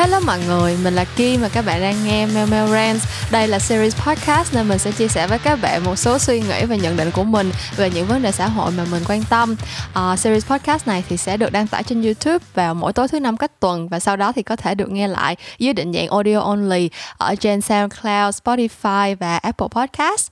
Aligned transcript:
Hello 0.00 0.20
mọi 0.20 0.38
người, 0.46 0.76
mình 0.84 0.94
là 0.94 1.04
Kim 1.16 1.40
và 1.40 1.48
các 1.48 1.64
bạn 1.66 1.80
đang 1.80 2.04
nghe 2.04 2.26
Mel 2.26 2.48
Mel 2.50 2.70
Rants. 2.70 3.04
Đây 3.32 3.48
là 3.48 3.58
series 3.58 3.96
podcast 3.96 4.54
nên 4.54 4.68
mình 4.68 4.78
sẽ 4.78 4.92
chia 4.92 5.08
sẻ 5.08 5.26
với 5.26 5.38
các 5.38 5.58
bạn 5.62 5.84
một 5.84 5.96
số 5.96 6.18
suy 6.18 6.40
nghĩ 6.40 6.64
và 6.64 6.76
nhận 6.76 6.96
định 6.96 7.10
của 7.10 7.24
mình 7.24 7.50
về 7.76 7.90
những 7.90 8.06
vấn 8.06 8.22
đề 8.22 8.32
xã 8.32 8.48
hội 8.48 8.72
mà 8.76 8.84
mình 8.90 9.02
quan 9.08 9.22
tâm. 9.30 9.56
Uh, 9.90 10.18
series 10.18 10.46
podcast 10.46 10.88
này 10.88 11.04
thì 11.08 11.16
sẽ 11.16 11.36
được 11.36 11.52
đăng 11.52 11.66
tải 11.66 11.82
trên 11.82 12.02
YouTube 12.02 12.38
vào 12.54 12.74
mỗi 12.74 12.92
tối 12.92 13.08
thứ 13.08 13.20
năm 13.20 13.36
cách 13.36 13.60
tuần 13.60 13.88
và 13.88 14.00
sau 14.00 14.16
đó 14.16 14.32
thì 14.32 14.42
có 14.42 14.56
thể 14.56 14.74
được 14.74 14.90
nghe 14.90 15.08
lại 15.08 15.36
dưới 15.58 15.72
định 15.72 15.92
dạng 15.92 16.08
audio 16.08 16.40
only 16.40 16.90
ở 17.18 17.34
trên 17.34 17.60
SoundCloud, 17.60 18.34
Spotify 18.44 19.16
và 19.20 19.36
Apple 19.36 19.68
Podcast. 19.70 20.28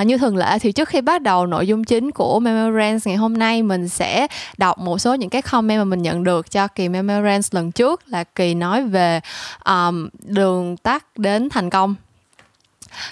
Uh, 0.00 0.06
như 0.06 0.18
thường 0.18 0.36
lệ 0.36 0.58
thì 0.58 0.72
trước 0.72 0.88
khi 0.88 1.00
bắt 1.00 1.22
đầu 1.22 1.46
nội 1.46 1.66
dung 1.66 1.84
chính 1.84 2.10
của 2.10 2.40
Mel 2.40 2.54
Mel 2.54 2.76
Rants 2.76 3.06
ngày 3.06 3.16
hôm 3.16 3.38
nay 3.38 3.62
mình 3.62 3.88
sẽ 3.88 4.26
đọc 4.58 4.78
một 4.78 4.98
số 4.98 5.14
những 5.14 5.30
cái 5.30 5.42
comment 5.42 5.78
mà 5.80 5.84
mình 5.84 6.02
nhận 6.02 6.24
được 6.24 6.50
cho 6.50 6.68
kỳ 6.68 6.88
Mel 6.88 7.02
Mel 7.02 7.24
Rants 7.24 7.54
lần 7.54 7.72
trước 7.72 8.02
là 8.06 8.24
kỳ 8.24 8.54
nói 8.54 8.82
về 8.82 9.09
um, 9.64 10.08
đường 10.22 10.76
tắt 10.76 11.04
đến 11.16 11.48
thành 11.50 11.70
công. 11.70 11.94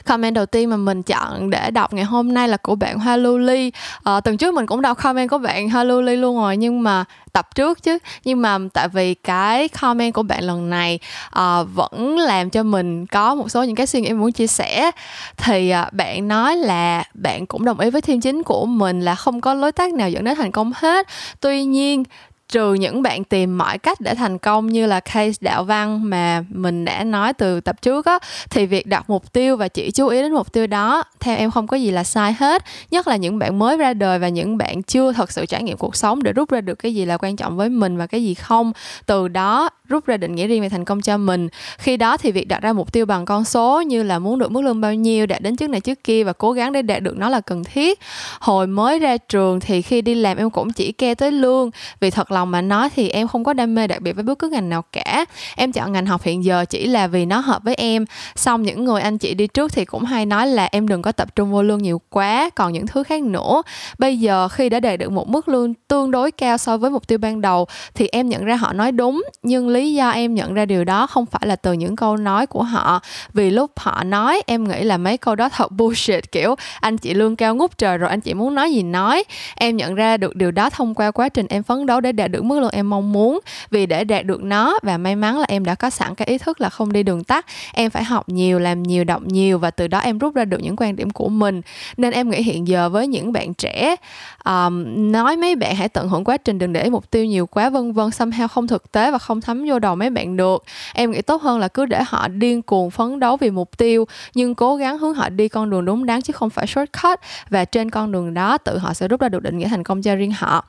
Comment 0.04 0.34
đầu 0.34 0.46
tiên 0.46 0.70
mà 0.70 0.76
mình 0.76 1.02
chọn 1.02 1.50
để 1.50 1.70
đọc 1.70 1.92
ngày 1.92 2.04
hôm 2.04 2.34
nay 2.34 2.48
là 2.48 2.56
của 2.56 2.74
bạn 2.74 2.98
Hoa 2.98 3.16
Luli 3.16 3.70
à, 3.70 3.80
ờ, 4.02 4.20
tuần 4.20 4.36
trước 4.36 4.54
mình 4.54 4.66
cũng 4.66 4.82
đọc 4.82 4.98
comment 5.02 5.30
của 5.30 5.38
bạn 5.38 5.70
Hoa 5.70 5.84
Luli 5.84 6.16
luôn 6.16 6.36
rồi 6.36 6.56
nhưng 6.56 6.82
mà 6.82 7.04
tập 7.32 7.54
trước 7.54 7.82
chứ. 7.82 7.98
Nhưng 8.24 8.42
mà 8.42 8.58
tại 8.74 8.88
vì 8.88 9.14
cái 9.14 9.68
comment 9.68 10.14
của 10.14 10.22
bạn 10.22 10.44
lần 10.44 10.70
này 10.70 10.98
à, 11.30 11.62
vẫn 11.62 12.18
làm 12.18 12.50
cho 12.50 12.62
mình 12.62 13.06
có 13.06 13.34
một 13.34 13.50
số 13.50 13.62
những 13.62 13.76
cái 13.76 13.86
suy 13.86 14.00
nghĩ 14.00 14.12
muốn 14.12 14.32
chia 14.32 14.46
sẻ. 14.46 14.90
Thì 15.36 15.70
à, 15.70 15.90
bạn 15.92 16.28
nói 16.28 16.56
là 16.56 17.04
bạn 17.14 17.46
cũng 17.46 17.64
đồng 17.64 17.80
ý 17.80 17.90
với 17.90 18.00
thêm 18.00 18.20
chính 18.20 18.42
của 18.42 18.66
mình 18.66 19.00
là 19.00 19.14
không 19.14 19.40
có 19.40 19.54
lối 19.54 19.72
tắt 19.72 19.92
nào 19.92 20.10
dẫn 20.10 20.24
đến 20.24 20.36
thành 20.36 20.52
công 20.52 20.72
hết. 20.74 21.06
Tuy 21.40 21.64
nhiên 21.64 22.04
trừ 22.48 22.74
những 22.74 23.02
bạn 23.02 23.24
tìm 23.24 23.58
mọi 23.58 23.78
cách 23.78 24.00
để 24.00 24.14
thành 24.14 24.38
công 24.38 24.66
như 24.66 24.86
là 24.86 25.00
case 25.00 25.38
đạo 25.40 25.64
văn 25.64 26.10
mà 26.10 26.44
mình 26.48 26.84
đã 26.84 27.04
nói 27.04 27.32
từ 27.32 27.60
tập 27.60 27.82
trước 27.82 28.06
á, 28.06 28.18
thì 28.50 28.66
việc 28.66 28.86
đặt 28.86 29.10
mục 29.10 29.32
tiêu 29.32 29.56
và 29.56 29.68
chỉ 29.68 29.90
chú 29.90 30.08
ý 30.08 30.22
đến 30.22 30.32
mục 30.32 30.52
tiêu 30.52 30.66
đó, 30.66 31.04
theo 31.20 31.36
em 31.36 31.50
không 31.50 31.66
có 31.66 31.76
gì 31.76 31.90
là 31.90 32.04
sai 32.04 32.34
hết. 32.38 32.64
Nhất 32.90 33.08
là 33.08 33.16
những 33.16 33.38
bạn 33.38 33.58
mới 33.58 33.76
ra 33.76 33.94
đời 33.94 34.18
và 34.18 34.28
những 34.28 34.58
bạn 34.58 34.82
chưa 34.82 35.12
thật 35.12 35.32
sự 35.32 35.46
trải 35.46 35.62
nghiệm 35.62 35.76
cuộc 35.76 35.96
sống 35.96 36.22
để 36.22 36.32
rút 36.32 36.50
ra 36.50 36.60
được 36.60 36.74
cái 36.74 36.94
gì 36.94 37.04
là 37.04 37.16
quan 37.16 37.36
trọng 37.36 37.56
với 37.56 37.68
mình 37.68 37.96
và 37.96 38.06
cái 38.06 38.24
gì 38.24 38.34
không. 38.34 38.72
Từ 39.06 39.28
đó 39.28 39.70
rút 39.88 40.06
ra 40.06 40.16
định 40.16 40.34
nghĩa 40.34 40.46
riêng 40.46 40.62
về 40.62 40.68
thành 40.68 40.84
công 40.84 41.00
cho 41.00 41.16
mình. 41.16 41.48
Khi 41.78 41.96
đó 41.96 42.16
thì 42.16 42.32
việc 42.32 42.48
đặt 42.48 42.62
ra 42.62 42.72
mục 42.72 42.92
tiêu 42.92 43.06
bằng 43.06 43.24
con 43.24 43.44
số 43.44 43.80
như 43.80 44.02
là 44.02 44.18
muốn 44.18 44.38
được 44.38 44.50
mức 44.50 44.60
lương 44.60 44.80
bao 44.80 44.94
nhiêu, 44.94 45.26
đạt 45.26 45.42
đến 45.42 45.56
trước 45.56 45.70
này 45.70 45.80
trước 45.80 46.04
kia 46.04 46.24
và 46.24 46.32
cố 46.32 46.52
gắng 46.52 46.72
để 46.72 46.82
đạt 46.82 47.02
được 47.02 47.16
nó 47.16 47.28
là 47.28 47.40
cần 47.40 47.64
thiết. 47.64 48.00
Hồi 48.40 48.66
mới 48.66 48.98
ra 48.98 49.16
trường 49.16 49.60
thì 49.60 49.82
khi 49.82 50.02
đi 50.02 50.14
làm 50.14 50.36
em 50.36 50.50
cũng 50.50 50.72
chỉ 50.72 50.92
ke 50.92 51.14
tới 51.14 51.32
lương. 51.32 51.70
Vì 52.00 52.10
thật 52.10 52.32
lòng 52.32 52.50
mà 52.50 52.60
nói 52.60 52.88
thì 52.96 53.08
em 53.08 53.28
không 53.28 53.44
có 53.44 53.52
đam 53.52 53.74
mê 53.74 53.86
đặc 53.86 54.02
biệt 54.02 54.12
với 54.12 54.24
bất 54.24 54.38
cứ 54.38 54.48
ngành 54.48 54.68
nào 54.68 54.82
cả. 54.92 55.24
Em 55.56 55.72
chọn 55.72 55.92
ngành 55.92 56.06
học 56.06 56.22
hiện 56.22 56.44
giờ 56.44 56.64
chỉ 56.64 56.86
là 56.86 57.06
vì 57.06 57.26
nó 57.26 57.38
hợp 57.38 57.62
với 57.64 57.74
em. 57.74 58.04
Xong 58.36 58.62
những 58.62 58.84
người 58.84 59.00
anh 59.00 59.18
chị 59.18 59.34
đi 59.34 59.46
trước 59.46 59.72
thì 59.72 59.84
cũng 59.84 60.04
hay 60.04 60.26
nói 60.26 60.46
là 60.46 60.68
em 60.72 60.88
đừng 60.88 61.02
có 61.02 61.12
tập 61.12 61.36
trung 61.36 61.52
vô 61.52 61.62
lương 61.62 61.82
nhiều 61.82 62.00
quá, 62.10 62.50
còn 62.54 62.72
những 62.72 62.86
thứ 62.86 63.02
khác 63.02 63.22
nữa. 63.22 63.62
Bây 63.98 64.18
giờ 64.18 64.48
khi 64.48 64.68
đã 64.68 64.80
đạt 64.80 64.98
được 64.98 65.12
một 65.12 65.28
mức 65.28 65.48
lương 65.48 65.74
tương 65.74 66.10
đối 66.10 66.30
cao 66.30 66.58
so 66.58 66.76
với 66.76 66.90
mục 66.90 67.08
tiêu 67.08 67.18
ban 67.18 67.40
đầu 67.40 67.66
thì 67.94 68.08
em 68.12 68.28
nhận 68.28 68.44
ra 68.44 68.56
họ 68.56 68.72
nói 68.72 68.92
đúng, 68.92 69.24
nhưng 69.42 69.68
lý 69.78 69.94
do 69.94 70.10
em 70.10 70.34
nhận 70.34 70.54
ra 70.54 70.64
điều 70.66 70.84
đó 70.84 71.06
không 71.06 71.26
phải 71.26 71.42
là 71.44 71.56
từ 71.56 71.72
những 71.72 71.96
câu 71.96 72.16
nói 72.16 72.46
của 72.46 72.62
họ. 72.62 73.00
Vì 73.32 73.50
lúc 73.50 73.70
họ 73.76 74.04
nói 74.04 74.42
em 74.46 74.68
nghĩ 74.68 74.82
là 74.82 74.96
mấy 74.96 75.16
câu 75.16 75.34
đó 75.34 75.48
thật 75.48 75.72
bullshit 75.72 76.32
kiểu 76.32 76.54
anh 76.80 76.98
chị 76.98 77.14
lương 77.14 77.36
cao 77.36 77.54
ngút 77.54 77.78
trời 77.78 77.98
rồi 77.98 78.10
anh 78.10 78.20
chị 78.20 78.34
muốn 78.34 78.54
nói 78.54 78.72
gì 78.72 78.82
nói. 78.82 79.24
Em 79.54 79.76
nhận 79.76 79.94
ra 79.94 80.16
được 80.16 80.36
điều 80.36 80.50
đó 80.50 80.70
thông 80.70 80.94
qua 80.94 81.10
quá 81.10 81.28
trình 81.28 81.46
em 81.48 81.62
phấn 81.62 81.86
đấu 81.86 82.00
để 82.00 82.12
đạt 82.12 82.30
được 82.30 82.44
mức 82.44 82.60
lương 82.60 82.70
em 82.70 82.90
mong 82.90 83.12
muốn. 83.12 83.40
Vì 83.70 83.86
để 83.86 84.04
đạt 84.04 84.24
được 84.24 84.42
nó 84.42 84.78
và 84.82 84.98
may 84.98 85.16
mắn 85.16 85.38
là 85.38 85.46
em 85.48 85.64
đã 85.64 85.74
có 85.74 85.90
sẵn 85.90 86.14
cái 86.14 86.28
ý 86.28 86.38
thức 86.38 86.60
là 86.60 86.68
không 86.68 86.92
đi 86.92 87.02
đường 87.02 87.24
tắt 87.24 87.46
em 87.72 87.90
phải 87.90 88.04
học 88.04 88.28
nhiều 88.28 88.58
làm 88.58 88.82
nhiều 88.82 89.04
đọc 89.04 89.22
nhiều 89.26 89.58
và 89.58 89.70
từ 89.70 89.88
đó 89.88 89.98
em 89.98 90.18
rút 90.18 90.34
ra 90.34 90.44
được 90.44 90.58
những 90.62 90.76
quan 90.76 90.96
điểm 90.96 91.10
của 91.10 91.28
mình. 91.28 91.60
Nên 91.96 92.12
em 92.12 92.30
nghĩ 92.30 92.42
hiện 92.42 92.68
giờ 92.68 92.88
với 92.88 93.06
những 93.06 93.32
bạn 93.32 93.54
trẻ 93.54 93.96
um, 94.44 94.84
nói 95.12 95.36
mấy 95.36 95.56
bạn 95.56 95.76
hãy 95.76 95.88
tận 95.88 96.08
hưởng 96.08 96.24
quá 96.24 96.36
trình 96.36 96.58
đừng 96.58 96.72
để 96.72 96.90
mục 96.90 97.10
tiêu 97.10 97.24
nhiều 97.24 97.46
quá 97.46 97.70
vân 97.70 97.92
vân 97.92 98.08
somehow 98.08 98.48
không 98.48 98.66
thực 98.66 98.92
tế 98.92 99.10
và 99.10 99.18
không 99.18 99.40
thấm 99.40 99.64
vô 99.70 99.78
đầu 99.78 99.96
mấy 99.96 100.10
bạn 100.10 100.36
được. 100.36 100.64
Em 100.94 101.10
nghĩ 101.10 101.22
tốt 101.22 101.42
hơn 101.42 101.58
là 101.58 101.68
cứ 101.68 101.86
để 101.86 102.02
họ 102.06 102.28
điên 102.28 102.62
cuồng 102.62 102.90
phấn 102.90 103.20
đấu 103.20 103.36
vì 103.36 103.50
mục 103.50 103.78
tiêu 103.78 104.04
nhưng 104.34 104.54
cố 104.54 104.76
gắng 104.76 104.98
hướng 104.98 105.14
họ 105.14 105.28
đi 105.28 105.48
con 105.48 105.70
đường 105.70 105.84
đúng 105.84 106.06
đắn 106.06 106.22
chứ 106.22 106.32
không 106.32 106.50
phải 106.50 106.66
shortcut. 106.66 107.20
Và 107.50 107.64
trên 107.64 107.90
con 107.90 108.12
đường 108.12 108.34
đó 108.34 108.58
tự 108.58 108.78
họ 108.78 108.94
sẽ 108.94 109.08
rút 109.08 109.20
ra 109.20 109.28
được 109.28 109.42
định 109.42 109.58
nghĩa 109.58 109.68
thành 109.68 109.84
công 109.84 110.02
cho 110.02 110.14
riêng 110.14 110.32
họ. 110.32 110.64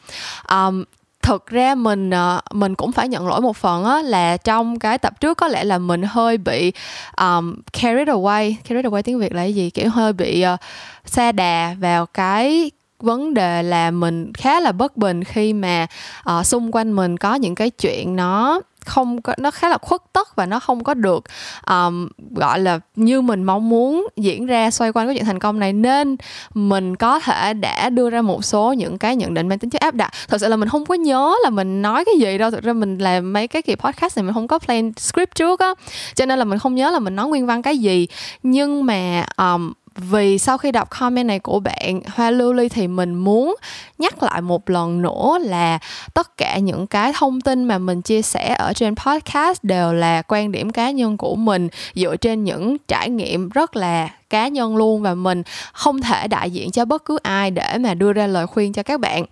Um, 0.49 0.83
thực 1.21 1.47
ra 1.47 1.75
mình 1.75 2.09
ờ, 2.09 2.41
mình 2.51 2.75
cũng 2.75 2.91
phải 2.91 3.07
nhận 3.07 3.27
lỗi 3.27 3.41
một 3.41 3.57
phần 3.57 3.85
á 3.85 4.01
là 4.01 4.37
trong 4.37 4.79
cái 4.79 4.97
tập 4.97 5.19
trước 5.19 5.37
có 5.37 5.47
lẽ 5.47 5.63
là 5.63 5.77
mình 5.77 6.03
hơi 6.03 6.37
bị 6.37 6.71
um, 7.17 7.55
carried 7.73 8.07
away. 8.07 8.53
Carried 8.69 8.85
away 8.85 9.01
tiếng 9.01 9.19
việt 9.19 9.33
là 9.33 9.41
cái 9.41 9.55
gì? 9.55 9.69
Kiểu 9.69 9.89
hơi 9.89 10.13
bị 10.13 10.41
ờ, 10.41 10.53
uh, 10.53 10.59
xa 11.05 11.31
đà 11.31 11.75
vào 11.79 12.05
cái 12.05 12.71
vấn 12.99 13.33
đề 13.33 13.63
là 13.63 13.91
mình 13.91 14.33
khá 14.33 14.59
là 14.59 14.71
bất 14.71 14.97
bình 14.97 15.23
khi 15.23 15.53
mà 15.53 15.87
uh, 16.29 16.45
xung 16.45 16.71
quanh 16.71 16.91
mình 16.91 17.17
có 17.17 17.35
những 17.35 17.55
cái 17.55 17.69
chuyện 17.69 18.15
nó 18.15 18.61
không 18.89 19.21
có 19.21 19.33
nó 19.37 19.51
khá 19.51 19.69
là 19.69 19.77
khuất 19.77 20.01
tất 20.13 20.35
và 20.35 20.45
nó 20.45 20.59
không 20.59 20.83
có 20.83 20.93
được 20.93 21.23
um, 21.67 22.07
gọi 22.35 22.59
là 22.59 22.79
như 22.95 23.21
mình 23.21 23.43
mong 23.43 23.69
muốn 23.69 24.07
diễn 24.15 24.45
ra 24.45 24.71
xoay 24.71 24.91
quanh 24.91 25.07
cái 25.07 25.15
chuyện 25.15 25.25
thành 25.25 25.39
công 25.39 25.59
này. 25.59 25.73
Nên 25.73 26.15
mình 26.53 26.95
có 26.95 27.19
thể 27.19 27.53
đã 27.53 27.89
đưa 27.89 28.09
ra 28.09 28.21
một 28.21 28.45
số 28.45 28.73
những 28.73 28.97
cái 28.97 29.15
nhận 29.15 29.33
định 29.33 29.47
mang 29.47 29.59
tính 29.59 29.69
chất 29.69 29.81
áp 29.81 29.95
đặt. 29.95 30.11
Thật 30.27 30.37
sự 30.41 30.47
là 30.47 30.55
mình 30.55 30.69
không 30.69 30.85
có 30.85 30.95
nhớ 30.95 31.35
là 31.43 31.49
mình 31.49 31.81
nói 31.81 32.05
cái 32.05 32.15
gì 32.19 32.37
đâu. 32.37 32.51
Thực 32.51 32.63
ra 32.63 32.73
mình 32.73 32.97
làm 32.97 33.33
mấy 33.33 33.47
cái 33.47 33.61
kỳ 33.61 33.75
podcast 33.75 34.17
này 34.17 34.23
mình 34.23 34.33
không 34.33 34.47
có 34.47 34.59
plan 34.59 34.91
script 34.97 35.35
trước 35.35 35.59
á. 35.59 35.73
Cho 36.15 36.25
nên 36.25 36.39
là 36.39 36.45
mình 36.45 36.59
không 36.59 36.75
nhớ 36.75 36.91
là 36.91 36.99
mình 36.99 37.15
nói 37.15 37.27
nguyên 37.27 37.45
văn 37.45 37.61
cái 37.61 37.77
gì. 37.77 38.07
Nhưng 38.43 38.85
mà 38.85 39.25
um, 39.37 39.73
vì 40.01 40.37
sau 40.37 40.57
khi 40.57 40.71
đọc 40.71 40.89
comment 40.89 41.27
này 41.27 41.39
của 41.39 41.59
bạn 41.59 42.01
Hoa 42.15 42.31
Lưu 42.31 42.53
Ly 42.53 42.69
thì 42.69 42.87
mình 42.87 43.15
muốn 43.15 43.55
nhắc 43.97 44.23
lại 44.23 44.41
một 44.41 44.69
lần 44.69 45.01
nữa 45.01 45.37
là 45.41 45.79
tất 46.13 46.37
cả 46.37 46.57
những 46.57 46.87
cái 46.87 47.13
thông 47.15 47.41
tin 47.41 47.63
mà 47.63 47.77
mình 47.77 48.01
chia 48.01 48.21
sẻ 48.21 48.55
ở 48.59 48.73
trên 48.73 48.95
podcast 48.95 49.63
đều 49.63 49.93
là 49.93 50.21
quan 50.27 50.51
điểm 50.51 50.69
cá 50.69 50.91
nhân 50.91 51.17
của 51.17 51.35
mình 51.35 51.67
dựa 51.95 52.15
trên 52.17 52.43
những 52.43 52.77
trải 52.87 53.09
nghiệm 53.09 53.49
rất 53.49 53.75
là 53.75 54.09
cá 54.29 54.47
nhân 54.47 54.75
luôn 54.75 55.01
và 55.01 55.13
mình 55.13 55.43
không 55.73 56.01
thể 56.01 56.27
đại 56.27 56.51
diện 56.51 56.71
cho 56.71 56.85
bất 56.85 57.05
cứ 57.05 57.17
ai 57.23 57.51
để 57.51 57.77
mà 57.79 57.93
đưa 57.93 58.13
ra 58.13 58.27
lời 58.27 58.47
khuyên 58.47 58.73
cho 58.73 58.83
các 58.83 58.99
bạn. 58.99 59.25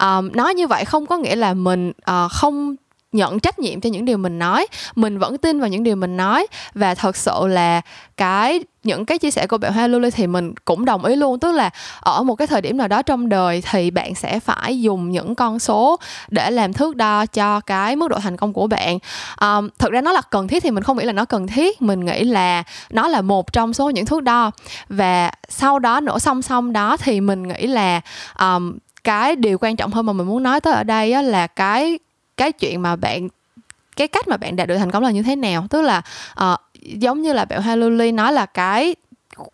Um, 0.00 0.32
nói 0.32 0.54
như 0.54 0.66
vậy 0.66 0.84
không 0.84 1.06
có 1.06 1.16
nghĩa 1.16 1.36
là 1.36 1.54
mình 1.54 1.88
uh, 1.88 2.32
không 2.32 2.76
nhận 3.12 3.40
trách 3.40 3.58
nhiệm 3.58 3.80
cho 3.80 3.90
những 3.90 4.04
điều 4.04 4.18
mình 4.18 4.38
nói. 4.38 4.66
Mình 4.94 5.18
vẫn 5.18 5.38
tin 5.38 5.60
vào 5.60 5.68
những 5.68 5.82
điều 5.82 5.96
mình 5.96 6.16
nói. 6.16 6.46
Và 6.74 6.94
thật 6.94 7.16
sự 7.16 7.46
là 7.46 7.80
cái 8.16 8.64
những 8.84 9.04
cái 9.04 9.18
chia 9.18 9.30
sẻ 9.30 9.46
của 9.46 9.58
bạn 9.58 9.72
Hoa 9.72 9.86
Lulu 9.86 10.10
thì 10.10 10.26
mình 10.26 10.54
cũng 10.64 10.84
đồng 10.84 11.04
ý 11.04 11.16
luôn. 11.16 11.38
Tức 11.38 11.52
là 11.52 11.70
ở 12.00 12.22
một 12.22 12.34
cái 12.34 12.46
thời 12.46 12.60
điểm 12.60 12.76
nào 12.76 12.88
đó 12.88 13.02
trong 13.02 13.28
đời 13.28 13.62
thì 13.70 13.90
bạn 13.90 14.14
sẽ 14.14 14.40
phải 14.40 14.80
dùng 14.80 15.10
những 15.10 15.34
con 15.34 15.58
số 15.58 15.96
để 16.28 16.50
làm 16.50 16.72
thước 16.72 16.96
đo 16.96 17.26
cho 17.26 17.60
cái 17.60 17.96
mức 17.96 18.08
độ 18.08 18.18
thành 18.18 18.36
công 18.36 18.52
của 18.52 18.66
bạn. 18.66 18.98
Um, 19.40 19.68
thực 19.78 19.92
ra 19.92 20.00
nó 20.00 20.12
là 20.12 20.20
cần 20.30 20.48
thiết 20.48 20.62
thì 20.62 20.70
mình 20.70 20.82
không 20.82 20.98
nghĩ 20.98 21.04
là 21.04 21.12
nó 21.12 21.24
cần 21.24 21.46
thiết. 21.46 21.82
Mình 21.82 22.04
nghĩ 22.04 22.24
là 22.24 22.62
nó 22.90 23.08
là 23.08 23.22
một 23.22 23.52
trong 23.52 23.74
số 23.74 23.90
những 23.90 24.06
thước 24.06 24.22
đo. 24.22 24.50
Và 24.88 25.30
sau 25.48 25.78
đó 25.78 26.00
nổ 26.00 26.18
song 26.18 26.42
song 26.42 26.72
đó 26.72 26.96
thì 26.96 27.20
mình 27.20 27.48
nghĩ 27.48 27.66
là 27.66 28.00
um, 28.38 28.78
cái 29.04 29.36
điều 29.36 29.58
quan 29.60 29.76
trọng 29.76 29.90
hơn 29.90 30.06
mà 30.06 30.12
mình 30.12 30.26
muốn 30.26 30.42
nói 30.42 30.60
tới 30.60 30.74
ở 30.74 30.84
đây 30.84 31.12
á, 31.12 31.22
là 31.22 31.46
cái 31.46 31.98
cái 32.36 32.52
chuyện 32.52 32.82
mà 32.82 32.96
bạn 32.96 33.28
cái 33.96 34.08
cách 34.08 34.28
mà 34.28 34.36
bạn 34.36 34.56
đạt 34.56 34.68
được 34.68 34.78
thành 34.78 34.90
công 34.90 35.02
là 35.02 35.10
như 35.10 35.22
thế 35.22 35.36
nào? 35.36 35.66
Tức 35.70 35.82
là 35.82 36.02
uh, 36.42 36.60
giống 36.82 37.22
như 37.22 37.32
là 37.32 37.44
bạn 37.44 37.62
Haluli 37.62 38.12
nói 38.12 38.32
là 38.32 38.46
cái 38.46 38.94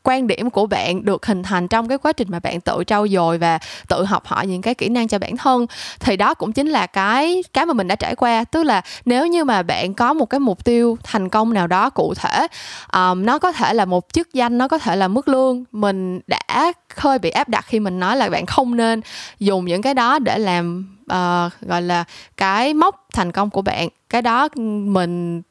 quan 0.02 0.26
điểm 0.26 0.50
của 0.50 0.66
bạn 0.66 1.04
được 1.04 1.26
hình 1.26 1.42
thành 1.42 1.68
trong 1.68 1.88
cái 1.88 1.98
quá 1.98 2.12
trình 2.12 2.28
mà 2.30 2.38
bạn 2.40 2.60
tự 2.60 2.82
trau 2.86 3.08
dồi 3.08 3.38
và 3.38 3.58
tự 3.88 4.04
học 4.04 4.26
hỏi 4.26 4.46
những 4.46 4.62
cái 4.62 4.74
kỹ 4.74 4.88
năng 4.88 5.08
cho 5.08 5.18
bản 5.18 5.36
thân 5.36 5.66
thì 6.00 6.16
đó 6.16 6.34
cũng 6.34 6.52
chính 6.52 6.68
là 6.68 6.86
cái 6.86 7.44
cái 7.52 7.66
mà 7.66 7.72
mình 7.72 7.88
đã 7.88 7.94
trải 7.96 8.14
qua. 8.14 8.44
Tức 8.44 8.62
là 8.62 8.82
nếu 9.04 9.26
như 9.26 9.44
mà 9.44 9.62
bạn 9.62 9.94
có 9.94 10.12
một 10.12 10.26
cái 10.26 10.40
mục 10.40 10.64
tiêu 10.64 10.98
thành 11.02 11.28
công 11.28 11.52
nào 11.52 11.66
đó 11.66 11.90
cụ 11.90 12.14
thể 12.14 12.46
um, 12.92 13.24
nó 13.24 13.38
có 13.38 13.52
thể 13.52 13.74
là 13.74 13.84
một 13.84 14.12
chức 14.12 14.34
danh 14.34 14.58
nó 14.58 14.68
có 14.68 14.78
thể 14.78 14.96
là 14.96 15.08
mức 15.08 15.28
lương 15.28 15.64
mình 15.72 16.20
đã 16.26 16.72
hơi 16.96 17.18
bị 17.18 17.30
áp 17.30 17.48
đặt 17.48 17.64
khi 17.68 17.80
mình 17.80 18.00
nói 18.00 18.16
là 18.16 18.30
bạn 18.30 18.46
không 18.46 18.76
nên 18.76 19.00
dùng 19.38 19.64
những 19.64 19.82
cái 19.82 19.94
đó 19.94 20.18
để 20.18 20.38
làm 20.38 20.86
uh, 21.02 21.52
gọi 21.68 21.82
là 21.82 22.04
cái 22.36 22.74
mốc 22.74 23.06
thành 23.12 23.32
công 23.32 23.50
của 23.50 23.62
bạn. 23.62 23.88
Cái 24.08 24.22
đó 24.22 24.48
mình 24.56 25.42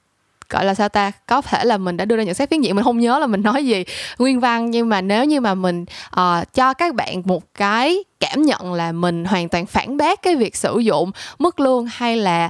gọi 0.50 0.66
là 0.66 0.74
sao 0.74 0.90
ta 0.90 1.12
có 1.26 1.42
thể 1.42 1.66
là 1.66 1.78
mình 1.78 1.98
đã 1.98 2.06
đưa 2.06 2.18
ra 2.18 2.24
nhận 2.24 2.36
xét 2.36 2.50
phiến 2.50 2.62
diện 2.62 2.76
mình 2.76 2.84
không 2.84 3.00
nhớ 3.00 3.20
là 3.20 3.28
mình 3.28 3.42
nói 3.42 3.66
gì 3.66 3.84
nguyên 4.18 4.40
văn 4.40 4.72
nhưng 4.72 4.90
mà 4.90 5.02
nếu 5.02 5.26
như 5.26 5.42
mà 5.42 5.56
mình 5.56 5.86
uh, 6.20 6.54
cho 6.54 6.74
các 6.74 6.96
bạn 6.96 7.22
một 7.26 7.44
cái 7.54 8.04
cảm 8.20 8.42
nhận 8.42 8.74
là 8.74 8.92
mình 8.92 9.26
hoàn 9.26 9.50
toàn 9.50 9.66
phản 9.66 9.98
bác 9.98 10.22
cái 10.22 10.36
việc 10.36 10.56
sử 10.56 10.80
dụng 10.80 11.12
mức 11.40 11.60
lương 11.60 11.86
hay 11.86 12.18
là 12.18 12.50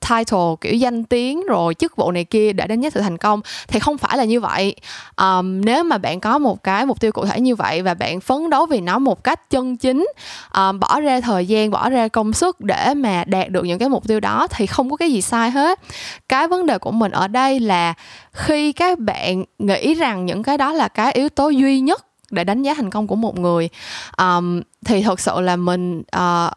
title 0.00 0.54
kiểu 0.60 0.74
danh 0.74 1.04
tiếng 1.04 1.46
rồi 1.46 1.74
chức 1.74 1.96
vụ 1.96 2.10
này 2.10 2.24
kia 2.24 2.52
để 2.52 2.66
đánh 2.66 2.80
giá 2.80 2.90
sự 2.90 3.00
thành 3.00 3.18
công 3.18 3.40
thì 3.68 3.80
không 3.80 3.98
phải 3.98 4.18
là 4.18 4.24
như 4.24 4.40
vậy. 4.40 4.74
Um, 5.16 5.60
nếu 5.60 5.84
mà 5.84 5.98
bạn 5.98 6.20
có 6.20 6.38
một 6.38 6.62
cái 6.62 6.86
mục 6.86 7.00
tiêu 7.00 7.12
cụ 7.12 7.24
thể 7.24 7.40
như 7.40 7.54
vậy 7.54 7.82
và 7.82 7.94
bạn 7.94 8.20
phấn 8.20 8.50
đấu 8.50 8.66
vì 8.66 8.80
nó 8.80 8.98
một 8.98 9.24
cách 9.24 9.50
chân 9.50 9.76
chính 9.76 10.06
um, 10.54 10.80
bỏ 10.80 11.00
ra 11.00 11.20
thời 11.20 11.46
gian 11.46 11.70
bỏ 11.70 11.90
ra 11.90 12.08
công 12.08 12.32
sức 12.32 12.60
để 12.60 12.94
mà 12.94 13.24
đạt 13.24 13.48
được 13.48 13.64
những 13.64 13.78
cái 13.78 13.88
mục 13.88 14.08
tiêu 14.08 14.20
đó 14.20 14.46
thì 14.50 14.66
không 14.66 14.90
có 14.90 14.96
cái 14.96 15.12
gì 15.12 15.22
sai 15.22 15.50
hết. 15.50 15.80
Cái 16.28 16.48
vấn 16.48 16.66
đề 16.66 16.78
của 16.78 16.90
mình 16.90 17.12
ở 17.12 17.28
đây 17.28 17.60
là 17.60 17.94
khi 18.32 18.72
các 18.72 18.98
bạn 18.98 19.44
nghĩ 19.58 19.94
rằng 19.94 20.26
những 20.26 20.42
cái 20.42 20.58
đó 20.58 20.72
là 20.72 20.88
cái 20.88 21.12
yếu 21.12 21.28
tố 21.28 21.48
duy 21.48 21.80
nhất 21.80 22.04
để 22.30 22.44
đánh 22.44 22.62
giá 22.62 22.74
thành 22.74 22.90
công 22.90 23.06
của 23.06 23.16
một 23.16 23.38
người 23.38 23.68
um, 24.18 24.62
thì 24.84 25.02
thật 25.02 25.20
sự 25.20 25.40
là 25.40 25.56
mình 25.56 26.02
uh, 26.16 26.52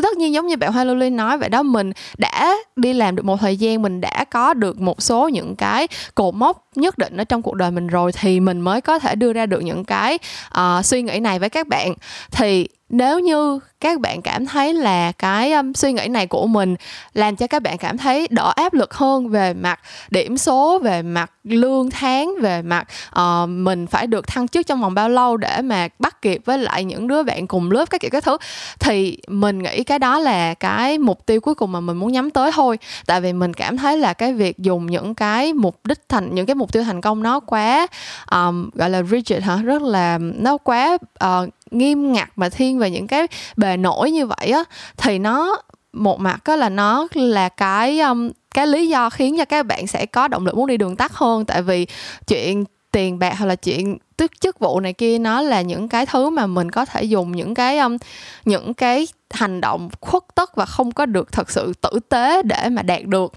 tất 0.00 0.16
nhiên 0.16 0.32
giống 0.32 0.46
như 0.46 0.56
bạn 0.56 0.72
Hoa 0.72 0.84
Lily 0.84 1.10
nói 1.10 1.38
vậy 1.38 1.48
đó, 1.48 1.62
mình 1.62 1.92
đã 2.18 2.56
đi 2.76 2.92
làm 2.92 3.16
được 3.16 3.24
một 3.24 3.40
thời 3.40 3.56
gian, 3.56 3.82
mình 3.82 4.00
đã 4.00 4.24
có 4.30 4.54
được 4.54 4.80
một 4.80 5.02
số 5.02 5.28
những 5.28 5.56
cái 5.56 5.88
cột 6.14 6.34
mốc 6.34 6.68
nhất 6.74 6.98
định 6.98 7.16
ở 7.16 7.24
trong 7.24 7.42
cuộc 7.42 7.54
đời 7.54 7.70
mình 7.70 7.86
rồi 7.86 8.12
thì 8.12 8.40
mình 8.40 8.60
mới 8.60 8.80
có 8.80 8.98
thể 8.98 9.14
đưa 9.14 9.32
ra 9.32 9.46
được 9.46 9.60
những 9.60 9.84
cái 9.84 10.18
uh, 10.58 10.84
suy 10.84 11.02
nghĩ 11.02 11.20
này 11.20 11.38
với 11.38 11.48
các 11.48 11.68
bạn. 11.68 11.94
Thì 12.30 12.68
nếu 12.92 13.18
như 13.18 13.58
các 13.80 14.00
bạn 14.00 14.22
cảm 14.22 14.46
thấy 14.46 14.74
là 14.74 15.12
cái 15.12 15.52
um, 15.52 15.72
suy 15.72 15.92
nghĩ 15.92 16.08
này 16.08 16.26
của 16.26 16.46
mình 16.46 16.76
làm 17.14 17.36
cho 17.36 17.46
các 17.46 17.62
bạn 17.62 17.78
cảm 17.78 17.98
thấy 17.98 18.28
đỡ 18.30 18.52
áp 18.56 18.74
lực 18.74 18.94
hơn 18.94 19.28
về 19.28 19.54
mặt 19.54 19.80
điểm 20.10 20.38
số 20.38 20.78
về 20.78 21.02
mặt 21.02 21.32
lương 21.44 21.90
tháng 21.90 22.34
về 22.40 22.62
mặt 22.62 22.88
uh, 23.20 23.48
mình 23.48 23.86
phải 23.86 24.06
được 24.06 24.26
thăng 24.26 24.48
chức 24.48 24.66
trong 24.66 24.80
vòng 24.80 24.94
bao 24.94 25.08
lâu 25.08 25.36
để 25.36 25.62
mà 25.62 25.88
bắt 25.98 26.22
kịp 26.22 26.40
với 26.44 26.58
lại 26.58 26.84
những 26.84 27.08
đứa 27.08 27.22
bạn 27.22 27.46
cùng 27.46 27.70
lớp 27.70 27.90
các 27.90 28.00
kiểu 28.00 28.10
các 28.10 28.24
thứ 28.24 28.36
thì 28.78 29.18
mình 29.28 29.62
nghĩ 29.62 29.84
cái 29.84 29.98
đó 29.98 30.18
là 30.18 30.54
cái 30.54 30.98
mục 30.98 31.26
tiêu 31.26 31.40
cuối 31.40 31.54
cùng 31.54 31.72
mà 31.72 31.80
mình 31.80 31.96
muốn 31.96 32.12
nhắm 32.12 32.30
tới 32.30 32.50
thôi. 32.54 32.78
Tại 33.06 33.20
vì 33.20 33.32
mình 33.32 33.54
cảm 33.54 33.76
thấy 33.76 33.98
là 33.98 34.12
cái 34.12 34.32
việc 34.32 34.58
dùng 34.58 34.86
những 34.86 35.14
cái 35.14 35.52
mục 35.52 35.76
đích 35.84 36.08
thành 36.08 36.34
những 36.34 36.46
cái 36.46 36.54
mục 36.62 36.72
tiêu 36.72 36.84
thành 36.84 37.00
công 37.00 37.22
nó 37.22 37.40
quá 37.40 37.86
um, 38.30 38.70
gọi 38.74 38.90
là 38.90 39.02
rigid 39.02 39.42
hả? 39.42 39.56
Rất 39.56 39.82
là 39.82 40.18
nó 40.20 40.56
quá 40.56 40.98
uh, 41.24 41.48
nghiêm 41.70 42.12
ngặt 42.12 42.28
mà 42.36 42.48
thiên 42.48 42.78
về 42.78 42.90
những 42.90 43.06
cái 43.06 43.26
bề 43.56 43.76
nổi 43.76 44.10
như 44.10 44.26
vậy 44.26 44.50
á 44.50 44.64
thì 44.96 45.18
nó 45.18 45.62
một 45.92 46.20
mặt 46.20 46.40
đó 46.44 46.56
là 46.56 46.68
nó 46.68 47.08
là 47.14 47.48
cái 47.48 48.00
um, 48.00 48.30
cái 48.54 48.66
lý 48.66 48.88
do 48.88 49.10
khiến 49.10 49.38
cho 49.38 49.44
các 49.44 49.66
bạn 49.66 49.86
sẽ 49.86 50.06
có 50.06 50.28
động 50.28 50.46
lực 50.46 50.56
muốn 50.56 50.66
đi 50.66 50.76
đường 50.76 50.96
tắt 50.96 51.12
hơn. 51.14 51.44
Tại 51.44 51.62
vì 51.62 51.86
chuyện 52.26 52.64
tiền 52.92 53.18
bạc 53.18 53.34
hoặc 53.38 53.46
là 53.46 53.54
chuyện 53.54 53.98
tức 54.16 54.40
chức 54.40 54.58
vụ 54.58 54.80
này 54.80 54.92
kia 54.92 55.18
nó 55.18 55.42
là 55.42 55.60
những 55.60 55.88
cái 55.88 56.06
thứ 56.06 56.30
mà 56.30 56.46
mình 56.46 56.70
có 56.70 56.84
thể 56.84 57.02
dùng 57.02 57.32
những 57.32 57.54
cái 57.54 57.78
um, 57.78 57.96
những 58.44 58.74
cái 58.74 59.06
hành 59.30 59.60
động 59.60 59.88
khuất 60.00 60.22
tất 60.34 60.56
và 60.56 60.64
không 60.64 60.92
có 60.92 61.06
được 61.06 61.32
thật 61.32 61.50
sự 61.50 61.72
tử 61.80 61.98
tế 62.08 62.42
để 62.42 62.68
mà 62.68 62.82
đạt 62.82 63.02
được 63.04 63.32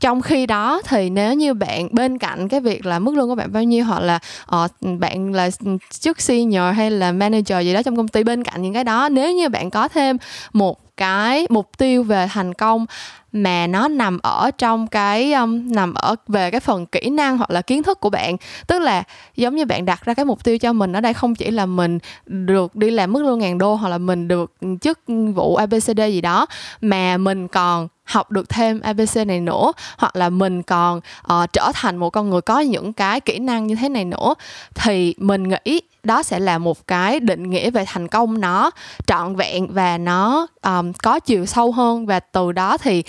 trong 0.00 0.22
khi 0.22 0.46
đó 0.46 0.82
thì 0.84 1.10
nếu 1.10 1.34
như 1.34 1.54
bạn 1.54 1.88
bên 1.92 2.18
cạnh 2.18 2.48
cái 2.48 2.60
việc 2.60 2.86
là 2.86 2.98
mức 2.98 3.14
lương 3.14 3.28
của 3.28 3.34
bạn 3.34 3.52
bao 3.52 3.62
nhiêu 3.62 3.84
hoặc 3.84 4.00
là 4.00 4.18
uh, 4.56 4.70
bạn 4.98 5.34
là 5.34 5.50
chức 5.90 6.20
senior 6.20 6.74
hay 6.76 6.90
là 6.90 7.12
manager 7.12 7.64
gì 7.64 7.74
đó 7.74 7.82
trong 7.82 7.96
công 7.96 8.08
ty 8.08 8.24
bên 8.24 8.44
cạnh 8.44 8.62
những 8.62 8.74
cái 8.74 8.84
đó 8.84 9.08
nếu 9.08 9.32
như 9.32 9.48
bạn 9.48 9.70
có 9.70 9.88
thêm 9.88 10.16
một 10.52 10.96
cái 10.96 11.46
mục 11.50 11.70
tiêu 11.78 12.02
về 12.02 12.28
thành 12.30 12.54
công 12.54 12.86
mà 13.32 13.66
nó 13.66 13.88
nằm 13.88 14.18
ở 14.22 14.50
trong 14.58 14.86
cái 14.86 15.32
um, 15.32 15.72
nằm 15.72 15.94
ở 15.94 16.14
về 16.28 16.50
cái 16.50 16.60
phần 16.60 16.86
kỹ 16.86 17.10
năng 17.10 17.38
hoặc 17.38 17.50
là 17.50 17.62
kiến 17.62 17.82
thức 17.82 18.00
của 18.00 18.10
bạn 18.10 18.36
tức 18.66 18.78
là 18.78 19.02
giống 19.36 19.56
như 19.56 19.64
bạn 19.64 19.84
đặt 19.84 20.04
ra 20.04 20.14
cái 20.14 20.24
mục 20.24 20.44
tiêu 20.44 20.58
cho 20.58 20.72
mình 20.72 20.92
ở 20.92 21.00
đây 21.00 21.14
không 21.14 21.34
chỉ 21.34 21.50
là 21.50 21.66
mình 21.66 21.98
được 22.26 22.76
đi 22.76 22.90
làm 22.90 23.12
mức 23.12 23.22
lương 23.22 23.38
ngàn 23.38 23.58
đô 23.58 23.74
hoặc 23.74 23.88
là 23.88 23.98
mình 23.98 24.28
được 24.28 24.52
chức 24.80 24.98
vụ 25.34 25.56
abcd 25.56 26.00
gì 26.08 26.20
đó 26.20 26.46
mà 26.80 27.16
mình 27.16 27.48
còn 27.48 27.88
học 28.10 28.30
được 28.30 28.48
thêm 28.48 28.80
abc 28.80 29.26
này 29.26 29.40
nữa 29.40 29.72
hoặc 29.98 30.16
là 30.16 30.30
mình 30.30 30.62
còn 30.62 31.00
uh, 31.32 31.52
trở 31.52 31.72
thành 31.74 31.96
một 31.96 32.10
con 32.10 32.30
người 32.30 32.40
có 32.40 32.60
những 32.60 32.92
cái 32.92 33.20
kỹ 33.20 33.38
năng 33.38 33.66
như 33.66 33.74
thế 33.74 33.88
này 33.88 34.04
nữa 34.04 34.34
thì 34.74 35.14
mình 35.18 35.48
nghĩ 35.48 35.80
đó 36.02 36.22
sẽ 36.22 36.38
là 36.38 36.58
một 36.58 36.86
cái 36.86 37.20
định 37.20 37.50
nghĩa 37.50 37.70
về 37.70 37.84
thành 37.86 38.08
công. 38.08 38.40
Nó 38.40 38.70
trọn 39.06 39.36
vẹn 39.36 39.72
và 39.72 39.98
nó 39.98 40.46
um, 40.62 40.92
có 40.92 41.20
chiều 41.20 41.46
sâu 41.46 41.72
hơn. 41.72 42.06
Và 42.06 42.20
từ 42.20 42.52
đó 42.52 42.76
thì 42.78 43.02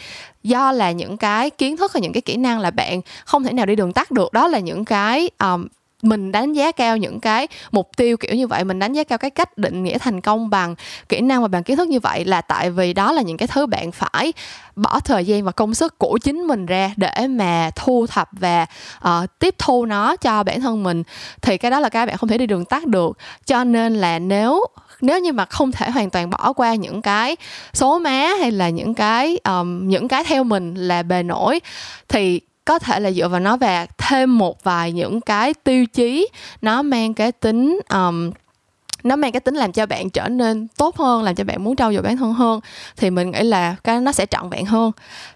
do 0.44 0.71
là 0.71 0.92
những 0.92 1.18
cái 1.18 1.50
kiến 1.50 1.77
thức 1.77 1.92
và 1.94 2.00
những 2.00 2.13
cái 2.13 2.21
kỹ 2.21 2.38
năng 2.38 2.59
là 2.59 2.71
bạn 2.71 3.01
không 3.25 3.44
thể 3.44 3.53
nào 3.53 3.65
đi 3.65 3.75
đường 3.75 3.94
tắt 3.94 4.12
được. 4.12 4.33
Đó 4.33 4.48
là 4.48 4.59
những 4.59 4.86
cái 4.86 5.30
um, 5.39 5.68
mình 6.01 6.31
đánh 6.31 6.53
giá 6.53 6.71
cao 6.71 6.98
những 6.98 7.19
cái 7.19 7.48
mục 7.71 7.89
tiêu 7.98 8.18
kiểu 8.18 8.36
như 8.36 8.48
vậy 8.48 8.63
mình 8.63 8.80
đánh 8.80 8.94
giá 8.94 9.03
cao 9.03 9.18
cái 9.18 9.30
cách 9.30 9.57
định 9.57 9.83
nghĩa 9.83 9.98
thành 9.98 10.21
công 10.21 10.50
bằng 10.50 10.75
kỹ 11.09 11.21
năng 11.21 11.42
và 11.42 11.48
bằng 11.48 11.63
kiến 11.63 11.77
thức 11.77 11.88
như 11.88 12.00
vậy 12.00 12.25
là 12.25 12.42
tại 12.42 12.69
vì 12.69 12.94
đó 12.94 13.12
là 13.12 13.21
những 13.21 13.38
cái 13.38 13.48
thứ 13.48 13.65
bạn 13.65 13.92
phải 13.92 14.33
bỏ 14.75 15.00
thời 15.00 15.25
gian 15.25 15.44
và 15.44 15.51
công 15.51 15.74
sức 15.74 15.98
của 15.98 16.18
chính 16.24 16.42
mình 16.42 16.65
ra 16.65 16.94
để 16.98 17.27
mà 17.30 17.71
thu 17.75 18.07
thập 18.07 18.30
và 18.31 18.65
uh, 19.07 19.39
tiếp 19.39 19.56
thu 19.57 19.86
nó 19.86 20.15
cho 20.15 20.44
bản 20.44 20.62
thân 20.62 20.83
mình. 20.83 21.03
Thì 21.42 21.57
cái 21.57 21.71
đó 21.71 21.80
là 21.80 21.89
cái 21.89 22.06
bạn 22.06 22.18
không 22.18 22.30
thể 22.30 22.38
đi 22.38 22.45
đường 22.45 22.65
tắt 22.65 22.88
được. 22.88 23.18
Cho 23.45 23.63
nên 23.63 23.95
là 23.95 24.19
nếu 24.19 24.65
nếu 25.01 25.19
như 25.19 25.33
mà 25.33 25.45
không 25.45 25.71
thể 25.71 25.89
hoàn 25.89 26.09
toàn 26.09 26.30
bỏ 26.30 26.53
qua 26.53 26.75
những 26.75 27.01
cái 27.01 27.36
số 27.74 28.00
má 28.00 28.27
hay 28.39 28.51
là 28.51 28.69
những 28.69 28.94
cái 28.94 29.39
um, 29.44 29.88
những 29.88 30.07
cái 30.07 30.24
theo 30.24 30.44
mình 30.44 30.75
là 30.75 31.03
bề 31.03 31.24
nổi 31.24 31.59
thì 32.07 32.42
có 32.65 32.79
thể 32.79 32.99
là 32.99 33.11
dựa 33.11 33.27
vào 33.27 33.39
nó 33.39 33.57
và 33.57 33.85
thêm 33.97 34.37
một 34.37 34.63
vài 34.63 34.91
những 34.91 35.21
cái 35.21 35.53
tiêu 35.53 35.85
chí. 35.85 36.27
Nó 36.61 36.81
mang 36.81 37.13
cái 37.13 37.31
tính 37.31 37.79
um, 37.89 38.31
nó 39.03 39.15
mang 39.15 39.31
cái 39.31 39.39
tính 39.39 39.55
làm 39.55 39.71
cho 39.71 39.85
bạn 39.85 40.09
trở 40.09 40.27
nên 40.27 40.67
tốt 40.67 40.97
hơn 40.97 41.23
làm 41.23 41.35
cho 41.35 41.43
bạn 41.43 41.63
muốn 41.63 41.75
trau 41.75 41.93
dồi 41.93 42.01
bản 42.01 42.17
thân 42.17 42.33
hơn 42.33 42.59
thì 42.97 43.09
mình 43.09 43.31
nghĩ 43.31 43.43
là 43.43 43.75
cái 43.83 44.01
nó 44.01 44.11
sẽ 44.11 44.25
trọn 44.25 44.49
vẹn 44.49 44.65
hơn. 44.65 44.91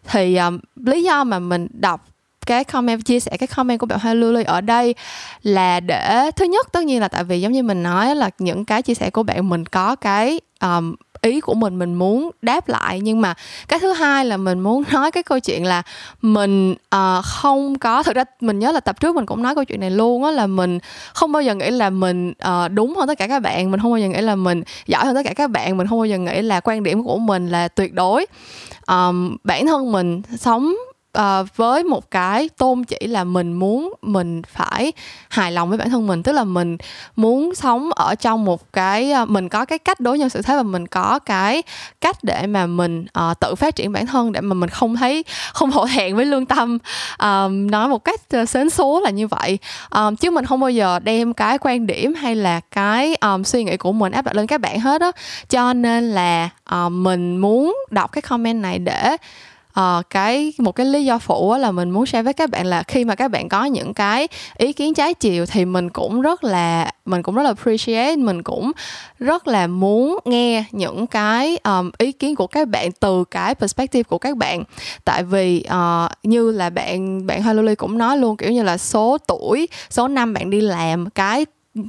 Thì 0.07 0.35
um, 0.35 0.59
lý 0.75 1.03
do 1.03 1.23
mà 1.23 1.39
mình 1.39 1.67
đọc 1.71 2.07
cái 2.45 2.63
comment 2.63 3.05
chia 3.05 3.19
sẻ 3.19 3.37
cái 3.37 3.47
comment 3.47 3.79
của 3.79 3.85
bạn 3.85 3.99
Hoa 3.99 4.13
Lily 4.13 4.43
ở 4.43 4.61
đây 4.61 4.95
là 5.43 5.79
để 5.79 6.31
thứ 6.35 6.45
nhất 6.45 6.67
tất 6.71 6.83
nhiên 6.83 7.01
là 7.01 7.07
tại 7.07 7.23
vì 7.23 7.41
giống 7.41 7.51
như 7.51 7.63
mình 7.63 7.83
nói 7.83 8.15
là 8.15 8.29
những 8.39 8.65
cái 8.65 8.81
chia 8.81 8.93
sẻ 8.93 9.09
của 9.09 9.23
bạn 9.23 9.49
mình 9.49 9.65
có 9.65 9.95
cái 9.95 10.39
um, 10.61 10.95
ý 11.21 11.39
của 11.41 11.53
mình 11.53 11.79
mình 11.79 11.93
muốn 11.93 12.31
đáp 12.41 12.69
lại. 12.69 12.99
Nhưng 12.99 13.21
mà 13.21 13.33
cái 13.67 13.79
thứ 13.79 13.93
hai 13.93 14.25
là 14.25 14.37
mình 14.37 14.59
muốn 14.59 14.83
nói 14.91 15.11
cái 15.11 15.23
câu 15.23 15.39
chuyện 15.39 15.65
là 15.65 15.81
mình 16.21 16.71
uh, 16.71 17.25
không 17.25 17.79
có 17.79 18.03
thực 18.03 18.15
ra 18.15 18.23
mình 18.41 18.59
nhớ 18.59 18.71
là 18.71 18.79
tập 18.79 18.99
trước 18.99 19.15
mình 19.15 19.25
cũng 19.25 19.43
nói 19.43 19.55
câu 19.55 19.63
chuyện 19.63 19.79
này 19.79 19.91
luôn 19.91 20.23
á 20.23 20.31
là 20.31 20.47
mình 20.47 20.79
không 21.13 21.31
bao 21.31 21.41
giờ 21.41 21.55
nghĩ 21.55 21.71
là 21.71 21.89
mình 21.89 22.29
uh, 22.29 22.71
đúng 22.71 22.95
hơn 22.95 23.07
tất 23.07 23.17
cả 23.17 23.27
các 23.27 23.39
bạn. 23.39 23.71
Mình 23.71 23.79
không 23.79 23.91
bao 23.91 23.99
giờ 23.99 24.07
nghĩ 24.07 24.21
là 24.21 24.35
mình 24.35 24.63
giỏi 24.87 25.05
hơn 25.05 25.15
tất 25.15 25.21
cả 25.25 25.33
các 25.33 25.49
bạn. 25.51 25.77
Mình 25.77 25.87
không 25.87 25.99
bao 25.99 26.05
giờ 26.05 26.17
nghĩ 26.17 26.41
là 26.41 26.59
quan 26.59 26.83
điểm 26.83 27.03
của 27.03 27.17
mình 27.17 27.49
là 27.49 27.67
tuyệt 27.67 27.93
đối. 27.93 28.25
Um, 28.87 29.37
bản 29.43 29.65
thân 29.65 29.91
mình 29.91 30.21
sống 30.37 30.75
uh, 31.17 31.55
với 31.55 31.83
một 31.83 32.11
cái 32.11 32.49
tôn 32.57 32.83
chỉ 32.83 33.07
là 33.07 33.23
mình 33.23 33.53
muốn 33.53 33.93
mình 34.01 34.41
phải 34.53 34.91
hài 35.29 35.51
lòng 35.51 35.69
với 35.69 35.77
bản 35.77 35.89
thân 35.89 36.07
mình 36.07 36.23
tức 36.23 36.31
là 36.31 36.43
mình 36.43 36.77
muốn 37.15 37.55
sống 37.55 37.91
ở 37.91 38.15
trong 38.15 38.45
một 38.45 38.73
cái 38.73 39.13
uh, 39.23 39.29
mình 39.29 39.49
có 39.49 39.65
cái 39.65 39.79
cách 39.79 39.99
đối 39.99 40.19
nhân 40.19 40.29
xử 40.29 40.41
thế 40.41 40.55
và 40.55 40.63
mình 40.63 40.87
có 40.87 41.19
cái 41.19 41.63
cách 42.01 42.23
để 42.23 42.47
mà 42.47 42.65
mình 42.65 43.05
uh, 43.19 43.39
tự 43.39 43.55
phát 43.55 43.75
triển 43.75 43.91
bản 43.91 44.05
thân 44.05 44.31
để 44.31 44.41
mà 44.41 44.53
mình 44.53 44.69
không 44.69 44.95
thấy 44.95 45.23
không 45.53 45.71
hổ 45.71 45.87
thẹn 45.87 46.15
với 46.15 46.25
lương 46.25 46.45
tâm. 46.45 46.77
Uh, 47.13 47.51
nói 47.51 47.87
một 47.87 48.03
cách 48.03 48.21
uh, 48.41 48.49
sến 48.49 48.69
số 48.69 49.01
là 49.03 49.09
như 49.09 49.27
vậy. 49.27 49.59
Um, 49.95 50.15
chứ 50.15 50.31
mình 50.31 50.45
không 50.45 50.59
bao 50.59 50.69
giờ 50.69 50.99
đem 50.99 51.33
cái 51.33 51.57
quan 51.57 51.87
điểm 51.87 52.13
hay 52.13 52.35
là 52.35 52.59
cái 52.59 53.15
um, 53.15 53.43
suy 53.43 53.63
nghĩ 53.63 53.77
của 53.77 53.91
mình 53.91 54.11
áp 54.11 54.25
đặt 54.25 54.35
lên 54.35 54.47
các 54.47 54.61
bạn 54.61 54.79
hết 54.79 55.01
á. 55.01 55.11
Cho 55.49 55.73
nên 55.73 56.09
là 56.11 56.49
uh, 56.75 56.91
mình 56.91 57.37
muốn 57.37 57.77
đọc 57.91 58.11
cái 58.11 58.21
comment 58.21 58.61
này 58.61 58.79
để 58.79 59.17
à, 59.75 60.01
cái 60.09 60.53
một 60.57 60.71
cái 60.71 60.85
lý 60.85 61.05
do 61.05 61.19
phụ 61.19 61.55
là 61.55 61.71
mình 61.71 61.89
muốn 61.89 62.05
share 62.05 62.23
với 62.23 62.33
các 62.33 62.49
bạn 62.49 62.65
là 62.65 62.83
khi 62.83 63.05
mà 63.05 63.15
các 63.15 63.31
bạn 63.31 63.49
có 63.49 63.65
những 63.65 63.93
cái 63.93 64.27
ý 64.57 64.73
kiến 64.73 64.93
trái 64.93 65.13
chiều 65.13 65.45
thì 65.45 65.65
mình 65.65 65.89
cũng 65.89 66.21
rất 66.21 66.43
là 66.43 66.91
mình 67.05 67.23
cũng 67.23 67.35
rất 67.35 67.43
là 67.43 67.49
appreciate 67.49 68.15
mình 68.15 68.43
cũng 68.43 68.71
rất 69.19 69.47
là 69.47 69.67
muốn 69.67 70.19
nghe 70.25 70.63
những 70.71 71.07
cái 71.07 71.57
um, 71.63 71.91
ý 71.97 72.11
kiến 72.11 72.35
của 72.35 72.47
các 72.47 72.67
bạn 72.67 72.91
từ 72.91 73.23
cái 73.31 73.55
perspective 73.55 74.03
của 74.03 74.17
các 74.17 74.37
bạn. 74.37 74.63
Tại 75.05 75.23
vì 75.23 75.65
uh, 75.67 76.11
như 76.23 76.51
là 76.51 76.69
bạn 76.69 77.27
bạn 77.27 77.41
Haluli 77.41 77.75
cũng 77.75 77.97
nói 77.97 78.17
luôn 78.17 78.37
kiểu 78.37 78.51
như 78.51 78.63
là 78.63 78.77
số 78.77 79.17
tuổi 79.27 79.67
số 79.89 80.07
năm 80.07 80.33
bạn 80.33 80.49
đi 80.49 80.61
làm 80.61 81.09
cái 81.09 81.45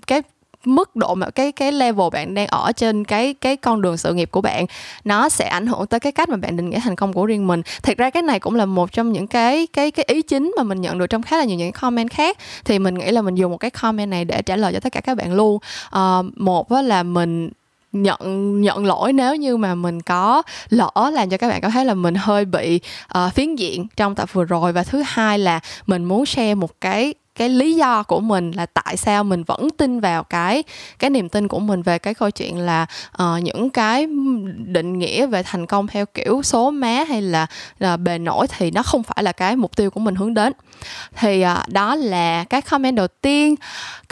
cái 0.07 0.23
mức 0.67 0.97
độ 0.97 1.15
mà 1.15 1.31
cái 1.31 1.53
cái 1.53 1.73
level 1.73 2.07
bạn 2.13 2.35
đang 2.35 2.47
ở 2.47 2.73
trên 2.73 3.05
cái 3.05 3.35
cái 3.35 3.57
con 3.57 3.83
đường 3.83 3.97
sự 3.97 4.15
nghiệp 4.15 4.31
của 4.31 4.41
bạn 4.41 4.67
nó 5.05 5.29
sẽ 5.29 5.49
ảnh 5.49 5.67
hưởng 5.67 5.87
tới 5.87 6.01
cái 6.01 6.13
cách 6.13 6.29
mà 6.29 6.37
bạn 6.37 6.57
định 6.57 6.71
nghĩa 6.71 6.81
thành 6.81 6.97
công 6.97 7.13
của 7.13 7.27
riêng 7.27 7.47
mình. 7.47 7.63
Thật 7.83 7.99
ra 7.99 8.11
cái 8.11 8.23
này 8.23 8.41
cũng 8.41 8.55
là 8.55 8.67
một 8.67 8.93
trong 8.93 9.13
những 9.13 9.27
cái 9.27 9.67
cái 9.67 9.91
cái 9.91 10.05
ý 10.09 10.23
chính 10.23 10.55
mà 10.57 10.63
mình 10.63 10.81
nhận 10.81 10.99
được 10.99 11.07
trong 11.07 11.23
khá 11.23 11.37
là 11.37 11.45
nhiều 11.45 11.57
những 11.57 11.73
comment 11.73 12.11
khác. 12.11 12.39
Thì 12.65 12.79
mình 12.79 12.95
nghĩ 12.95 13.11
là 13.11 13.23
mình 13.23 13.35
dùng 13.35 13.51
một 13.51 13.59
cái 13.59 13.71
comment 13.71 14.11
này 14.11 14.25
để 14.25 14.43
trả 14.43 14.57
lời 14.57 14.73
cho 14.73 14.81
tất 14.81 14.93
cả 14.93 15.01
các 15.01 15.15
bạn 15.15 15.35
luôn. 15.35 15.59
À, 15.91 16.23
một 16.37 16.73
là 16.73 17.03
mình 17.03 17.51
nhận 17.93 18.61
nhận 18.61 18.87
lỗi 18.87 19.13
nếu 19.13 19.37
như 19.37 19.57
mà 19.57 19.75
mình 19.75 20.03
có 20.03 20.43
lỡ 20.69 21.11
làm 21.13 21.31
cho 21.31 21.37
các 21.37 21.49
bạn 21.49 21.61
cảm 21.61 21.71
thấy 21.71 21.85
là 21.85 21.95
mình 21.95 22.15
hơi 22.15 22.45
bị 22.45 22.81
uh, 23.19 23.35
phiến 23.35 23.55
diện 23.55 23.87
trong 23.97 24.15
tập 24.15 24.33
vừa 24.33 24.45
rồi. 24.45 24.73
Và 24.73 24.83
thứ 24.83 25.03
hai 25.07 25.39
là 25.39 25.61
mình 25.87 26.05
muốn 26.05 26.27
share 26.27 26.55
một 26.55 26.81
cái 26.81 27.15
cái 27.37 27.49
lý 27.49 27.75
do 27.75 28.03
của 28.03 28.21
mình 28.21 28.51
là 28.51 28.67
tại 28.67 28.97
sao 28.97 29.25
mình 29.25 29.45
vẫn 29.45 29.69
tin 29.71 30.01
vào 30.01 30.25
cái 30.25 30.63
cái 30.99 31.11
niềm 31.11 31.29
tin 31.29 31.49
của 31.49 31.59
mình 31.59 31.83
về 31.83 31.99
cái 31.99 32.15
câu 32.15 32.31
chuyện 32.31 32.59
là 32.59 32.87
uh, 33.23 33.43
những 33.43 33.71
cái 33.71 34.07
định 34.57 34.99
nghĩa 34.99 35.27
về 35.27 35.43
thành 35.43 35.67
công 35.67 35.87
theo 35.87 36.07
kiểu 36.07 36.43
số 36.43 36.71
má 36.71 37.05
hay 37.09 37.23
là, 37.23 37.47
là 37.79 37.97
bề 37.97 38.19
nổi 38.19 38.47
thì 38.47 38.71
nó 38.71 38.83
không 38.83 39.03
phải 39.03 39.23
là 39.23 39.33
cái 39.33 39.57
mục 39.57 39.77
tiêu 39.77 39.91
của 39.91 40.01
mình 40.01 40.15
hướng 40.15 40.35
đến. 40.35 40.53
Thì 41.17 41.45
uh, 41.45 41.69
đó 41.69 41.95
là 41.95 42.45
cái 42.45 42.63
comment 42.63 42.97
đầu 42.97 43.09
tiên. 43.09 43.55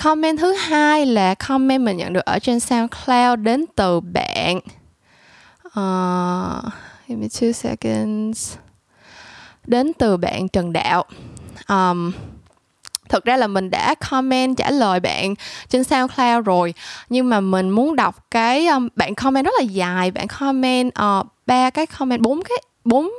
Comment 0.03 0.39
thứ 0.39 0.53
hai 0.53 1.07
là 1.07 1.35
comment 1.35 1.83
mình 1.83 1.97
nhận 1.97 2.13
được 2.13 2.25
ở 2.25 2.39
trên 2.39 2.61
SoundCloud 2.61 3.39
đến 3.39 3.65
từ 3.77 4.01
bạn. 4.01 4.57
Uh, 5.67 6.73
give 7.09 7.21
me 7.21 7.27
two 7.27 7.53
seconds. 7.53 8.57
Đến 9.67 9.93
từ 9.99 10.17
bạn 10.17 10.49
Trần 10.49 10.73
Đạo. 10.73 11.05
Um, 11.69 12.13
thực 13.15 13.25
ra 13.25 13.37
là 13.37 13.47
mình 13.47 13.71
đã 13.71 13.95
comment 14.11 14.57
trả 14.57 14.71
lời 14.71 15.01
bạn 15.01 15.35
trên 15.69 15.85
SoundCloud 15.85 16.45
rồi. 16.45 16.75
Nhưng 17.09 17.29
mà 17.29 17.41
mình 17.41 17.71
muốn 17.71 17.97
đọc 17.97 18.17
cái 18.31 18.67
um, 18.67 18.89
bạn 18.97 19.15
comment 19.15 19.45
rất 19.45 19.55
là 19.59 19.65
dài. 19.65 20.11
Bạn 20.11 20.27
comment 20.27 20.89
uh, 20.89 21.27
ba 21.47 21.71
cái 21.71 21.87
comment 21.87 22.21
bốn 22.21 22.43
cái 22.43 22.59
bốn 22.85 23.11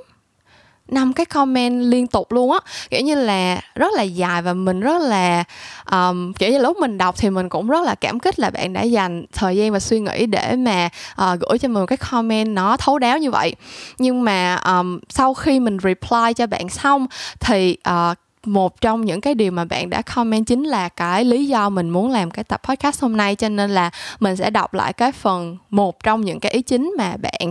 năm 0.87 1.13
cái 1.13 1.25
comment 1.25 1.83
liên 1.83 2.07
tục 2.07 2.31
luôn 2.31 2.51
á. 2.51 2.59
Kiểu 2.89 3.01
như 3.01 3.15
là 3.15 3.61
rất 3.75 3.93
là 3.93 4.03
dài 4.03 4.41
và 4.41 4.53
mình 4.53 4.79
rất 4.79 5.01
là 5.01 5.43
um, 5.91 6.33
kiểu 6.33 6.51
như 6.51 6.57
lúc 6.57 6.77
mình 6.77 6.97
đọc 6.97 7.15
thì 7.17 7.29
mình 7.29 7.49
cũng 7.49 7.67
rất 7.67 7.83
là 7.83 7.95
cảm 7.95 8.19
kích 8.19 8.39
là 8.39 8.49
bạn 8.49 8.73
đã 8.73 8.81
dành 8.81 9.25
thời 9.33 9.57
gian 9.57 9.71
và 9.71 9.79
suy 9.79 9.99
nghĩ 9.99 10.25
để 10.25 10.55
mà 10.55 10.89
uh, 11.21 11.39
gửi 11.39 11.57
cho 11.57 11.67
mình 11.67 11.81
một 11.81 11.85
cái 11.85 11.97
comment 11.97 12.55
nó 12.55 12.77
thấu 12.77 12.99
đáo 12.99 13.17
như 13.17 13.31
vậy. 13.31 13.55
Nhưng 13.97 14.23
mà 14.23 14.55
um, 14.55 14.99
sau 15.09 15.33
khi 15.33 15.59
mình 15.59 15.77
reply 15.83 16.33
cho 16.35 16.47
bạn 16.47 16.69
xong 16.69 17.07
thì 17.39 17.77
uh, 17.89 18.17
một 18.47 18.81
trong 18.81 19.05
những 19.05 19.21
cái 19.21 19.35
điều 19.35 19.51
mà 19.51 19.65
bạn 19.65 19.89
đã 19.89 20.01
comment 20.01 20.45
chính 20.45 20.63
là 20.63 20.89
cái 20.89 21.25
lý 21.25 21.47
do 21.47 21.69
mình 21.69 21.89
muốn 21.89 22.11
làm 22.11 22.31
cái 22.31 22.43
tập 22.43 22.61
podcast 22.63 23.01
hôm 23.01 23.17
nay 23.17 23.35
cho 23.35 23.49
nên 23.49 23.71
là 23.71 23.89
mình 24.19 24.35
sẽ 24.35 24.49
đọc 24.49 24.73
lại 24.73 24.93
cái 24.93 25.11
phần 25.11 25.57
một 25.69 26.03
trong 26.03 26.21
những 26.21 26.39
cái 26.39 26.51
ý 26.51 26.61
chính 26.61 26.93
mà 26.97 27.17
bạn 27.17 27.49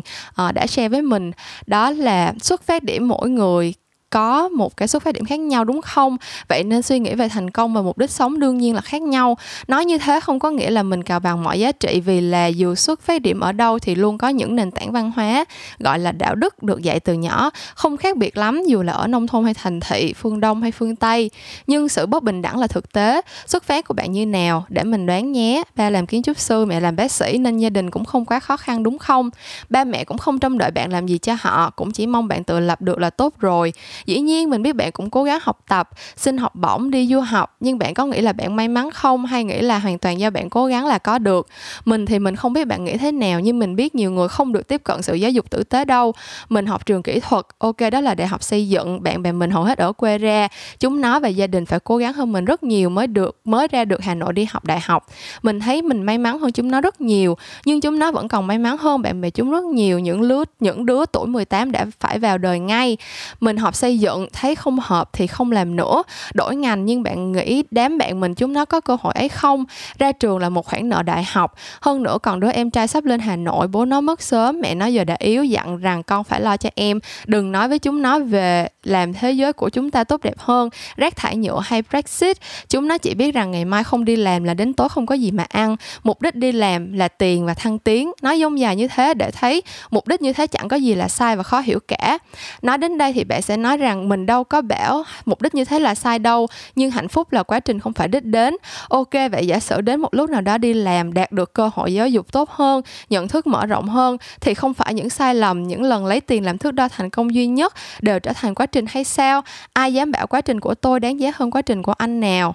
uh, 0.49 0.55
đã 0.55 0.67
share 0.67 0.89
với 0.89 1.03
mình. 1.03 1.33
Đó 1.67 1.91
là 1.91 2.35
xuất 2.41 2.63
phát 2.63 2.83
điểm 2.83 3.09
mỗi 3.09 3.31
người 3.31 3.75
có 4.15 4.49
một 4.49 4.77
cái 4.77 4.89
xuất 4.89 5.03
phát 5.03 5.15
điểm 5.15 5.25
khác 5.25 5.41
nhau, 5.41 5.65
đúng 5.65 5.83
không? 5.83 6.17
Vậy 6.49 6.65
nên 6.65 6.83
suy 6.83 6.99
nghĩ 6.99 7.15
về 7.15 7.29
thành 7.29 7.51
công 7.51 7.75
và 7.75 7.83
mục 7.83 7.99
đích 7.99 8.11
sống 8.11 8.39
đương 8.39 8.59
nhiên 8.59 8.75
là 8.75 8.81
khác 8.81 9.03
nhau. 9.03 9.37
Nói 9.69 9.85
như 9.85 9.99
thế 9.99 10.21
không 10.21 10.39
có 10.39 10.51
nghĩa 10.51 10.71
là 10.71 10.83
mình 10.83 11.03
cào 11.03 11.21
bằng 11.21 11.43
mọi 11.43 11.61
giá 11.61 11.73
trị 11.73 12.01
vì 12.01 12.21
là 12.21 12.47
dù 12.47 12.75
xuất 12.75 13.01
phát 13.03 13.23
điểm 13.23 13.41
ở 13.41 13.53
đâu 13.53 13.79
thì 13.79 13.95
luôn 13.95 14.19
có 14.19 14.29
những 14.29 14.57
nền 14.57 14.71
tảng 14.71 14.93
văn 14.93 15.13
hóa, 15.17 15.45
gọi 15.79 15.99
là 15.99 16.13
đạo 16.13 16.35
đức 16.35 16.63
được 16.63 16.83
dạy 16.83 17.01
từ 17.01 17.15
nhỏ. 17.15 17.51
Không 17.75 17.97
khác 17.97 18.17
biệt 18.17 18.37
lắm 18.37 18.63
dù 18.67 18.83
là 18.83 18.93
ở 18.93 19.07
nông 19.07 19.27
thôn 19.27 19.45
hay 19.45 19.55
thành 19.55 19.81
thị, 19.81 20.13
phương 20.13 20.41
đông 20.41 20.63
hay 20.63 20.73
phương 20.73 20.97
tây. 20.97 21.31
Nhưng 21.67 21.89
sự 21.89 22.07
bất 22.07 22.23
bình 22.23 22.43
đẳng 22.43 22.59
là 22.59 22.67
thực 22.67 22.93
tế. 22.93 23.21
Xuất 23.47 23.65
phát 23.65 23.85
của 23.85 23.95
bạn 23.95 24.13
như 24.13 24.27
nào? 24.27 24.65
Để 24.69 24.85
mình 24.85 25.07
đoán 25.07 25.33
nhé. 25.33 25.63
Ba 25.77 25.91
làm 25.91 26.07
kiến 26.07 26.23
trúc 26.23 26.39
sư, 26.39 26.65
mẹ 26.65 26.81
làm 26.81 26.97
bác 26.97 27.13
sĩ 27.13 27.39
nên 27.39 27.59
gia 27.59 27.71
đình 27.71 27.91
cũng 27.91 28.05
không 28.05 28.25
quá 28.25 28.41
khó 28.41 28.57
khăn, 28.57 28.83
đúng 28.83 28.99
không? 28.99 29.31
Ba 29.69 29.85
mẹ 29.85 30.05
cũng 30.05 30.19
không 30.19 30.39
trông 30.39 30.59
đợi 30.59 30.71
bạn 30.71 30.93
làm 30.93 31.07
gì 31.07 31.19
cho 31.19 31.37
họ, 31.41 31.71
cũng 31.71 31.91
chỉ 31.91 32.07
mong 32.07 32.29
bạn 32.29 32.45
tự 32.45 32.61
lập 32.61 32.83
được 32.83 32.99
là 32.99 33.11
tốt 33.11 33.35
rồi 33.39 33.73
dĩ 34.07 34.21
nhiên 34.21 34.51
mình 34.51 34.63
biết 34.63 34.73
bạn 34.73 34.93
cũng 34.93 35.11
cố 35.11 35.25
gắng 35.25 35.39
học 35.43 35.59
tập, 35.69 35.91
xin 36.17 36.37
học 36.37 36.55
bổng, 36.55 36.91
đi 36.91 37.07
du 37.07 37.21
học, 37.21 37.57
nhưng 37.61 37.79
bạn 37.79 37.95
có 37.95 38.07
nghĩ 38.07 38.21
là 38.21 38.33
bạn 38.33 38.57
may 38.57 38.69
mắn 38.69 38.91
không? 38.91 39.27
Hay 39.27 39.45
nghĩ 39.45 39.61
là 39.61 39.79
hoàn 39.79 39.99
toàn 39.99 40.21
do 40.21 40.31
bạn 40.31 40.51
cố 40.51 40.67
gắng 40.67 40.87
là 40.87 40.99
có 40.99 41.19
được? 41.19 41.47
Mình 41.85 42.07
thì 42.07 42.19
mình 42.19 42.37
không 42.37 42.53
biết 42.53 42.65
bạn 42.65 42.85
nghĩ 42.85 42.97
thế 42.97 43.13
nào, 43.13 43.41
nhưng 43.41 43.59
mình 43.59 43.77
biết 43.77 43.95
nhiều 43.95 44.11
người 44.11 44.29
không 44.29 44.53
được 44.53 44.69
tiếp 44.69 44.81
cận 44.85 45.03
sự 45.03 45.15
giáo 45.15 45.31
dục 45.31 45.51
tử 45.51 45.65
tế 45.65 45.85
đâu. 45.85 46.13
Mình 46.49 46.67
học 46.67 46.87
trường 46.87 47.03
kỹ 47.03 47.21
thuật, 47.21 47.47
ok, 47.59 47.77
đó 47.93 48.01
là 48.01 48.15
đại 48.15 48.29
học 48.29 48.43
xây 48.43 48.69
dựng, 48.69 49.03
bạn 49.03 49.23
bè 49.23 49.33
mình 49.33 49.51
hầu 49.51 49.65
hết 49.65 49.79
ở 49.79 49.93
quê 49.93 50.19
ra. 50.19 50.49
Chúng 50.81 51.01
nó 51.01 51.21
và 51.21 51.29
gia 51.29 51.47
đình 51.47 51.67
phải 51.67 51.81
cố 51.81 51.97
gắng 51.97 52.13
hơn 52.13 52.33
mình 52.33 52.45
rất 52.45 52.63
nhiều 52.63 52.91
mới 52.91 53.07
được, 53.07 53.41
mới 53.45 53.69
ra 53.69 53.85
được 53.85 54.03
hà 54.03 54.15
nội 54.15 54.33
đi 54.33 54.47
học 54.51 54.65
đại 54.65 54.81
học. 54.81 55.07
Mình 55.43 55.61
thấy 55.61 55.83
mình 55.83 56.03
may 56.03 56.19
mắn 56.19 56.39
hơn 56.39 56.53
chúng 56.53 56.71
nó 56.71 56.81
rất 56.81 57.01
nhiều, 57.01 57.37
nhưng 57.65 57.81
chúng 57.81 57.99
nó 57.99 58.13
vẫn 58.13 58.29
còn 58.29 58.47
may 58.47 58.59
mắn 58.59 58.77
hơn 58.79 59.03
bạn 59.03 59.21
bè 59.21 59.31
chúng 59.31 59.51
rất 59.51 59.65
nhiều. 59.65 59.99
Những 59.99 60.23
lứa, 60.23 60.45
những 60.61 60.87
đứa 60.87 61.07
tuổi 61.07 61.27
18 61.27 61.73
đã 61.73 61.87
phải 62.01 62.19
vào 62.19 62.39
đời 62.39 62.59
ngay. 62.59 62.97
Mình 63.41 63.57
học 63.57 63.75
xây 63.75 63.94
dựng, 63.99 64.27
thấy 64.33 64.55
không 64.55 64.79
hợp 64.83 65.11
thì 65.13 65.27
không 65.27 65.53
làm 65.53 65.77
nữa. 65.77 66.03
Đổi 66.35 66.57
ngành 66.57 66.85
nhưng 66.85 67.03
bạn 67.03 67.33
nghĩ 67.33 67.63
đám 67.71 67.99
bạn 67.99 68.21
mình 68.21 68.35
chúng 68.35 68.53
nó 68.53 68.65
có 68.65 68.81
cơ 68.81 68.97
hội 69.01 69.15
ấy 69.15 69.29
không? 69.29 69.65
Ra 69.99 70.13
trường 70.13 70.39
là 70.39 70.49
một 70.49 70.67
khoản 70.67 70.89
nợ 70.89 71.03
đại 71.03 71.25
học. 71.25 71.55
Hơn 71.81 72.03
nữa 72.03 72.19
còn 72.23 72.41
đứa 72.41 72.51
em 72.51 72.71
trai 72.71 72.89
sắp 72.89 73.05
lên 73.05 73.21
hà 73.21 73.37
nội, 73.37 73.69
bố 73.69 73.85
nó 73.85 74.01
mất 74.01 74.23
sớm, 74.23 74.61
mẹ 74.61 74.75
nó 74.75 74.87
giờ 74.87 75.05
đã 75.05 75.17
yếu, 75.19 75.45
dặn 75.45 75.79
rằng 75.79 76.03
con 76.03 76.25
phải 76.25 76.41
lo 76.41 76.57
cho 76.57 76.71
em. 76.75 77.01
Đừng 77.27 77.53
nói 77.53 77.69
với 77.69 77.79
chúng 77.79 78.03
nó 78.03 78.19
về 78.19 78.69
làm 78.83 79.13
thế 79.13 79.33
giới 79.33 79.53
của 79.53 79.69
chúng 79.69 79.91
ta 79.91 80.05
tốt 80.05 80.21
đẹp 80.23 80.39
hơn. 80.39 80.69
Rác 80.97 81.17
thải 81.17 81.37
nhựa 81.37 81.61
hay 81.65 81.83
brexit, 81.91 82.37
chúng 82.69 82.89
nó 82.89 82.99
chỉ 82.99 83.15
biết 83.15 83.35
rằng 83.35 83.51
ngày 83.51 83.65
mai 83.65 83.85
không 83.85 84.05
đi 84.05 84.17
làm 84.17 84.45
là 84.45 84.55
đến 84.55 84.73
tối 84.73 84.89
không 84.89 85.07
có 85.07 85.15
gì 85.15 85.31
mà 85.31 85.47
ăn. 85.49 85.77
Mục 86.03 86.23
đích 86.23 86.35
đi 86.35 86.53
làm 86.53 86.93
là 86.93 87.09
tiền 87.09 87.47
và 87.47 87.55
thăng 87.55 87.79
tiến. 87.79 88.13
Nói 88.23 88.41
dông 88.41 88.59
dài 88.59 88.77
như 88.77 88.89
thế 88.89 89.15
để 89.15 89.31
thấy 89.31 89.63
mục 89.91 90.09
đích 90.09 90.23
như 90.23 90.33
thế 90.33 90.47
chẳng 90.47 90.69
có 90.69 90.77
gì 90.77 90.95
là 90.95 91.09
sai 91.09 91.37
và 91.37 91.43
khó 91.43 91.61
hiểu 91.61 91.79
cả. 91.89 92.19
Nói 92.63 92.79
đến 92.79 92.99
đây 92.99 93.13
thì 93.13 93.25
bạn 93.25 93.43
sẽ 93.43 93.57
nói 93.57 93.79
rằng 93.85 94.09
mình 94.09 94.27
đâu 94.27 94.45
có 94.45 94.63
bảo 94.63 95.05
mục 95.25 95.43
đích 95.43 95.55
như 95.55 95.65
thế 95.65 95.79
là 95.79 95.95
sai 95.95 96.19
đâu, 96.19 96.47
nhưng 96.75 96.91
hạnh 96.91 97.09
phúc 97.09 97.33
là 97.33 97.43
quá 97.43 97.61
trình 97.61 97.81
không 97.81 97.93
phải 97.93 98.09
đích 98.09 98.25
đến. 98.25 98.57
Ok, 98.89 99.13
vậy 99.33 99.47
giả 99.47 99.61
sử 99.61 99.81
đến 99.81 100.01
một 100.01 100.15
lúc 100.15 100.31
nào 100.31 100.41
đó 100.41 100.59
đi 100.59 100.73
làm 100.75 101.13
đạt 101.13 101.33
được 101.33 101.53
cơ 101.53 101.71
hội 101.75 101.95
giáo 101.95 102.09
dục 102.09 102.33
tốt 102.33 102.51
hơn, 102.51 102.83
nhận 103.11 103.29
thức 103.29 103.47
mở 103.47 103.67
rộng 103.67 103.89
hơn, 103.89 104.17
thì 104.41 104.55
không 104.55 104.75
phải 104.75 104.95
những 104.95 105.11
sai 105.11 105.35
lầm, 105.35 105.63
những 105.63 105.83
lần 105.83 106.07
lấy 106.07 106.21
tiền 106.21 106.45
làm 106.45 106.59
thước 106.59 106.71
đo 106.71 106.89
thành 106.89 107.11
công 107.11 107.35
duy 107.35 107.47
nhất 107.47 107.75
đều 108.01 108.21
trở 108.21 108.33
thành 108.33 108.55
quá 108.55 108.67
trình 108.67 108.85
hay 108.89 109.05
sao? 109.05 109.43
Ai 109.73 109.95
dám 109.95 110.13
bảo 110.13 110.27
quá 110.27 110.41
trình 110.41 110.61
của 110.61 110.75
tôi 110.75 111.01
đáng 111.01 111.21
giá 111.21 111.33
hơn 111.35 111.51
quá 111.51 111.63
trình 111.63 111.83
của 111.83 111.93
anh 111.93 112.21
nào? 112.21 112.55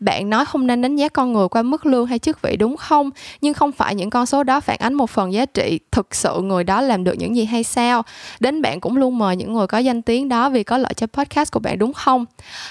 Bạn 0.00 0.30
nói 0.30 0.44
không 0.44 0.66
nên 0.66 0.82
đánh 0.82 0.96
giá 0.96 1.08
con 1.08 1.32
người 1.32 1.48
qua 1.48 1.62
mức 1.62 1.86
lương 1.86 2.06
hay 2.06 2.18
chức 2.18 2.42
vị 2.42 2.56
đúng 2.56 2.76
không? 2.76 3.10
Nhưng 3.40 3.54
không 3.54 3.72
phải 3.72 3.94
những 3.94 4.10
con 4.10 4.26
số 4.26 4.42
đó 4.42 4.60
phản 4.60 4.78
ánh 4.78 4.94
một 4.94 5.10
phần 5.10 5.32
giá 5.32 5.46
trị 5.46 5.80
thực 5.92 6.14
sự 6.14 6.40
người 6.40 6.64
đó 6.64 6.80
làm 6.80 7.04
được 7.04 7.12
những 7.12 7.36
gì 7.36 7.44
hay 7.44 7.64
sao? 7.64 8.02
Đến 8.40 8.62
bạn 8.62 8.80
cũng 8.80 8.96
luôn 8.96 9.18
mời 9.18 9.36
những 9.36 9.52
người 9.52 9.66
có 9.66 9.78
danh 9.78 10.02
tiếng 10.02 10.28
đó 10.28 10.50
vì 10.50 10.57
có 10.64 10.78
lợi 10.78 10.94
cho 10.94 11.06
podcast 11.06 11.52
của 11.52 11.60
bạn 11.60 11.78
đúng 11.78 11.92
không? 11.92 12.24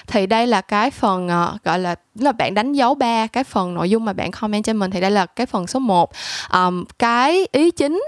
Thì 0.08 0.28
đây 0.28 0.48
là 0.48 0.62
cái 0.62 0.92
phần 0.92 1.26
uh, 1.28 1.64
gọi 1.64 1.80
là 1.80 1.96
là 2.16 2.32
bạn 2.32 2.54
đánh 2.54 2.74
dấu 2.74 2.96
ba 2.96 3.28
cái 3.28 3.44
phần 3.44 3.74
nội 3.74 3.90
dung 3.90 4.06
mà 4.06 4.14
bạn 4.14 4.32
comment 4.32 4.64
cho 4.64 4.74
mình 4.74 4.92
thì 4.92 5.02
đây 5.02 5.12
là 5.12 5.26
cái 5.26 5.46
phần 5.46 5.68
số 5.68 5.80
1 5.80 6.12
um, 6.54 6.84
cái 7.00 7.48
ý 7.52 7.72
chính 7.72 8.04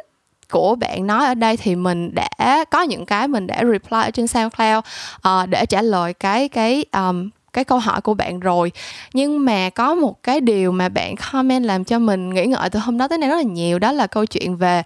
của 0.51 0.75
bạn 0.75 1.07
nói 1.07 1.25
ở 1.25 1.33
đây 1.33 1.57
thì 1.57 1.75
mình 1.75 2.15
đã 2.15 2.65
có 2.71 2.81
những 2.81 3.05
cái 3.05 3.27
mình 3.27 3.47
đã 3.47 3.55
reply 3.55 4.01
ở 4.01 4.11
trên 4.11 4.27
SoundCloud 4.27 4.83
uh, 5.27 5.49
để 5.49 5.65
trả 5.65 5.81
lời 5.81 6.13
cái 6.13 6.49
cái 6.49 6.85
um, 6.93 7.29
cái 7.53 7.63
câu 7.63 7.79
hỏi 7.79 8.01
của 8.01 8.13
bạn 8.13 8.39
rồi. 8.39 8.71
Nhưng 9.13 9.45
mà 9.45 9.69
có 9.69 9.95
một 9.95 10.23
cái 10.23 10.41
điều 10.41 10.71
mà 10.71 10.89
bạn 10.89 11.15
comment 11.31 11.65
làm 11.65 11.83
cho 11.83 11.99
mình 11.99 12.29
nghĩ 12.29 12.45
ngợi 12.45 12.69
từ 12.69 12.79
hôm 12.79 12.97
đó 12.97 13.07
tới 13.07 13.17
nay 13.17 13.29
rất 13.29 13.35
là 13.35 13.41
nhiều 13.41 13.79
đó 13.79 13.91
là 13.91 14.07
câu 14.07 14.25
chuyện 14.25 14.57
về 14.57 14.83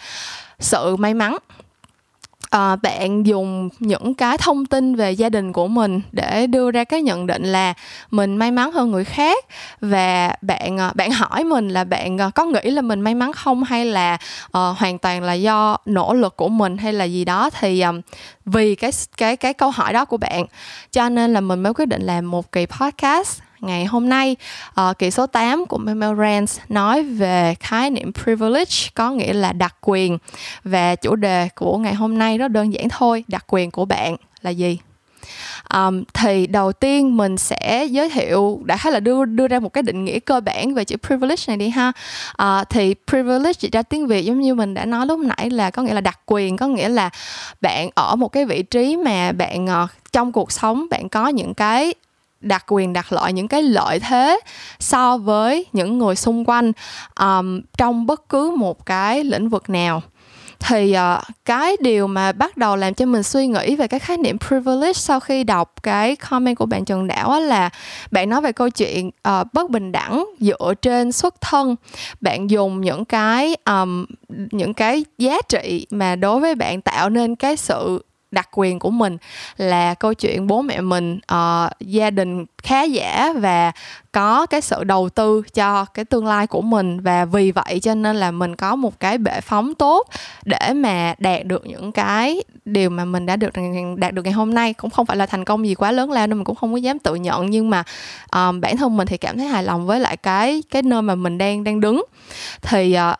sự 0.59 0.95
may 0.95 1.13
mắn 1.13 1.37
à, 2.53 2.75
bạn 2.75 3.25
dùng 3.25 3.69
những 3.79 4.13
cái 4.13 4.37
thông 4.37 4.65
tin 4.65 4.95
về 4.95 5.11
gia 5.11 5.29
đình 5.29 5.53
của 5.53 5.67
mình 5.67 6.01
để 6.11 6.47
đưa 6.47 6.71
ra 6.71 6.83
cái 6.83 7.01
nhận 7.01 7.27
định 7.27 7.43
là 7.43 7.73
mình 8.11 8.37
may 8.37 8.51
mắn 8.51 8.71
hơn 8.71 8.91
người 8.91 9.05
khác. 9.05 9.45
Và 9.81 10.35
bạn 10.41 10.77
ờ, 10.77 10.91
bạn 10.95 11.11
hỏi 11.11 11.43
mình 11.43 11.69
là 11.69 11.83
bạn 11.83 12.17
ờ, 12.17 12.31
có 12.35 12.45
nghĩ 12.45 12.71
là 12.71 12.81
mình 12.81 13.01
may 13.01 13.15
mắn 13.15 13.33
không 13.33 13.63
hay 13.63 13.85
là 13.85 14.17
uh, 14.45 14.77
hoàn 14.77 14.97
toàn 14.97 15.23
là 15.23 15.33
do 15.33 15.77
nỗ 15.85 16.13
lực 16.13 16.35
của 16.35 16.49
mình 16.49 16.77
hay 16.77 16.93
là 16.93 17.05
gì 17.05 17.25
đó? 17.25 17.49
Thì 17.59 17.81
um, 17.81 18.01
vì 18.45 18.75
cái 18.75 18.91
cái 19.17 19.37
cái 19.37 19.53
câu 19.53 19.71
hỏi 19.71 19.93
đó 19.93 20.05
của 20.05 20.17
bạn. 20.17 20.45
Cho 20.91 21.09
nên 21.09 21.33
là 21.33 21.41
mình 21.41 21.63
mới 21.63 21.73
quyết 21.73 21.87
định 21.87 22.01
làm 22.01 22.31
một 22.31 22.51
kỳ 22.51 22.65
podcast 22.65 23.41
ngày 23.63 23.85
hôm 23.85 24.09
nay. 24.09 24.35
Ờ, 24.73 24.89
uh, 24.89 24.99
kỳ 24.99 25.11
số 25.11 25.27
8 25.27 25.65
của 25.65 25.77
Memorance 25.77 26.53
nói 26.69 27.03
về 27.03 27.55
khái 27.59 27.89
niệm 27.89 28.11
privilege 28.23 28.75
có 28.93 29.11
nghĩa 29.11 29.33
là 29.33 29.53
đặc 29.53 29.75
quyền. 29.81 30.17
Và 30.63 30.95
chủ 30.95 31.15
đề 31.15 31.49
của 31.55 31.77
ngày 31.77 31.93
hôm 31.93 32.17
nay 32.17 32.37
rất 32.37 32.47
đơn 32.47 32.73
giản 32.73 32.89
thôi 32.89 33.23
đặc 33.27 33.45
quyền 33.47 33.71
của 33.71 33.85
bạn 33.85 34.15
là 34.41 34.49
gì? 34.49 34.77
Um, 35.73 36.03
thì 36.13 36.47
đầu 36.47 36.73
tiên 36.73 37.17
mình 37.17 37.37
sẽ 37.37 37.85
giới 37.85 38.09
thiệu 38.09 38.61
đã 38.65 38.77
khá 38.77 38.89
là 38.89 38.99
đưa 38.99 39.25
đưa 39.25 39.47
ra 39.47 39.59
một 39.59 39.73
cái 39.73 39.81
định 39.83 40.05
nghĩa 40.05 40.19
cơ 40.19 40.39
bản 40.39 40.73
về 40.73 40.85
chữ 40.85 40.95
privilege 40.97 41.43
này 41.47 41.57
đi 41.57 41.69
ha. 41.69 41.91
Uh, 42.43 42.69
thì 42.69 42.95
privilege 43.07 43.53
chỉ 43.53 43.69
ra 43.71 43.83
tiếng 43.83 44.07
việt 44.07 44.25
giống 44.25 44.39
như 44.39 44.55
mình 44.55 44.73
đã 44.73 44.85
nói 44.85 45.05
lúc 45.05 45.19
nãy 45.19 45.49
là 45.49 45.71
có 45.71 45.81
nghĩa 45.81 45.93
là 45.93 46.01
đặc 46.01 46.19
quyền 46.25 46.57
có 46.57 46.67
nghĩa 46.67 46.89
là 46.89 47.09
bạn 47.61 47.89
ở 47.95 48.15
một 48.15 48.27
cái 48.27 48.45
vị 48.45 48.63
trí 48.63 48.97
mà 48.97 49.31
bạn 49.31 49.65
uh, 49.65 49.89
trong 50.11 50.31
cuộc 50.31 50.51
sống 50.51 50.85
bạn 50.89 51.09
có 51.09 51.27
những 51.27 51.53
cái 51.53 51.93
đặc 52.43 52.65
quyền 52.67 52.93
đặt 52.93 53.13
lợi 53.13 53.33
những 53.33 53.47
cái 53.47 53.63
lợi 53.63 53.99
thế 53.99 54.39
so 54.79 55.17
với 55.17 55.65
những 55.73 55.97
người 55.97 56.15
xung 56.15 56.45
quanh 56.45 56.71
um, 57.19 57.61
trong 57.77 58.05
bất 58.05 58.29
cứ 58.29 58.51
một 58.57 58.85
cái 58.85 59.23
lĩnh 59.23 59.49
vực 59.49 59.69
nào. 59.69 60.01
Thì 60.59 60.95
uh, 61.15 61.23
cái 61.45 61.77
điều 61.81 62.07
mà 62.07 62.31
bắt 62.31 62.57
đầu 62.57 62.75
làm 62.75 62.93
cho 62.93 63.05
mình 63.05 63.23
suy 63.23 63.47
nghĩ 63.47 63.75
về 63.75 63.87
cái 63.87 63.99
khái 63.99 64.17
niệm 64.17 64.37
privilege 64.39 64.93
sau 64.93 65.19
khi 65.19 65.43
đọc 65.43 65.73
cái 65.83 66.15
comment 66.15 66.57
của 66.57 66.65
bạn 66.65 66.85
Trần 66.85 67.07
Đảo 67.07 67.39
là 67.39 67.69
bạn 68.11 68.29
nói 68.29 68.41
về 68.41 68.51
câu 68.51 68.69
chuyện 68.69 69.07
uh, 69.07 69.53
bất 69.53 69.69
bình 69.69 69.91
đẳng 69.91 70.25
dựa 70.39 70.73
trên 70.81 71.11
xuất 71.11 71.41
thân. 71.41 71.75
Bạn 72.21 72.49
dùng 72.49 72.81
những 72.81 73.05
cái 73.05 73.55
um, 73.65 74.05
những 74.51 74.73
cái 74.73 75.05
giá 75.17 75.37
trị 75.49 75.87
mà 75.89 76.15
đối 76.15 76.39
với 76.39 76.55
bạn 76.55 76.81
tạo 76.81 77.09
nên 77.09 77.35
cái 77.35 77.57
sự 77.57 78.01
đặc 78.33 78.49
quyền 78.51 78.79
của 78.79 78.89
mình 78.89 79.17
là 79.57 79.93
câu 79.93 80.13
chuyện 80.13 80.47
bố 80.47 80.61
mẹ 80.61 80.81
mình 80.81 81.19
uh, 81.33 81.71
gia 81.79 82.09
đình 82.09 82.45
khá 82.63 82.83
giả 82.83 83.33
và 83.35 83.71
có 84.11 84.45
cái 84.45 84.61
sự 84.61 84.83
đầu 84.83 85.09
tư 85.09 85.41
cho 85.53 85.85
cái 85.85 86.05
tương 86.05 86.27
lai 86.27 86.47
của 86.47 86.61
mình. 86.61 86.99
Và 86.99 87.25
vì 87.25 87.51
vậy 87.51 87.79
cho 87.81 87.95
nên 87.95 88.15
là 88.15 88.31
mình 88.31 88.55
có 88.55 88.75
một 88.75 88.99
cái 88.99 89.17
bệ 89.17 89.41
phóng 89.41 89.75
tốt 89.75 90.07
để 90.45 90.73
mà 90.75 91.15
đạt 91.17 91.45
được 91.45 91.65
những 91.65 91.91
cái 91.91 92.43
điều 92.65 92.89
mà 92.89 93.05
mình 93.05 93.25
đã 93.25 93.35
được 93.35 93.49
đạt 93.97 94.13
được 94.13 94.23
ngày 94.23 94.33
hôm 94.33 94.53
nay. 94.53 94.73
Cũng 94.73 94.89
không 94.89 95.05
phải 95.05 95.17
là 95.17 95.25
thành 95.25 95.45
công 95.45 95.67
gì 95.67 95.75
quá 95.75 95.91
lớn 95.91 96.11
lao 96.11 96.27
nên 96.27 96.37
mình 96.37 96.45
cũng 96.45 96.55
không 96.55 96.73
có 96.73 96.77
dám 96.77 96.99
tự 96.99 97.15
nhận 97.15 97.49
nhưng 97.49 97.69
mà 97.69 97.83
um, 98.31 98.61
bản 98.61 98.77
thân 98.77 98.97
mình 98.97 99.07
thì 99.07 99.17
cảm 99.17 99.37
thấy 99.37 99.47
hài 99.47 99.63
lòng 99.63 99.85
với 99.85 99.99
lại 99.99 100.17
cái 100.17 100.63
cái 100.71 100.81
nơi 100.81 101.01
mà 101.01 101.15
mình 101.15 101.37
đang 101.37 101.63
đang 101.63 101.79
đứng. 101.79 102.05
Thì 102.61 102.97
uh, 103.11 103.17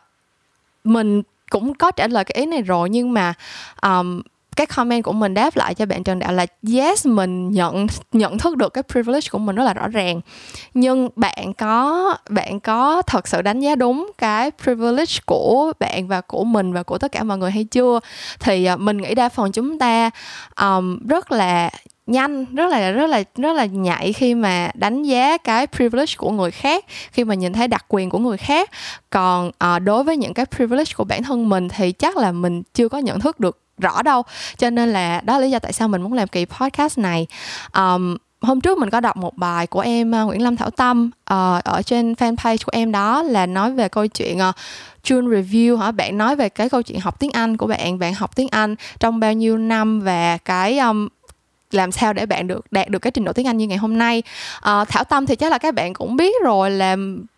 mình 0.84 1.22
cũng 1.50 1.74
có 1.74 1.90
trả 1.90 2.08
lời 2.08 2.24
cái 2.24 2.40
ý 2.40 2.46
này 2.46 2.62
rồi 2.62 2.90
nhưng 2.90 3.12
mà 3.12 3.34
um, 3.82 4.22
cái 4.56 4.66
comment 4.66 5.04
của 5.04 5.12
mình 5.12 5.34
đáp 5.34 5.56
lại 5.56 5.74
cho 5.74 5.86
bạn 5.86 6.04
Trần 6.04 6.18
Đạo 6.18 6.32
là 6.32 6.46
yes 6.74 7.06
mình 7.06 7.50
nhận 7.50 7.86
nhận 8.12 8.38
thức 8.38 8.56
được 8.56 8.72
cái 8.72 8.82
privilege 8.82 9.28
của 9.30 9.38
mình 9.38 9.56
rất 9.56 9.64
là 9.64 9.74
rõ 9.74 9.88
ràng. 9.88 10.20
Nhưng 10.74 11.08
bạn 11.16 11.54
có 11.54 12.16
bạn 12.28 12.60
có 12.60 13.02
thật 13.02 13.28
sự 13.28 13.42
đánh 13.42 13.60
giá 13.60 13.74
đúng 13.74 14.12
cái 14.18 14.50
privilege 14.62 15.14
của 15.26 15.72
bạn 15.80 16.08
và 16.08 16.20
của 16.20 16.44
mình 16.44 16.72
và 16.72 16.82
của 16.82 16.98
tất 16.98 17.12
cả 17.12 17.22
mọi 17.22 17.38
người 17.38 17.50
hay 17.50 17.64
chưa? 17.64 18.00
Thì 18.40 18.64
à, 18.64 18.76
mình 18.76 18.96
nghĩ 18.96 19.14
đa 19.14 19.28
phần 19.28 19.52
chúng 19.52 19.78
ta 19.78 20.10
um, 20.60 21.06
rất 21.06 21.32
là 21.32 21.70
nhanh 22.06 22.44
rất 22.54 22.70
là 22.70 22.90
rất 22.90 23.06
là 23.06 23.22
rất 23.36 23.52
là 23.52 23.64
nhạy 23.64 24.12
khi 24.12 24.34
mà 24.34 24.70
đánh 24.74 25.02
giá 25.02 25.38
cái 25.38 25.66
privilege 25.66 26.14
của 26.16 26.30
người 26.30 26.50
khác 26.50 26.84
khi 27.12 27.24
mà 27.24 27.34
nhìn 27.34 27.52
thấy 27.52 27.68
đặc 27.68 27.84
quyền 27.88 28.10
của 28.10 28.18
người 28.18 28.36
khác. 28.36 28.70
Còn 29.10 29.48
uh, 29.48 29.82
đối 29.82 30.04
với 30.04 30.16
những 30.16 30.34
cái 30.34 30.46
privilege 30.46 30.92
của 30.96 31.04
bản 31.04 31.22
thân 31.22 31.48
mình 31.48 31.68
thì 31.68 31.92
chắc 31.92 32.16
là 32.16 32.32
mình 32.32 32.62
chưa 32.74 32.88
có 32.88 32.98
nhận 32.98 33.20
thức 33.20 33.40
được 33.40 33.63
rõ 33.78 34.02
đâu. 34.02 34.22
Cho 34.56 34.70
nên 34.70 34.88
là 34.88 35.20
đó 35.24 35.38
là 35.38 35.44
lý 35.44 35.50
do 35.50 35.58
tại 35.58 35.72
sao 35.72 35.88
mình 35.88 36.02
muốn 36.02 36.12
làm 36.12 36.28
kỳ 36.28 36.44
podcast 36.44 36.98
này. 36.98 37.26
Um, 37.76 38.16
hôm 38.40 38.60
trước 38.60 38.78
mình 38.78 38.90
có 38.90 39.00
đọc 39.00 39.16
một 39.16 39.36
bài 39.36 39.66
của 39.66 39.80
em 39.80 40.10
uh, 40.10 40.26
Nguyễn 40.26 40.42
Lâm 40.42 40.56
Thảo 40.56 40.70
Tâm 40.70 41.10
uh, 41.20 41.64
ở 41.64 41.82
trên 41.84 42.12
fanpage 42.12 42.56
của 42.64 42.70
em 42.72 42.92
đó 42.92 43.22
là 43.22 43.46
nói 43.46 43.72
về 43.72 43.88
câu 43.88 44.06
chuyện 44.06 44.38
uh, 44.48 44.54
June 45.04 45.28
review 45.28 45.76
hả? 45.76 45.90
Bạn 45.90 46.18
nói 46.18 46.36
về 46.36 46.48
cái 46.48 46.68
câu 46.68 46.82
chuyện 46.82 47.00
học 47.00 47.20
tiếng 47.20 47.30
Anh 47.30 47.56
của 47.56 47.66
bạn 47.66 47.98
bạn 47.98 48.14
học 48.14 48.36
tiếng 48.36 48.48
Anh 48.48 48.74
trong 49.00 49.20
bao 49.20 49.32
nhiêu 49.32 49.58
năm 49.58 50.00
và 50.00 50.38
cái 50.44 50.78
um, 50.78 51.08
làm 51.70 51.92
sao 51.92 52.12
để 52.12 52.26
bạn 52.26 52.46
được 52.46 52.72
đạt 52.72 52.88
được 52.88 52.98
cái 52.98 53.10
trình 53.10 53.24
độ 53.24 53.32
tiếng 53.32 53.46
Anh 53.46 53.56
như 53.56 53.66
ngày 53.66 53.78
hôm 53.78 53.98
nay. 53.98 54.22
Uh, 54.56 54.88
Thảo 54.88 55.04
Tâm 55.04 55.26
thì 55.26 55.36
chắc 55.36 55.52
là 55.52 55.58
các 55.58 55.74
bạn 55.74 55.94
cũng 55.94 56.16
biết 56.16 56.34
rồi 56.44 56.70
là 56.70 56.96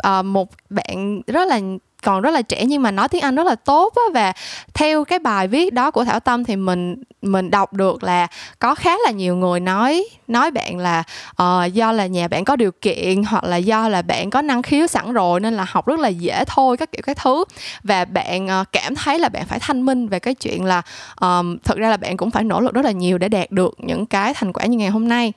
uh, 0.08 0.24
một 0.24 0.48
bạn 0.70 1.22
rất 1.26 1.48
là 1.48 1.60
còn 2.06 2.22
rất 2.22 2.30
là 2.30 2.42
trẻ 2.42 2.64
nhưng 2.66 2.82
mà 2.82 2.90
nói 2.90 3.08
tiếng 3.08 3.22
Anh 3.22 3.34
rất 3.34 3.46
là 3.46 3.54
tốt 3.54 3.92
á. 3.96 4.02
Và 4.14 4.32
theo 4.75 5.04
cái 5.04 5.18
bài 5.18 5.48
viết 5.48 5.72
đó 5.72 5.90
của 5.90 6.04
Thảo 6.04 6.20
Tâm 6.20 6.44
thì 6.44 6.56
mình 6.56 6.96
mình 7.22 7.50
đọc 7.50 7.72
được 7.72 8.04
là 8.04 8.26
có 8.58 8.75
khá 8.75 8.96
là 9.04 9.10
nhiều 9.10 9.36
người 9.36 9.60
nói 9.60 10.04
nói 10.28 10.50
bạn 10.50 10.78
là 10.78 11.02
uh, 11.42 11.72
do 11.72 11.92
là 11.92 12.06
nhà 12.06 12.28
bạn 12.28 12.44
có 12.44 12.56
điều 12.56 12.70
kiện 12.70 13.22
hoặc 13.22 13.44
là 13.44 13.56
do 13.56 13.88
là 13.88 14.02
bạn 14.02 14.30
có 14.30 14.42
năng 14.42 14.62
khiếu 14.62 14.86
sẵn 14.86 15.12
rồi 15.12 15.40
nên 15.40 15.54
là 15.54 15.66
học 15.68 15.86
rất 15.86 16.00
là 16.00 16.08
dễ 16.08 16.44
thôi 16.46 16.76
các 16.76 16.92
kiểu 16.92 17.02
các 17.02 17.16
thứ. 17.16 17.44
Và 17.82 18.04
bạn 18.04 18.46
uh, 18.60 18.72
cảm 18.72 18.94
thấy 18.94 19.18
là 19.18 19.28
bạn 19.28 19.46
phải 19.46 19.58
thanh 19.58 19.82
minh 19.82 20.08
về 20.08 20.18
cái 20.18 20.34
chuyện 20.34 20.64
là 20.64 20.82
um, 21.20 21.58
thực 21.58 21.78
ra 21.78 21.88
là 21.88 21.96
bạn 21.96 22.16
cũng 22.16 22.30
phải 22.30 22.44
nỗ 22.44 22.60
lực 22.60 22.75
rất 22.75 22.84
là 22.84 22.90
nhiều 22.90 23.18
để 23.18 23.28
đạt 23.28 23.50
được 23.50 23.75
những 23.78 24.06
cái 24.06 24.34
thành 24.34 24.52
quả 24.52 24.64
như 24.64 24.78
ngày 24.78 24.90
hôm 24.90 25.08
nay. 25.08 25.32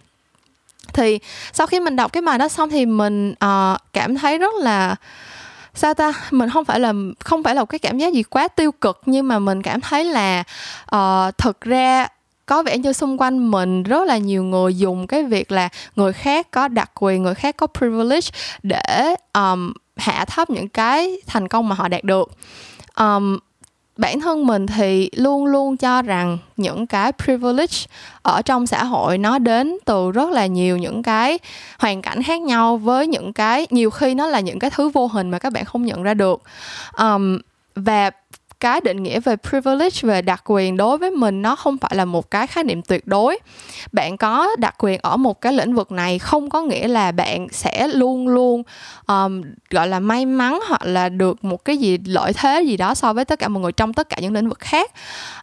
Thì 0.93 1.19
sau 1.53 1.67
khi 1.67 1.79
mình 1.79 1.95
đọc 1.95 2.13
cái 2.13 2.21
bài 2.21 2.37
đó 2.37 2.47
xong 2.47 2.69
thì 2.69 2.85
mình 2.85 3.31
uh, 3.31 3.77
cảm 3.93 4.15
thấy 4.15 4.37
rất 4.37 4.53
là 4.61 4.95
sao 5.79 5.93
ta? 5.93 6.13
Mình 6.31 6.49
không 6.49 6.65
phải 6.65 6.79
là 6.79 6.93
không 7.19 7.43
phải 7.43 7.55
là 7.55 7.61
một 7.61 7.65
cái 7.65 7.79
cảm 7.79 7.97
giác 7.97 8.13
gì 8.13 8.23
quá 8.23 8.47
tiêu 8.47 8.71
cực 8.71 9.01
nhưng 9.05 9.27
mà 9.27 9.39
mình 9.39 9.61
cảm 9.61 9.81
thấy 9.81 10.03
là 10.03 10.43
ờ, 10.85 11.25
uh, 11.29 11.37
thực 11.37 11.61
ra 11.61 12.07
có 12.45 12.63
vẻ 12.63 12.77
như 12.77 12.93
xung 12.93 13.21
quanh 13.21 13.51
mình 13.51 13.83
rất 13.83 14.07
là 14.07 14.17
nhiều 14.17 14.43
người 14.43 14.77
dùng 14.77 15.07
cái 15.07 15.23
việc 15.23 15.51
là 15.51 15.69
người 15.95 16.13
khác 16.13 16.51
có 16.51 16.67
đặc 16.67 16.91
quyền 16.95 17.23
người 17.23 17.35
khác 17.35 17.57
có 17.57 17.67
privilege 17.67 18.29
để 18.63 19.15
um, 19.33 19.73
hạ 19.97 20.25
thấp 20.25 20.49
những 20.49 20.69
cái 20.69 21.17
thành 21.27 21.47
công 21.47 21.69
mà 21.69 21.75
họ 21.75 21.87
đạt 21.87 22.03
được. 22.03 22.31
Um, 22.97 23.39
bản 23.99 24.19
thân 24.19 24.47
mình 24.47 24.67
thì 24.67 25.09
luôn 25.15 25.45
luôn 25.45 25.77
cho 25.77 26.01
rằng 26.01 26.37
những 26.57 26.87
cái 26.87 27.11
privilege 27.23 27.77
ở 28.21 28.41
trong 28.41 28.67
xã 28.67 28.83
hội 28.83 29.17
nó 29.17 29.39
đến 29.39 29.77
từ 29.85 30.11
rất 30.11 30.29
là 30.29 30.45
nhiều 30.45 30.77
những 30.77 31.03
cái 31.03 31.39
hoàn 31.79 32.01
cảnh 32.01 32.23
khác 32.23 32.41
nhau 32.41 32.77
với 32.77 33.07
những 33.07 33.33
cái 33.33 33.67
nhiều 33.69 33.89
khi 33.89 34.13
nó 34.13 34.27
là 34.27 34.39
những 34.39 34.59
cái 34.59 34.69
thứ 34.69 34.89
vô 34.89 35.07
hình 35.07 35.29
mà 35.29 35.39
các 35.39 35.53
bạn 35.53 35.65
không 35.65 35.85
nhận 35.85 36.03
ra 36.03 36.13
được. 36.13 36.41
Um, 36.97 37.39
và 37.75 38.11
cái 38.59 38.81
định 38.81 39.03
nghĩa 39.03 39.19
về 39.19 39.35
privilege 39.49 39.99
về 40.01 40.21
đặc 40.21 40.41
quyền 40.45 40.77
đối 40.77 40.97
với 40.97 41.11
mình 41.11 41.41
nó 41.41 41.55
không 41.55 41.77
phải 41.77 41.91
là 41.95 42.05
một 42.05 42.31
cái 42.31 42.47
khái 42.47 42.63
niệm 42.63 42.81
tuyệt 42.81 43.07
đối. 43.07 43.39
Bạn 43.91 44.17
có 44.17 44.55
đặc 44.57 44.75
quyền 44.77 44.99
ở 45.03 45.17
một 45.17 45.41
cái 45.41 45.53
lĩnh 45.53 45.75
vực 45.75 45.91
này 45.91 46.19
không 46.19 46.49
có 46.49 46.61
nghĩa 46.61 46.87
là 46.87 47.11
bạn 47.11 47.47
sẽ 47.51 47.87
luôn 47.87 48.27
luôn 48.27 48.63
um, 49.07 49.41
gọi 49.69 49.87
là 49.87 49.99
may 49.99 50.25
mắn 50.25 50.59
hoặc 50.67 50.81
là 50.85 51.09
được 51.09 51.43
một 51.43 51.65
cái 51.65 51.77
gì 51.77 51.97
lợi 52.05 52.33
thế 52.33 52.61
gì 52.61 52.77
đó 52.77 52.93
so 52.93 53.13
với 53.13 53.25
tất 53.25 53.39
cả 53.39 53.47
mọi 53.47 53.61
người 53.61 53.71
trong 53.71 53.93
tất 53.93 54.09
cả 54.09 54.17
những 54.21 54.33
lĩnh 54.33 54.49
vực 54.49 54.59
khác. 54.59 54.91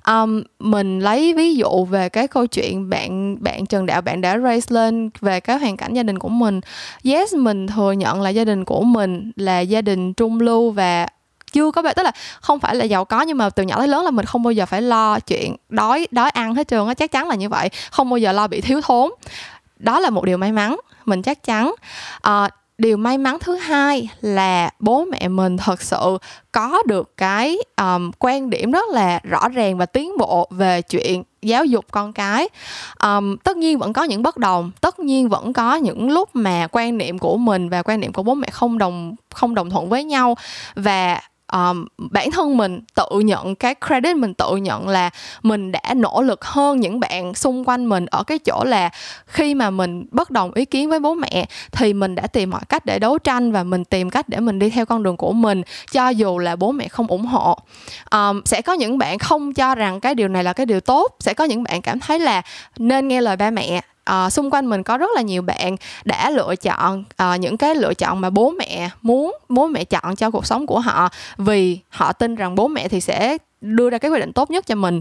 Um, 0.07 0.43
mình 0.59 1.01
lấy 1.01 1.35
ví 1.35 1.55
dụ 1.55 1.85
về 1.85 2.09
cái 2.09 2.29
câu 2.29 2.47
chuyện 2.47 2.91
bạn 2.91 3.37
bạn 3.41 3.67
Trần 3.67 3.87
Đạo 3.87 4.01
bạn 4.01 4.21
đã 4.21 4.39
raise 4.39 4.75
lên 4.75 5.11
về 5.21 5.41
cái 5.41 5.59
hoàn 5.59 5.77
cảnh 5.77 5.95
gia 5.95 6.03
đình 6.03 6.19
của 6.19 6.29
mình. 6.29 6.61
Yes 7.05 7.35
mình 7.35 7.67
thừa 7.67 7.93
nhận 7.93 8.23
là 8.23 8.31
gia 8.31 8.45
đình 8.45 8.65
của 8.65 8.83
mình 8.83 9.33
là 9.37 9.61
gia 9.61 9.83
đình 9.83 10.15
trung 10.15 10.41
lưu 10.41 10.71
và 10.71 11.07
chưa 11.57 11.71
có 11.71 11.83
tức 11.83 12.03
là 12.03 12.13
không 12.41 12.61
phải 12.61 12.75
là 12.75 12.85
giàu 12.85 13.05
có 13.05 13.23
nhưng 13.23 13.39
mà 13.39 13.51
từ 13.51 13.63
nhỏ 13.63 13.79
tới 13.79 13.89
lớn 13.89 14.05
là 14.05 14.11
mình 14.11 14.27
không 14.27 14.43
bao 14.43 14.53
giờ 14.53 14.67
phải 14.67 14.83
lo 14.83 15.21
chuyện 15.21 15.57
đói 15.69 16.07
đói 16.11 16.31
ăn 16.31 16.55
hết 16.55 16.69
trường 16.69 16.89
á 16.89 16.95
chắc 16.95 17.13
chắn 17.13 17.29
là 17.29 17.35
như 17.35 17.49
vậy. 17.49 17.71
Không 17.91 18.11
bao 18.11 18.19
giờ 18.19 18.33
lo 18.33 18.47
bị 18.47 18.61
thiếu 18.61 18.81
thốn. 18.81 19.11
Đó 19.79 20.01
là 20.01 20.11
một 20.11 20.25
điều 20.25 20.39
may 20.39 20.53
mắn 20.53 20.77
mình 21.05 21.23
chắc 21.23 21.43
chắn. 21.43 21.75
À, 22.23 22.49
điều 22.79 22.97
may 22.97 23.19
mắn 23.19 23.39
thứ 23.41 23.57
hai 23.57 24.09
là 24.21 24.71
bố 24.79 25.05
mẹ 25.05 25.29
mình 25.29 25.57
thật 25.57 25.83
sự 25.83 26.19
có 26.53 26.83
được 26.87 27.17
cái 27.17 27.59
um, 27.77 28.11
quan 28.19 28.51
điểm 28.51 28.71
rất 28.71 28.89
là 28.91 29.21
rõ 29.23 29.49
ràng 29.49 29.79
và 29.79 29.87
tiến 29.87 30.19
bộ 30.19 30.49
về 30.51 30.83
chuyện 30.83 31.23
giáo 31.43 31.65
dục 31.65 31.85
con 31.91 32.13
cái. 32.13 32.49
Um, 33.03 33.37
tất 33.37 33.57
nhiên 33.57 33.79
vẫn 33.79 33.93
có 33.93 34.05
những 34.05 34.23
bất 34.23 34.37
đồng 34.37 34.71
tất 34.81 34.99
nhiên 34.99 35.29
vẫn 35.29 35.53
có 35.53 35.75
những 35.77 36.11
lúc 36.11 36.29
mà 36.33 36.67
quan 36.73 36.99
niệm 36.99 37.19
của 37.19 37.37
mình 37.37 37.69
và 37.69 37.83
quan 37.83 38.01
niệm 38.01 38.13
của 38.13 38.23
bố 38.23 38.35
mẹ 38.35 38.49
không 38.51 38.79
đồng 38.79 39.15
không 39.35 39.55
đồng 39.55 39.71
thuận 39.71 39.89
với 39.89 40.05
nhau. 40.05 40.37
Và 40.75 41.21
um, 41.53 41.87
bản 41.97 42.31
thân 42.31 42.57
mình 42.57 42.81
tự 42.95 43.21
nhận 43.21 43.55
cái 43.55 43.75
credit 43.87 44.17
mình 44.17 44.35
tự 44.35 44.57
nhận 44.57 44.89
là 44.89 45.11
mình 45.43 45.73
đã 45.73 45.95
nỗ 45.97 46.23
lực 46.23 46.45
hơn 46.45 46.81
những 46.81 47.01
bạn 47.01 47.35
xung 47.35 47.69
quanh 47.69 47.89
mình 47.89 48.07
ở 48.07 48.23
cái 48.23 48.39
chỗ 48.39 48.65
là 48.65 48.91
khi 49.27 49.55
mà 49.55 49.71
mình 49.71 50.07
bất 50.11 50.31
đồng 50.31 50.53
ý 50.55 50.65
kiến 50.65 50.91
với 50.91 51.01
bố 51.01 51.15
mẹ 51.15 51.47
thì 51.73 51.93
mình 51.93 52.15
đã 52.15 52.27
tìm 52.27 52.51
mọi 52.51 52.61
cách 52.69 52.87
để 52.87 52.99
đấu 52.99 53.19
tranh 53.19 53.53
và 53.53 53.65
mình 53.65 53.85
tìm 53.85 54.11
cách 54.11 54.29
để 54.29 54.41
mình 54.41 54.59
đi 54.59 54.71
theo 54.71 54.87
con 54.87 55.03
đường 55.03 55.17
của 55.17 55.33
mình 55.33 55.63
cho 55.93 56.09
dù 56.09 56.39
là 56.39 56.57
bố 56.57 56.73
mẹ 56.73 56.89
không 56.89 57.07
ủng 57.07 57.27
hộ. 57.27 57.59
Um, 58.11 58.43
sẽ 58.45 58.63
có 58.63 58.73
những 58.73 58.99
bạn 58.99 59.19
không 59.19 59.55
cho 59.55 59.75
rằng 59.75 60.01
cái 60.01 60.15
điều 60.15 60.29
này 60.29 60.45
là 60.45 60.53
cái 60.53 60.67
điều 60.67 60.81
tốt 60.81 61.17
sẽ 61.21 61.35
có 61.35 61.45
những 61.45 61.63
bạn 61.63 61.83
cảm 61.83 62.01
thấy 62.01 62.19
là 62.19 62.43
nên 62.79 63.09
nghe 63.09 63.21
lời 63.21 63.37
ba 63.37 63.51
mẹ 63.51 63.83
uh, 64.11 64.33
xung 64.33 64.51
quanh 64.51 64.67
mình 64.67 64.83
có 64.83 64.99
rất 64.99 65.11
là 65.15 65.23
nhiều 65.23 65.43
bạn 65.43 65.77
đã 66.05 66.31
lựa 66.31 66.57
chọn 66.57 67.05
uh, 67.23 67.41
những 67.41 67.57
cái 67.57 67.75
lựa 67.75 67.95
chọn 67.95 68.21
mà 68.21 68.31
bố 68.31 68.51
mẹ 68.51 68.91
muốn 69.03 69.37
bố 69.49 69.67
mẹ 69.67 69.85
chọn 69.85 70.17
cho 70.17 70.31
cuộc 70.31 70.47
sống 70.47 70.67
của 70.67 70.81
họ. 70.81 71.09
Vì 71.39 71.79
họ 71.89 72.13
tin 72.13 72.35
rằng 72.35 72.55
bố 72.55 72.69
mẹ 72.69 72.89
thì 72.89 73.01
sẽ 73.01 73.39
đưa 73.61 73.91
ra 73.91 73.99
cái 73.99 74.11
quyết 74.11 74.21
định 74.21 74.33
tốt 74.33 74.51
nhất 74.51 74.67
cho 74.67 74.75
mình. 74.75 75.01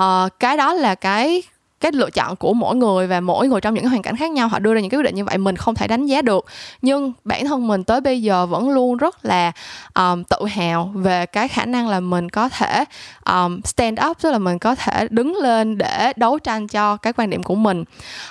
Uh, 0.00 0.32
cái 0.40 0.56
đó 0.56 0.74
là 0.74 0.94
cái 0.94 1.42
cái 1.80 1.92
lựa 1.92 2.10
chọn 2.10 2.36
của 2.36 2.54
mỗi 2.54 2.76
người 2.76 3.06
và 3.06 3.20
mỗi 3.20 3.48
người 3.48 3.60
trong 3.60 3.74
những 3.74 3.88
hoàn 3.88 4.02
cảnh 4.02 4.16
khác 4.16 4.30
nhau 4.30 4.48
họ 4.48 4.58
đưa 4.58 4.74
ra 4.74 4.80
những 4.80 4.90
cái 4.90 4.98
quyết 4.98 5.04
định 5.04 5.14
như 5.14 5.24
vậy 5.24 5.38
mình 5.38 5.56
không 5.56 5.74
thể 5.74 5.88
đánh 5.88 6.06
giá 6.06 6.22
được. 6.22 6.46
Nhưng 6.82 7.12
bản 7.24 7.46
thân 7.46 7.66
mình 7.66 7.84
tới 7.84 8.00
bây 8.00 8.22
giờ 8.22 8.46
vẫn 8.46 8.70
luôn 8.70 8.96
rất 8.96 9.24
là 9.24 9.52
um, 9.94 10.22
tự 10.24 10.46
hào 10.46 10.90
về 10.94 11.26
cái 11.26 11.48
khả 11.48 11.64
năng 11.64 11.88
là 11.88 12.00
mình 12.00 12.28
có 12.28 12.48
thể 12.48 12.84
um, 13.26 13.60
stand 13.64 13.98
up 14.10 14.18
tức 14.20 14.30
là 14.30 14.38
mình 14.38 14.58
có 14.58 14.74
thể 14.74 15.08
đứng 15.10 15.36
lên 15.36 15.78
để 15.78 16.12
đấu 16.16 16.38
tranh 16.38 16.68
cho 16.68 16.96
cái 16.96 17.12
quan 17.12 17.30
điểm 17.30 17.42
của 17.42 17.54
mình. 17.54 17.84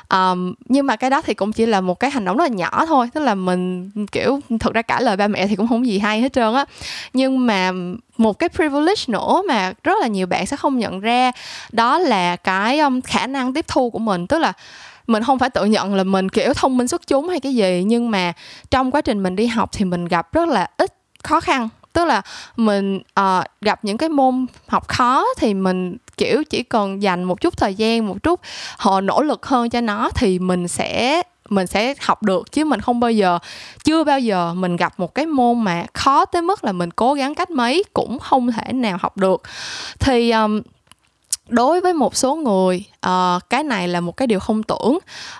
Um, 0.10 0.54
nhưng 0.66 0.86
mà 0.86 0.96
cái 0.96 1.10
đó 1.10 1.22
thì 1.22 1.34
cũng 1.34 1.52
chỉ 1.52 1.66
là 1.66 1.82
một 1.82 2.00
cái 2.00 2.12
hành 2.12 2.26
động 2.26 2.38
rất 2.38 2.44
là 2.44 2.50
nhỏ 2.50 2.86
thôi 2.86 3.10
tức 3.14 3.22
là 3.22 3.36
mình 3.36 3.92
kiểu 4.12 4.40
thực 4.60 4.74
ra 4.74 4.82
cả 4.82 5.00
lời 5.02 5.18
ba 5.18 5.28
mẹ 5.28 5.48
thì 5.48 5.56
cũng 5.56 5.68
không 5.68 5.88
gì 5.88 6.00
hay 6.00 6.22
hết 6.22 6.34
trơn 6.34 6.54
á. 6.54 6.66
Nhưng 7.14 7.48
mà 7.48 7.72
một 8.20 8.40
cái 8.40 8.50
privilege 8.50 9.04
nữa 9.08 9.42
mà 9.48 9.74
rất 9.84 10.00
là 10.02 10.08
nhiều 10.08 10.28
bạn 10.28 10.46
sẽ 10.46 10.58
không 10.58 10.78
nhận 10.78 11.00
ra. 11.00 11.32
Đó 11.72 12.00
là 12.00 12.36
cái 12.36 12.80
um, 12.80 13.02
khả 13.02 13.28
năng 13.28 13.54
tiếp 13.54 13.66
thu 13.68 13.90
của 13.90 14.00
mình. 14.00 14.28
Tức 14.28 14.40
là 14.40 14.54
mình 15.08 15.24
không 15.24 15.40
phải 15.40 15.50
tự 15.50 15.66
nhận 15.66 15.96
là 15.96 16.04
mình 16.04 16.30
kiểu 16.30 16.54
thông 16.54 16.78
minh 16.78 16.88
xuất 16.88 17.08
chúng 17.08 17.30
hay 17.30 17.40
cái 17.40 17.56
gì 17.56 17.84
nhưng 17.86 18.12
mà 18.12 18.34
trong 18.72 18.92
quá 18.92 19.02
trình 19.02 19.24
mình 19.24 19.36
đi 19.36 19.48
học 19.48 19.70
thì 19.74 19.86
mình 19.86 20.06
gặp 20.06 20.34
rất 20.34 20.48
là 20.48 20.68
ít 20.78 20.94
khó 21.24 21.40
khăn. 21.40 21.70
Tức 21.94 22.06
là 22.06 22.22
mình 22.58 22.98
uh, 22.98 23.46
gặp 23.62 23.80
những 23.86 23.98
cái 23.98 24.10
môn 24.10 24.46
học 24.68 24.88
khó 24.88 25.26
thì 25.38 25.54
mình 25.54 25.98
kiểu 26.18 26.44
chỉ 26.44 26.64
cần 26.64 27.02
dành 27.02 27.24
một 27.24 27.42
chút 27.42 27.58
thời 27.58 27.76
gian 27.76 28.08
một 28.08 28.24
chút 28.24 28.40
họ 28.78 29.02
nỗ 29.02 29.22
lực 29.22 29.46
hơn 29.46 29.70
cho 29.70 29.82
nó 29.82 30.10
thì 30.16 30.40
mình 30.40 30.68
sẽ 30.68 31.24
mình 31.50 31.68
sẽ 31.68 31.94
học 32.00 32.24
được 32.24 32.52
chứ 32.52 32.66
mình 32.66 32.82
không 32.82 33.00
bao 33.00 33.12
giờ 33.12 33.40
chưa 33.84 34.04
bao 34.04 34.20
giờ 34.20 34.54
mình 34.54 34.76
gặp 34.76 35.00
một 35.00 35.16
cái 35.16 35.26
môn 35.26 35.64
mà 35.64 35.86
khó 35.94 36.26
tới 36.26 36.42
mức 36.42 36.64
là 36.64 36.72
mình 36.72 36.92
cố 36.92 37.14
gắng 37.14 37.36
cách 37.36 37.50
mấy 37.50 37.84
cũng 37.94 38.20
không 38.20 38.52
thể 38.52 38.74
nào 38.74 38.98
học 39.02 39.18
được. 39.18 39.42
Thì 40.00 40.32
um, 40.32 40.62
đối 41.48 41.82
với 41.82 41.94
một 41.94 42.16
số 42.16 42.36
người 42.36 42.84
uh, 43.08 43.50
cái 43.50 43.64
này 43.64 43.88
là 43.88 44.02
một 44.02 44.18
cái 44.18 44.28
điều 44.28 44.40
không 44.40 44.64
tưởng. 44.64 44.98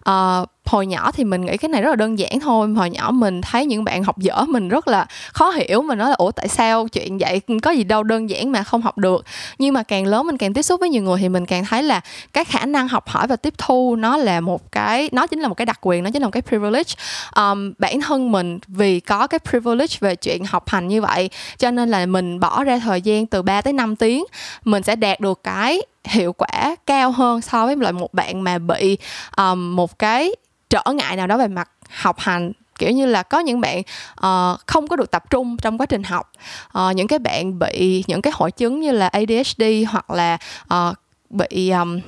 Uh, 0.10 0.50
hồi 0.70 0.86
nhỏ 0.86 1.12
thì 1.12 1.24
mình 1.24 1.46
nghĩ 1.46 1.58
cái 1.58 1.70
này 1.70 1.82
rất 1.82 1.90
là 1.90 1.96
đơn 1.96 2.20
giản 2.20 2.40
thôi. 2.40 2.74
Hồi 2.78 2.90
nhỏ 2.90 3.12
mình 3.12 3.42
thấy 3.42 3.66
những 3.66 3.84
bạn 3.84 4.04
học 4.04 4.18
dở 4.18 4.46
mình 4.48 4.70
rất 4.70 4.88
là 4.88 5.06
khó 5.34 5.50
hiểu 5.50 5.82
mình 5.82 5.98
nói 5.98 6.10
là 6.10 6.16
ủa 6.16 6.32
tại 6.32 6.48
sao 6.48 6.88
chuyện 6.88 7.18
vậy? 7.18 7.42
Có 7.62 7.72
gì 7.72 7.84
đâu 7.84 8.04
đơn 8.04 8.30
giản 8.30 8.52
mà 8.52 8.64
không 8.64 8.82
học 8.82 8.98
được. 8.98 9.26
Nhưng 9.60 9.74
mà 9.74 9.84
càng 9.84 10.06
lớn 10.06 10.28
mình 10.28 10.38
càng 10.38 10.54
tiếp 10.54 10.62
xúc 10.62 10.80
với 10.80 10.90
nhiều 10.90 11.04
người 11.04 11.18
thì 11.20 11.30
mình 11.30 11.46
càng 11.46 11.66
thấy 11.66 11.84
là 11.84 12.02
cái 12.34 12.46
khả 12.46 12.66
năng 12.66 12.88
học 12.88 13.10
hỏi 13.10 13.28
và 13.28 13.36
tiếp 13.36 13.54
thu 13.58 13.96
nó 13.96 14.18
là 14.18 14.42
một 14.42 14.72
cái 14.72 15.10
nó 15.12 15.28
chính 15.28 15.40
là 15.40 15.48
một 15.48 15.56
cái 15.56 15.66
đặc 15.66 15.80
quyền 15.82 16.04
nó 16.04 16.10
chính 16.14 16.22
là 16.22 16.28
một 16.28 16.32
cái 16.32 16.42
privilege. 16.42 16.94
Um, 17.36 17.74
bản 17.78 18.02
thân 18.02 18.32
mình 18.32 18.60
vì 18.68 19.00
có 19.00 19.28
cái 19.28 19.40
privilege 19.50 19.96
về 20.00 20.16
chuyện 20.16 20.46
học 20.46 20.70
hành 20.70 20.88
như 20.88 21.02
vậy 21.02 21.30
cho 21.58 21.72
nên 21.72 21.90
là 21.90 22.06
mình 22.06 22.40
bỏ 22.40 22.64
ra 22.64 22.80
thời 22.80 23.02
gian 23.02 23.26
từ 23.26 23.42
3 23.42 23.62
tới 23.62 23.74
5 23.74 23.96
tiếng 23.96 24.24
mình 24.66 24.84
sẽ 24.84 24.96
đạt 24.96 25.20
được 25.20 25.44
cái 25.44 25.82
hiệu 26.06 26.34
quả 26.34 26.76
cao 26.86 27.12
hơn 27.12 27.42
so 27.42 27.66
với 27.66 27.76
lại 27.76 27.94
một 27.94 28.14
bạn 28.14 28.44
mà 28.44 28.58
bị 28.58 28.98
um, 29.38 29.76
một 29.76 30.00
cái 30.00 30.36
trở 30.70 30.84
ngại 30.94 31.16
nào 31.16 31.28
đó 31.28 31.38
về 31.38 31.48
mặt 31.48 31.70
học 31.90 32.20
hành. 32.20 32.52
Kiểu 32.80 32.92
như 32.92 33.06
là 33.06 33.24
có 33.24 33.40
những 33.40 33.62
bạn 33.62 33.80
uh, 33.80 34.60
không 34.66 34.88
có 34.88 34.96
được 34.96 35.12
tập 35.12 35.24
trung 35.30 35.58
trong 35.58 35.78
quá 35.78 35.86
trình 35.86 36.04
học. 36.04 36.32
Uh, 36.78 36.96
những 36.96 37.08
cái 37.08 37.20
bạn 37.20 37.60
bị 37.60 38.04
những 38.08 38.22
cái 38.22 38.34
hội 38.36 38.52
chứng 38.52 38.82
như 38.82 38.92
là 38.92 39.08
ADHD 39.08 39.64
hoặc 39.88 40.12
là 40.12 40.38
uh, 40.74 40.96
bị 41.30 41.70
um, 41.70 42.00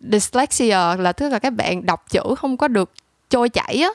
dyslexia 0.00 0.96
là 0.98 1.12
tức 1.12 1.28
là 1.28 1.38
các 1.38 1.52
bạn 1.52 1.86
đọc 1.86 2.04
chữ 2.10 2.34
không 2.38 2.56
có 2.56 2.68
được 2.68 2.92
trôi 3.30 3.48
chảy 3.48 3.82
á. 3.82 3.90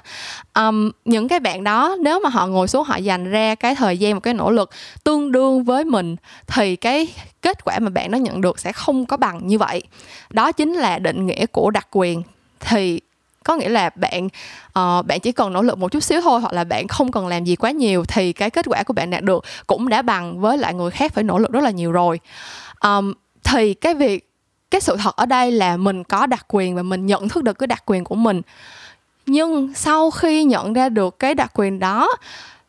Um, 0.63 0.92
những 1.06 1.28
cái 1.28 1.39
bạn 1.39 1.63
đó 1.63 1.96
nếu 2.00 2.20
mà 2.20 2.30
họ 2.30 2.48
ngồi 2.48 2.68
xuống 2.68 2.84
họ 2.84 2.96
dành 2.96 3.32
ra 3.32 3.56
cái 3.56 3.76
thời 3.76 3.98
gian 3.98 4.13
một 4.13 4.20
cái 4.20 4.34
nỗ 4.34 4.52
lực 4.52 4.70
tương 5.04 5.32
đương 5.32 5.63
với 5.63 5.86
mình 5.86 6.16
thì 6.48 6.76
cái 6.76 7.08
kết 7.42 7.63
quả 7.63 7.80
mà 7.80 7.89
bạn 7.89 8.12
nó 8.12 8.18
nhận 8.18 8.42
được 8.42 8.60
sẽ 8.60 8.72
không 8.72 9.06
có 9.06 9.18
bằng 9.18 9.48
như 9.48 9.58
vậy. 9.58 9.84
Đó 10.30 10.52
chính 10.52 10.74
là 10.74 11.00
định 11.00 11.26
nghĩa 11.26 11.46
của 11.46 11.72
đặc 11.72 11.88
quyền. 11.92 12.22
Thì 12.60 13.00
có 13.43 13.56
nghĩa 13.56 13.69
là 13.69 13.89
bạn 13.95 14.25
uh, 14.25 15.06
bạn 15.06 15.19
chỉ 15.23 15.32
cần 15.32 15.53
nỗ 15.53 15.62
lực 15.62 15.77
một 15.77 15.91
chút 15.91 16.03
xíu 16.03 16.21
thôi 16.21 16.41
hoặc 16.41 16.53
là 16.53 16.63
bạn 16.63 16.88
không 16.88 17.12
cần 17.12 17.27
làm 17.27 17.43
gì 17.43 17.56
quá 17.56 17.71
nhiều 17.71 18.06
thì 18.08 18.34
cái 18.34 18.49
kết 18.49 18.65
quả 18.69 18.84
của 18.84 18.93
bạn 18.93 19.10
đạt 19.10 19.23
được 19.23 19.43
cũng 19.67 19.89
đã 19.89 20.01
bằng 20.01 20.39
với 20.39 20.58
lại 20.58 20.73
người 20.73 20.91
khác 20.91 21.13
phải 21.13 21.23
nỗ 21.23 21.39
lực 21.39 21.51
rất 21.51 21.63
là 21.63 21.69
nhiều 21.69 21.91
rồi. 21.91 22.19
Um, 22.84 23.13
thì 23.43 23.73
cái 23.73 23.93
việc 23.93 24.29
cái 24.71 24.82
sự 24.82 24.97
thật 24.97 25.15
ở 25.15 25.25
đây 25.25 25.51
là 25.51 25.77
mình 25.77 26.03
có 26.03 26.25
đặc 26.25 26.45
quyền 26.47 26.75
và 26.75 26.84
mình 26.84 27.06
nhận 27.06 27.29
thức 27.29 27.43
được 27.43 27.60
cái 27.60 27.67
đặc 27.67 27.84
quyền 27.86 28.03
của 28.03 28.15
mình. 28.15 28.41
Nhưng 29.25 29.73
sau 29.73 30.12
khi 30.12 30.43
nhận 30.43 30.73
ra 30.73 30.89
được 30.89 31.19
cái 31.19 31.36
đặc 31.36 31.51
quyền 31.53 31.79
đó 31.79 32.08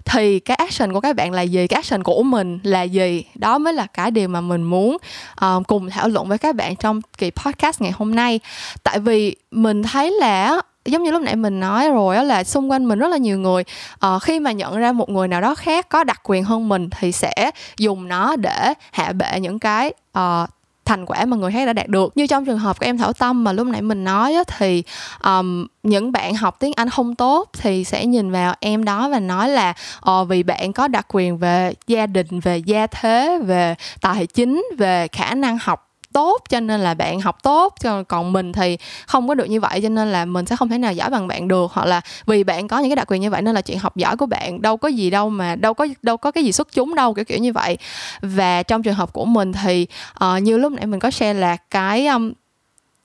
thì 0.04 0.40
cái 0.40 0.56
action 0.56 0.92
của 0.92 1.00
các 1.00 1.16
bạn 1.16 1.32
là 1.32 1.42
gì? 1.42 1.66
Cái 1.66 1.76
action 1.76 2.02
của 2.02 2.22
mình 2.22 2.58
là 2.62 2.82
gì? 2.82 3.24
Đó 3.34 3.58
mới 3.58 3.72
là 3.72 3.86
cái 3.86 4.10
điều 4.10 4.28
mà 4.28 4.40
mình 4.40 4.62
muốn 4.62 4.96
uh, 5.44 5.66
cùng 5.66 5.90
thảo 5.90 6.08
luận 6.08 6.28
với 6.28 6.38
các 6.38 6.54
bạn 6.54 6.76
trong 6.76 7.00
kỳ 7.18 7.30
podcast 7.30 7.80
ngày 7.80 7.92
hôm 7.92 8.14
nay. 8.14 8.40
Tại 8.82 8.98
vì 8.98 9.36
mình 9.50 9.82
thấy 9.82 10.10
là 10.10 10.62
giống 10.84 11.02
như 11.02 11.10
lúc 11.10 11.22
nãy 11.22 11.36
mình 11.36 11.60
nói 11.60 11.88
rồi 11.88 12.16
đó 12.16 12.22
là 12.22 12.44
xung 12.44 12.70
quanh 12.70 12.88
mình 12.88 12.98
rất 12.98 13.08
là 13.08 13.16
nhiều 13.16 13.38
người. 13.38 13.64
Uh, 14.06 14.22
khi 14.22 14.40
mà 14.40 14.52
nhận 14.52 14.76
ra 14.76 14.92
một 14.92 15.08
người 15.08 15.28
nào 15.28 15.40
đó 15.40 15.54
khác 15.54 15.88
có 15.88 16.04
đặc 16.04 16.20
quyền 16.24 16.44
hơn 16.44 16.68
mình 16.68 16.90
thì 16.90 17.12
sẽ 17.12 17.50
dùng 17.78 18.08
nó 18.08 18.36
để 18.36 18.74
hạ 18.92 19.12
bệ 19.12 19.40
những 19.40 19.58
cái 19.58 19.92
uh, 20.18 20.48
thành 20.84 21.06
quả 21.06 21.24
mà 21.24 21.36
người 21.36 21.52
khác 21.52 21.66
đã 21.66 21.72
đạt 21.72 21.88
được. 21.88 22.16
Như 22.16 22.26
trong 22.26 22.44
trường 22.44 22.58
hợp 22.58 22.80
của 22.80 22.86
em 22.86 22.98
thảo 22.98 23.12
tâm 23.12 23.44
mà 23.44 23.52
lúc 23.52 23.66
nãy 23.66 23.82
mình 23.82 24.04
nói 24.04 24.34
á, 24.34 24.42
thì 24.58 24.82
um, 25.24 25.66
những 25.82 26.12
bạn 26.12 26.34
học 26.34 26.56
tiếng 26.60 26.72
anh 26.76 26.90
không 26.90 27.14
tốt 27.14 27.50
thì 27.58 27.84
sẽ 27.84 28.06
nhìn 28.06 28.30
vào 28.30 28.54
em 28.60 28.84
đó 28.84 29.08
và 29.08 29.20
nói 29.20 29.48
là 29.48 29.74
ờ, 30.00 30.24
vì 30.24 30.42
bạn 30.42 30.72
có 30.72 30.88
đặc 30.88 31.06
quyền 31.08 31.38
về 31.38 31.74
gia 31.86 32.06
đình 32.06 32.40
về 32.40 32.58
gia 32.58 32.86
thế 32.86 33.38
về 33.44 33.74
tài 34.00 34.26
chính 34.26 34.64
về 34.78 35.08
khả 35.08 35.34
năng 35.34 35.58
học 35.60 35.93
tốt 36.14 36.42
cho 36.48 36.60
nên 36.60 36.80
là 36.80 36.94
bạn 36.94 37.20
học 37.20 37.42
tốt 37.42 37.74
còn 38.08 38.32
mình 38.32 38.52
thì 38.52 38.78
không 39.06 39.28
có 39.28 39.34
được 39.34 39.44
như 39.44 39.60
vậy 39.60 39.80
cho 39.82 39.88
nên 39.88 40.12
là 40.12 40.24
mình 40.24 40.46
sẽ 40.46 40.56
không 40.56 40.68
thể 40.68 40.78
nào 40.78 40.92
giỏi 40.92 41.10
bằng 41.10 41.28
bạn 41.28 41.48
được 41.48 41.72
hoặc 41.72 41.86
là 41.86 42.00
vì 42.26 42.44
bạn 42.44 42.68
có 42.68 42.78
những 42.78 42.90
cái 42.90 42.96
đặc 42.96 43.10
quyền 43.10 43.20
như 43.20 43.30
vậy 43.30 43.42
nên 43.42 43.54
là 43.54 43.60
chuyện 43.60 43.78
học 43.78 43.96
giỏi 43.96 44.16
của 44.16 44.26
bạn 44.26 44.62
đâu 44.62 44.76
có 44.76 44.88
gì 44.88 45.10
đâu 45.10 45.30
mà 45.30 45.56
đâu 45.56 45.74
có 45.74 45.86
đâu 46.02 46.16
có 46.16 46.30
cái 46.30 46.44
gì 46.44 46.52
xuất 46.52 46.68
chúng 46.72 46.94
đâu 46.94 47.14
kiểu 47.14 47.24
kiểu 47.24 47.38
như 47.38 47.52
vậy. 47.52 47.78
Và 48.22 48.62
trong 48.62 48.82
trường 48.82 48.94
hợp 48.94 49.12
của 49.12 49.24
mình 49.24 49.52
thì 49.52 49.86
uh, 50.24 50.42
như 50.42 50.56
lúc 50.56 50.72
nãy 50.72 50.86
mình 50.86 51.00
có 51.00 51.10
share 51.10 51.34
là 51.34 51.56
cái 51.56 52.06
um, 52.06 52.32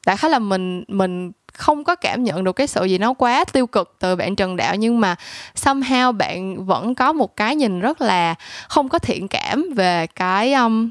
đại 0.05 0.17
khái 0.17 0.31
là 0.31 0.39
mình 0.39 0.83
mình 0.87 1.31
không 1.53 1.83
có 1.83 1.95
cảm 1.95 2.23
nhận 2.23 2.43
được 2.43 2.53
cái 2.53 2.67
sự 2.67 2.85
gì 2.85 2.97
nó 2.97 3.13
quá 3.13 3.45
tiêu 3.53 3.67
cực 3.67 3.95
từ 3.99 4.15
bạn 4.15 4.35
Trần 4.35 4.55
Đạo 4.55 4.75
nhưng 4.75 4.99
mà 4.99 5.15
somehow 5.55 6.11
bạn 6.11 6.65
vẫn 6.65 6.95
có 6.95 7.13
một 7.13 7.35
cái 7.35 7.55
nhìn 7.55 7.79
rất 7.79 8.01
là 8.01 8.35
không 8.67 8.89
có 8.89 8.99
thiện 8.99 9.27
cảm 9.27 9.65
về 9.75 10.07
cái 10.07 10.53
um, 10.53 10.89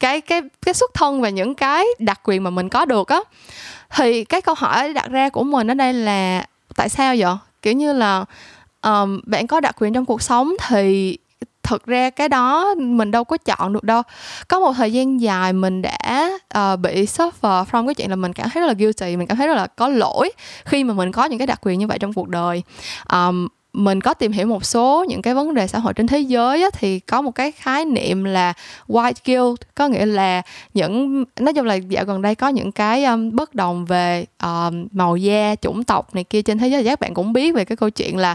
cái 0.00 0.20
cái 0.20 0.40
cái 0.64 0.74
xuất 0.74 0.94
thân 0.94 1.20
và 1.20 1.28
những 1.28 1.54
cái 1.54 1.86
đặc 1.98 2.20
quyền 2.24 2.42
mà 2.42 2.50
mình 2.50 2.68
có 2.68 2.84
được 2.84 3.08
á. 3.08 3.20
Thì 3.90 4.24
cái 4.24 4.40
câu 4.40 4.54
hỏi 4.58 4.92
đặt 4.92 5.10
ra 5.10 5.28
của 5.28 5.42
mình 5.42 5.70
ở 5.70 5.74
đây 5.74 5.92
là 5.92 6.46
tại 6.76 6.88
sao 6.88 7.14
vậy? 7.18 7.34
Kiểu 7.62 7.72
như 7.72 7.92
là 7.92 8.24
um, 8.82 9.20
bạn 9.24 9.46
có 9.46 9.60
đặc 9.60 9.76
quyền 9.78 9.92
trong 9.92 10.04
cuộc 10.04 10.22
sống 10.22 10.54
thì 10.68 11.18
thực 11.62 11.86
ra 11.86 12.10
cái 12.10 12.28
đó 12.28 12.74
mình 12.74 13.10
đâu 13.10 13.24
có 13.24 13.36
chọn 13.36 13.72
được 13.72 13.84
đâu. 13.84 14.02
Có 14.48 14.60
một 14.60 14.72
thời 14.72 14.92
gian 14.92 15.20
dài 15.20 15.52
mình 15.52 15.82
đã 15.82 16.30
uh, 16.58 16.80
bị 16.80 17.04
suffer 17.04 17.64
from 17.64 17.86
cái 17.86 17.94
chuyện 17.94 18.10
là 18.10 18.16
mình 18.16 18.32
cảm 18.32 18.48
thấy 18.50 18.60
rất 18.60 18.66
là 18.66 18.72
guilty 18.72 19.16
mình 19.16 19.26
cảm 19.26 19.36
thấy 19.36 19.46
rất 19.46 19.54
là 19.54 19.66
có 19.66 19.88
lỗi 19.88 20.30
khi 20.64 20.84
mà 20.84 20.94
mình 20.94 21.12
có 21.12 21.24
những 21.24 21.38
cái 21.38 21.46
đặc 21.46 21.58
quyền 21.62 21.78
như 21.78 21.86
vậy 21.86 21.98
trong 21.98 22.12
cuộc 22.12 22.28
đời. 22.28 22.62
Um, 23.12 23.48
mình 23.72 24.00
có 24.00 24.14
tìm 24.14 24.32
hiểu 24.32 24.46
một 24.46 24.64
số 24.64 25.04
những 25.08 25.22
cái 25.22 25.34
vấn 25.34 25.54
đề 25.54 25.66
xã 25.66 25.78
hội 25.78 25.94
trên 25.94 26.06
thế 26.06 26.18
giới 26.18 26.62
á, 26.62 26.68
thì 26.72 27.00
có 27.00 27.22
một 27.22 27.30
cái 27.30 27.52
khái 27.52 27.84
niệm 27.84 28.24
là 28.24 28.52
white 28.88 29.12
guilt. 29.24 29.60
Có 29.74 29.88
nghĩa 29.88 30.06
là 30.06 30.42
những 30.74 31.24
nói 31.40 31.54
chung 31.54 31.66
là 31.66 31.74
dạo 31.74 32.04
gần 32.04 32.22
đây 32.22 32.34
có 32.34 32.48
những 32.48 32.72
cái 32.72 33.04
um, 33.04 33.36
bất 33.36 33.54
đồng 33.54 33.84
về 33.84 34.24
um, 34.42 34.86
màu 34.92 35.16
da 35.16 35.54
chủng 35.54 35.84
tộc 35.84 36.14
này 36.14 36.24
kia 36.24 36.42
trên 36.42 36.58
thế 36.58 36.68
giới. 36.68 36.84
Các 36.84 37.00
bạn 37.00 37.14
cũng 37.14 37.32
biết 37.32 37.54
về 37.54 37.64
cái 37.64 37.76
câu 37.76 37.90
chuyện 37.90 38.16
là 38.16 38.34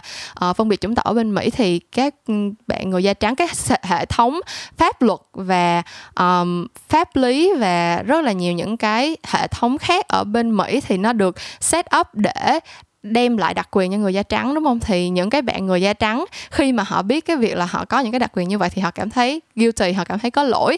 uh, 0.50 0.56
phân 0.56 0.70
biệt 0.70 0.82
chủng 0.82 0.96
tộc 0.96 1.06
ở 1.06 1.14
bên 1.14 1.34
mỹ 1.34 1.50
thì 1.50 1.80
các 1.80 2.16
ừ, 2.28 2.34
bạn 2.68 2.90
người 2.90 3.04
da 3.04 3.14
trắng 3.14 3.36
cái 3.36 3.48
hệ 3.84 4.06
thống 4.06 4.40
pháp 4.78 5.02
luật 5.02 5.20
và 5.34 5.84
um, 6.20 6.68
pháp 6.90 7.16
lý 7.16 7.54
và 7.60 8.04
rất 8.06 8.22
là 8.22 8.32
nhiều 8.32 8.54
những 8.54 8.78
cái 8.78 9.18
hệ 9.28 9.48
thống 9.48 9.78
khác 9.78 10.08
ở 10.08 10.24
bên 10.24 10.58
mỹ 10.58 10.82
thì 10.82 10.98
nó 10.98 11.14
được 11.14 11.36
set 11.60 11.86
up 12.00 12.08
để 12.14 12.60
đem 13.04 13.38
lại 13.38 13.54
đặc 13.54 13.68
quyền 13.72 13.92
cho 13.92 13.98
người 13.98 14.14
da 14.14 14.24
trắng 14.24 14.54
đúng 14.56 14.64
không? 14.64 14.80
Thì 14.80 15.10
những 15.10 15.30
cái 15.30 15.42
bạn 15.42 15.66
người 15.66 15.82
da 15.82 15.94
trắng 15.94 16.26
khi 16.52 16.72
mà 16.72 16.84
họ 16.84 17.02
biết 17.02 17.26
cái 17.26 17.38
việc 17.38 17.58
là 17.58 17.66
họ 17.66 17.86
có 17.86 18.00
những 18.00 18.12
cái 18.12 18.20
đặc 18.20 18.32
quyền 18.34 18.48
như 18.48 18.58
vậy 18.58 18.70
thì 18.70 18.82
họ 18.82 18.92
cảm 18.92 19.10
thấy 19.10 19.42
guilty 19.56 19.92
họ 19.92 20.04
cảm 20.04 20.20
thấy 20.20 20.32
có 20.32 20.44
lỗi. 20.44 20.78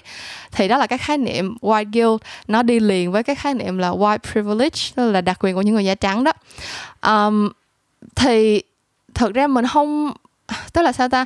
Thì 0.51 0.67
đó 0.67 0.77
là 0.77 0.87
cái 0.87 0.97
khái 0.97 1.17
niệm 1.17 1.57
white 1.61 1.91
guilt. 1.93 2.21
Nó 2.47 2.63
đi 2.63 2.79
liền 2.79 3.11
với 3.11 3.23
cái 3.23 3.35
khái 3.35 3.53
niệm 3.53 3.77
là 3.77 3.89
white 3.89 4.17
privilege 4.31 4.79
tức 4.95 5.11
là 5.11 5.21
đặc 5.21 5.37
quyền 5.39 5.55
của 5.55 5.61
những 5.61 5.73
người 5.73 5.85
da 5.85 5.95
trắng 5.95 6.23
đó. 6.23 6.31
Um, 7.01 7.49
thì 8.15 8.61
thực 9.13 9.33
ra 9.33 9.47
mình 9.47 9.65
không 9.67 10.13
tức 10.73 10.81
là 10.81 10.91
sao 10.91 11.09
ta? 11.09 11.25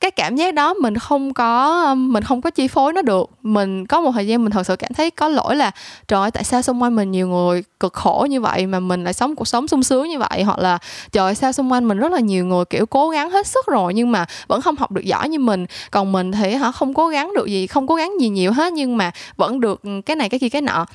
Cái 0.00 0.10
cảm 0.10 0.36
giác 0.36 0.54
đó 0.54 0.74
mình 0.74 0.98
không 0.98 1.34
có, 1.34 1.94
mình 1.94 2.24
không 2.24 2.40
có 2.40 2.50
chi 2.50 2.68
phối 2.68 2.92
nó 2.92 3.02
được. 3.02 3.30
Mình 3.42 3.86
có 3.86 4.00
một 4.00 4.10
thời 4.14 4.26
gian 4.26 4.44
mình 4.44 4.52
thật 4.52 4.66
sự 4.66 4.76
cảm 4.76 4.94
thấy 4.94 5.10
có 5.10 5.28
lỗi 5.28 5.56
là, 5.56 5.70
trời 6.08 6.20
ơi, 6.20 6.30
tại 6.30 6.44
sao 6.44 6.62
xung 6.62 6.82
quanh 6.82 6.96
mình 6.96 7.10
nhiều 7.10 7.28
người 7.28 7.64
cực 7.80 7.92
khổ 7.92 8.26
như 8.30 8.40
vậy 8.40 8.66
mà 8.66 8.80
mình 8.80 9.04
lại 9.04 9.12
sống 9.12 9.36
cuộc 9.36 9.48
sống 9.48 9.68
sung 9.68 9.82
sướng 9.82 10.08
như 10.08 10.18
vậy? 10.18 10.42
Hoặc 10.42 10.58
là, 10.58 10.78
trời 11.12 11.24
ơi, 11.24 11.34
sao 11.34 11.52
xung 11.52 11.72
quanh 11.72 11.88
mình 11.88 11.98
rất 11.98 12.12
là 12.12 12.20
nhiều 12.20 12.44
người, 12.44 12.64
kiểu, 12.64 12.86
cố 12.86 13.10
gắng 13.10 13.30
hết 13.30 13.46
sức 13.46 13.66
rồi 13.66 13.94
nhưng 13.94 14.12
mà 14.12 14.26
vẫn 14.48 14.60
không 14.60 14.76
học 14.76 14.90
được 14.90 15.04
giỏi 15.04 15.28
như 15.28 15.38
mình. 15.38 15.66
Còn 15.90 16.12
mình 16.12 16.32
thì 16.32 16.54
họ 16.54 16.72
không 16.72 16.94
cố 16.94 17.08
gắng 17.08 17.32
được 17.34 17.46
gì, 17.46 17.66
không 17.66 17.86
cố 17.86 17.94
gắng 17.94 18.12
gì 18.20 18.28
nhiều 18.28 18.52
hết 18.52 18.72
nhưng 18.72 18.96
mà 18.96 19.10
vẫn 19.36 19.60
được 19.60 19.82
cái 20.06 20.16
này, 20.16 20.28
cái 20.28 20.40
kia, 20.40 20.48
cái 20.48 20.62
nọ. 20.62 20.86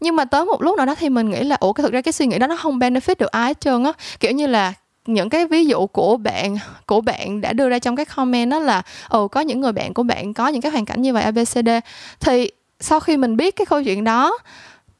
Nhưng 0.00 0.16
mà 0.16 0.24
tới 0.24 0.44
một 0.44 0.62
lúc 0.62 0.76
nào 0.76 0.86
đó 0.86 0.94
thì 0.94 1.08
mình 1.08 1.30
nghĩ 1.30 1.42
là, 1.42 1.56
ủa, 1.60 1.72
cái 1.72 1.82
thực 1.82 1.92
ra 1.92 2.00
cái 2.00 2.12
suy 2.12 2.26
nghĩ 2.26 2.38
đó 2.38 2.46
nó 2.46 2.56
không 2.56 2.78
benefit 2.78 3.14
được 3.18 3.30
ai 3.30 3.46
hết 3.46 3.60
trơn 3.60 3.84
á. 3.84 3.92
Kiểu 4.20 4.32
như 4.32 4.46
là 4.46 4.72
những 5.06 5.28
cái 5.28 5.46
ví 5.46 5.64
dụ 5.64 5.86
của 5.86 6.16
bạn 6.16 6.56
của 6.86 7.00
bạn 7.00 7.40
đã 7.40 7.52
đưa 7.52 7.68
ra 7.68 7.78
trong 7.78 7.96
cái 7.96 8.04
comment 8.04 8.50
đó 8.50 8.58
là 8.58 8.82
ồ 9.08 9.28
có 9.28 9.40
những 9.40 9.60
người 9.60 9.72
bạn 9.72 9.94
của 9.94 10.02
bạn 10.02 10.34
có 10.34 10.48
những 10.48 10.62
cái 10.62 10.72
hoàn 10.72 10.84
cảnh 10.84 11.02
như 11.02 11.12
vậy 11.12 11.22
abcd 11.22 11.68
thì 12.20 12.50
sau 12.80 13.00
khi 13.00 13.16
mình 13.16 13.36
biết 13.36 13.56
cái 13.56 13.66
câu 13.66 13.82
chuyện 13.82 14.04
đó 14.04 14.38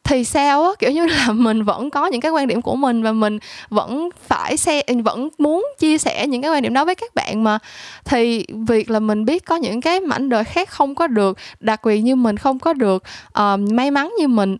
thì 0.06 0.24
sao 0.24 0.62
á? 0.62 0.70
Kiểu 0.78 0.90
như 0.90 1.06
là 1.06 1.28
mình 1.32 1.64
vẫn 1.64 1.90
có 1.90 2.06
những 2.06 2.20
cái 2.20 2.32
quan 2.32 2.46
điểm 2.46 2.62
của 2.62 2.76
mình 2.76 3.02
và 3.02 3.12
mình 3.12 3.38
vẫn 3.68 4.08
phải 4.26 4.56
xe 4.56 4.82
vẫn 5.04 5.28
muốn 5.38 5.66
chia 5.78 5.98
sẻ 5.98 6.26
những 6.26 6.42
cái 6.42 6.50
quan 6.50 6.62
điểm 6.62 6.74
đó 6.74 6.84
với 6.84 6.94
các 6.94 7.14
bạn 7.14 7.44
mà. 7.44 7.58
Thì 8.04 8.46
việc 8.68 8.90
là 8.90 9.00
mình 9.00 9.24
biết 9.24 9.44
có 9.44 9.56
những 9.56 9.80
cái 9.80 10.00
mảnh 10.00 10.28
đời 10.28 10.44
khác 10.44 10.68
không 10.68 10.94
có 10.94 11.06
được 11.06 11.38
đặc 11.60 11.80
quyền 11.82 12.04
như 12.04 12.16
mình 12.16 12.36
không 12.36 12.58
có 12.58 12.72
được 12.72 13.02
uh, 13.28 13.60
may 13.70 13.90
mắn 13.90 14.12
như 14.18 14.28
mình 14.28 14.56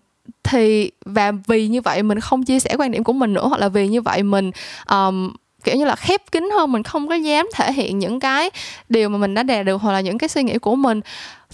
thì 0.46 0.90
và 1.04 1.32
vì 1.46 1.68
như 1.68 1.80
vậy 1.80 2.02
mình 2.02 2.20
không 2.20 2.44
chia 2.44 2.60
sẻ 2.60 2.74
quan 2.78 2.90
điểm 2.90 3.04
của 3.04 3.12
mình 3.12 3.34
nữa 3.34 3.48
hoặc 3.48 3.60
là 3.60 3.68
vì 3.68 3.88
như 3.88 4.02
vậy 4.02 4.22
mình 4.22 4.50
um, 4.90 5.32
kiểu 5.64 5.76
như 5.76 5.84
là 5.84 5.96
khép 5.96 6.32
kín 6.32 6.50
hơn 6.54 6.72
mình 6.72 6.82
không 6.82 7.08
có 7.08 7.14
dám 7.14 7.48
thể 7.54 7.72
hiện 7.72 7.98
những 7.98 8.20
cái 8.20 8.50
điều 8.88 9.08
mà 9.08 9.18
mình 9.18 9.34
đã 9.34 9.42
đạt 9.42 9.66
được 9.66 9.82
hoặc 9.82 9.92
là 9.92 10.00
những 10.00 10.18
cái 10.18 10.28
suy 10.28 10.42
nghĩ 10.42 10.58
của 10.58 10.76
mình 10.76 11.00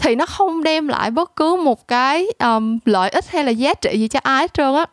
thì 0.01 0.15
nó 0.15 0.27
không 0.27 0.63
đem 0.63 0.89
lại 0.89 1.11
bất 1.11 1.37
cứ 1.37 1.57
một 1.65 1.89
cái 1.89 2.27
um, 2.39 2.79
lợi 2.85 3.11
ích 3.11 3.31
hay 3.31 3.45
là 3.45 3.51
giá 3.51 3.75
trị 3.75 3.99
gì 3.99 4.09
cho 4.09 4.21
ai 4.23 4.43
hết 4.43 4.55
trơn 4.55 4.75
á. 4.75 4.87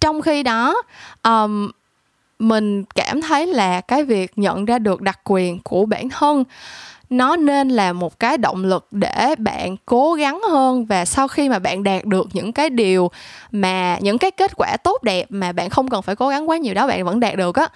Trong 0.00 0.22
khi 0.22 0.42
đó 0.42 0.82
um, 1.22 1.70
mình 2.38 2.84
cảm 2.94 3.20
thấy 3.20 3.46
là 3.46 3.80
cái 3.80 4.04
việc 4.04 4.32
nhận 4.36 4.64
ra 4.64 4.78
được 4.78 5.00
đặc 5.00 5.20
quyền 5.24 5.58
của 5.58 5.86
bản 5.86 6.08
thân 6.08 6.44
nó 7.10 7.36
nên 7.36 7.68
là 7.68 7.92
một 7.92 8.18
cái 8.20 8.38
động 8.38 8.64
lực 8.64 8.86
để 8.90 9.34
bạn 9.38 9.76
cố 9.86 10.14
gắng 10.14 10.40
hơn 10.50 10.86
và 10.86 11.04
sau 11.04 11.28
khi 11.28 11.48
mà 11.48 11.58
bạn 11.58 11.82
đạt 11.82 12.04
được 12.04 12.28
những 12.32 12.52
cái 12.52 12.70
điều 12.70 13.10
mà, 13.52 13.98
những 14.00 14.18
cái 14.18 14.30
kết 14.30 14.50
quả 14.56 14.76
tốt 14.76 15.02
đẹp 15.02 15.26
mà 15.28 15.52
bạn 15.52 15.70
không 15.70 15.88
cần 15.88 16.02
phải 16.02 16.16
cố 16.16 16.28
gắng 16.28 16.48
quá 16.48 16.56
nhiều 16.56 16.74
đó, 16.74 16.86
bạn 16.86 17.04
vẫn 17.04 17.20
đạt 17.20 17.36
được 17.36 17.56
á, 17.56 17.68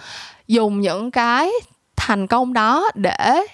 dùng 0.49 0.81
những 0.81 1.11
cái 1.11 1.51
thành 1.97 2.27
công 2.27 2.53
đó 2.53 2.91
để 2.95 3.47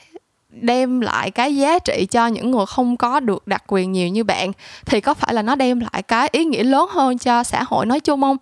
đem 0.61 1.01
lại 1.01 1.31
cái 1.31 1.57
giá 1.57 1.79
trị 1.79 2.07
cho 2.11 2.27
những 2.27 2.51
người 2.51 2.67
không 2.67 2.97
có 2.97 3.21
được 3.21 3.47
đặc 3.47 3.65
quyền 3.67 3.93
nhiều 3.93 4.09
như 4.09 4.25
bạn 4.25 4.53
thì 4.87 5.01
có 5.01 5.15
phải 5.15 5.35
là 5.35 5.43
nó 5.43 5.55
đem 5.55 5.81
lại 5.81 6.03
cái 6.03 6.29
ý 6.33 6.45
nghĩa 6.45 6.65
lớn 6.65 6.89
hơn 6.91 7.19
cho 7.19 7.43
xã 7.43 7.63
hội 7.63 7.87
nói 7.87 8.01
chung 8.01 8.21
không? 8.21 8.37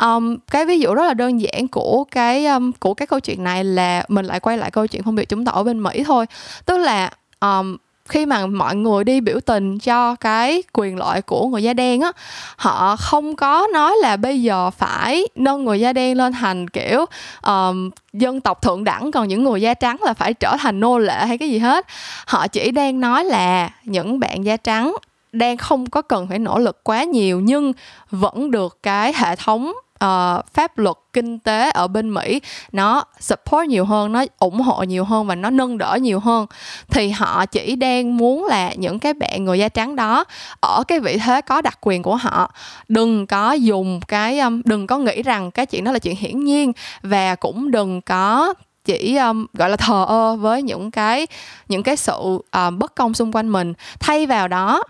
Um, 0.00 0.36
cái 0.50 0.64
ví 0.64 0.78
dụ 0.80 0.94
rất 0.94 1.06
là 1.06 1.14
đơn 1.14 1.40
giản 1.40 1.68
của 1.68 2.04
cái 2.10 2.46
um, 2.46 2.72
của 2.72 2.94
cái 2.94 3.06
câu 3.06 3.20
chuyện 3.20 3.44
này 3.44 3.64
là 3.64 4.04
mình 4.08 4.26
lại 4.26 4.40
quay 4.40 4.58
lại 4.58 4.70
câu 4.70 4.86
chuyện 4.86 5.02
phân 5.02 5.14
biệt 5.14 5.28
chúng 5.28 5.44
ta 5.44 5.52
ở 5.52 5.64
bên 5.64 5.82
mỹ 5.82 6.04
thôi. 6.04 6.26
Tức 6.64 6.78
là 6.78 7.10
um, 7.40 7.76
khi 8.10 8.26
mà 8.26 8.46
mọi 8.46 8.76
người 8.76 9.04
đi 9.04 9.20
biểu 9.20 9.40
tình 9.40 9.78
cho 9.78 10.14
cái 10.14 10.62
quyền 10.72 10.98
lợi 10.98 11.22
của 11.22 11.46
người 11.46 11.62
da 11.62 11.72
đen 11.72 12.00
á 12.00 12.12
họ 12.56 12.96
không 12.96 13.36
có 13.36 13.68
nói 13.72 13.96
là 14.02 14.16
bây 14.16 14.42
giờ 14.42 14.70
phải 14.70 15.28
nâng 15.34 15.64
người 15.64 15.80
da 15.80 15.92
đen 15.92 16.16
lên 16.16 16.32
thành 16.32 16.68
kiểu 16.68 17.04
um, 17.42 17.90
dân 18.12 18.40
tộc 18.40 18.62
thượng 18.62 18.84
đẳng 18.84 19.10
còn 19.10 19.28
những 19.28 19.44
người 19.44 19.60
da 19.60 19.74
trắng 19.74 19.96
là 20.02 20.14
phải 20.14 20.34
trở 20.34 20.56
thành 20.60 20.80
nô 20.80 20.98
lệ 20.98 21.26
hay 21.26 21.38
cái 21.38 21.50
gì 21.50 21.58
hết. 21.58 21.86
Họ 22.26 22.48
chỉ 22.48 22.70
đang 22.70 23.00
nói 23.00 23.24
là 23.24 23.70
những 23.84 24.20
bạn 24.20 24.44
da 24.44 24.56
trắng 24.56 24.96
đang 25.32 25.56
không 25.56 25.90
có 25.90 26.02
cần 26.02 26.26
phải 26.28 26.38
nỗ 26.38 26.58
lực 26.58 26.80
quá 26.84 27.04
nhiều 27.04 27.40
nhưng 27.40 27.72
vẫn 28.10 28.50
được 28.50 28.78
cái 28.82 29.12
hệ 29.16 29.36
thống 29.36 29.72
uh, 30.04 30.46
pháp 30.54 30.78
luật 30.78 30.96
kinh 31.12 31.38
tế 31.38 31.70
ở 31.70 31.88
bên 31.88 32.14
Mỹ 32.14 32.40
nó 32.72 33.04
support 33.20 33.68
nhiều 33.68 33.84
hơn 33.84 34.12
nó 34.12 34.24
ủng 34.38 34.60
hộ 34.60 34.82
nhiều 34.82 35.04
hơn 35.04 35.26
và 35.26 35.34
nó 35.34 35.50
nâng 35.50 35.78
đỡ 35.78 35.98
nhiều 36.00 36.20
hơn. 36.20 36.46
Thì 36.90 37.10
họ 37.10 37.46
chỉ 37.46 37.76
đang 37.76 38.16
muốn 38.16 38.44
là 38.44 38.72
những 38.74 38.98
cái 38.98 39.14
bạn 39.14 39.44
người 39.44 39.58
da 39.58 39.68
trắng 39.68 39.96
đó 39.96 40.24
ở 40.60 40.84
cái 40.88 41.00
vị 41.00 41.18
thế 41.24 41.40
có 41.40 41.60
đặc 41.60 41.78
quyền 41.80 42.02
của 42.02 42.16
họ. 42.16 42.52
Đừng 42.88 43.26
có 43.26 43.52
dùng 43.52 44.00
cái 44.08 44.40
um, 44.40 44.62
đừng 44.64 44.86
có 44.86 44.98
nghĩ 44.98 45.22
rằng 45.22 45.50
cái 45.50 45.66
chuyện 45.66 45.84
đó 45.84 45.92
là 45.92 45.98
chuyện 45.98 46.16
hiển 46.16 46.44
nhiên 46.44 46.72
và 47.02 47.34
cũng 47.34 47.70
đừng 47.70 48.00
có 48.00 48.54
chỉ 48.84 49.16
um, 49.16 49.46
gọi 49.52 49.70
là 49.70 49.76
thờ 49.76 50.04
ơ 50.08 50.36
với 50.36 50.62
những 50.62 50.90
cái 50.90 51.26
những 51.68 51.82
cái 51.82 51.96
sự 51.96 52.18
uh, 52.18 52.74
bất 52.78 52.94
công 52.94 53.14
xung 53.14 53.32
quanh 53.32 53.48
mình. 53.48 53.72
Thay 54.00 54.26
vào 54.26 54.48
đó 54.48 54.82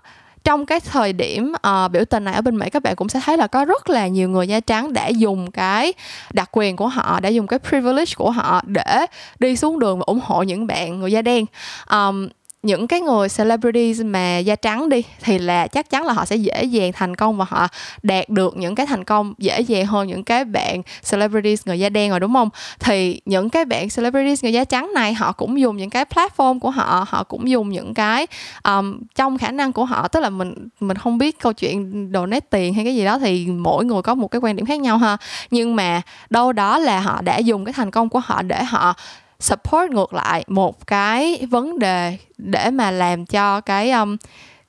trong 0.44 0.66
cái 0.66 0.80
thời 0.80 1.12
điểm 1.12 1.52
uh, 1.68 1.90
biểu 1.90 2.04
tình 2.04 2.24
này 2.24 2.34
ở 2.34 2.40
bên 2.40 2.58
Mỹ 2.58 2.70
các 2.70 2.82
bạn 2.82 2.96
cũng 2.96 3.08
sẽ 3.08 3.20
thấy 3.24 3.36
là 3.36 3.46
có 3.46 3.64
rất 3.64 3.90
là 3.90 4.06
nhiều 4.06 4.28
người 4.28 4.48
da 4.48 4.60
trắng 4.60 4.92
đã 4.92 5.08
dùng 5.08 5.50
cái 5.50 5.92
đặc 6.32 6.48
quyền 6.52 6.76
của 6.76 6.88
họ 6.88 7.20
đã 7.20 7.28
dùng 7.28 7.46
cái 7.46 7.58
privilege 7.58 8.12
của 8.16 8.30
họ 8.30 8.62
để 8.66 9.06
đi 9.38 9.56
xuống 9.56 9.78
đường 9.78 9.98
và 9.98 10.04
ủng 10.06 10.20
hộ 10.24 10.42
những 10.42 10.66
bạn 10.66 11.00
người 11.00 11.12
da 11.12 11.22
đen. 11.22 11.44
Um, 11.90 12.28
những 12.62 12.86
cái 12.86 13.00
người 13.00 13.28
celebrities 13.28 14.00
mà 14.04 14.38
da 14.38 14.54
trắng 14.54 14.88
đi 14.88 15.02
thì 15.22 15.38
là 15.38 15.66
chắc 15.66 15.90
chắn 15.90 16.04
là 16.06 16.12
họ 16.12 16.24
sẽ 16.24 16.36
dễ 16.36 16.64
dàng 16.64 16.92
thành 16.92 17.16
công 17.16 17.36
và 17.36 17.46
họ 17.48 17.68
đạt 18.02 18.28
được 18.28 18.56
những 18.56 18.74
cái 18.74 18.86
thành 18.86 19.04
công 19.04 19.34
dễ 19.38 19.60
dàng 19.60 19.86
hơn 19.86 20.08
những 20.08 20.24
cái 20.24 20.44
bạn 20.44 20.82
celebrities 21.10 21.66
người 21.66 21.78
da 21.78 21.88
đen 21.88 22.10
rồi 22.10 22.20
đúng 22.20 22.32
không? 22.32 22.48
Thì 22.80 23.20
những 23.24 23.50
cái 23.50 23.64
bạn 23.64 23.88
celebrities 23.96 24.42
người 24.42 24.52
da 24.52 24.64
trắng 24.64 24.90
này 24.94 25.14
họ 25.14 25.32
cũng 25.32 25.60
dùng 25.60 25.76
những 25.76 25.90
cái 25.90 26.04
platform 26.04 26.58
của 26.58 26.70
họ 26.70 27.04
họ 27.08 27.24
cũng 27.24 27.50
dùng 27.50 27.70
những 27.70 27.94
cái 27.94 28.26
um, 28.64 29.00
trong 29.14 29.38
khả 29.38 29.50
năng 29.50 29.72
của 29.72 29.84
họ 29.84 30.08
tức 30.08 30.20
là 30.20 30.30
mình 30.30 30.68
mình 30.80 30.96
không 30.96 31.18
biết 31.18 31.38
câu 31.40 31.52
chuyện 31.52 32.12
đồ 32.12 32.26
nét 32.26 32.50
tiền 32.50 32.74
hay 32.74 32.84
cái 32.84 32.94
gì 32.94 33.04
đó 33.04 33.18
thì 33.18 33.46
mỗi 33.46 33.84
người 33.84 34.02
có 34.02 34.14
một 34.14 34.28
cái 34.28 34.40
quan 34.40 34.56
điểm 34.56 34.66
khác 34.66 34.80
nhau 34.80 34.98
ha. 34.98 35.16
Nhưng 35.50 35.76
mà 35.76 36.02
đâu 36.30 36.52
đó 36.52 36.78
là 36.78 37.00
họ 37.00 37.22
đã 37.22 37.38
dùng 37.38 37.64
cái 37.64 37.72
thành 37.72 37.90
công 37.90 38.08
của 38.08 38.20
họ 38.20 38.42
để 38.42 38.64
họ 38.64 38.94
support 39.40 39.90
ngược 39.90 40.14
lại 40.14 40.44
một 40.46 40.86
cái 40.86 41.46
vấn 41.50 41.78
đề 41.78 42.16
để 42.38 42.70
mà 42.70 42.90
làm 42.90 43.26
cho 43.26 43.60
cái 43.60 43.90
um, 43.90 44.16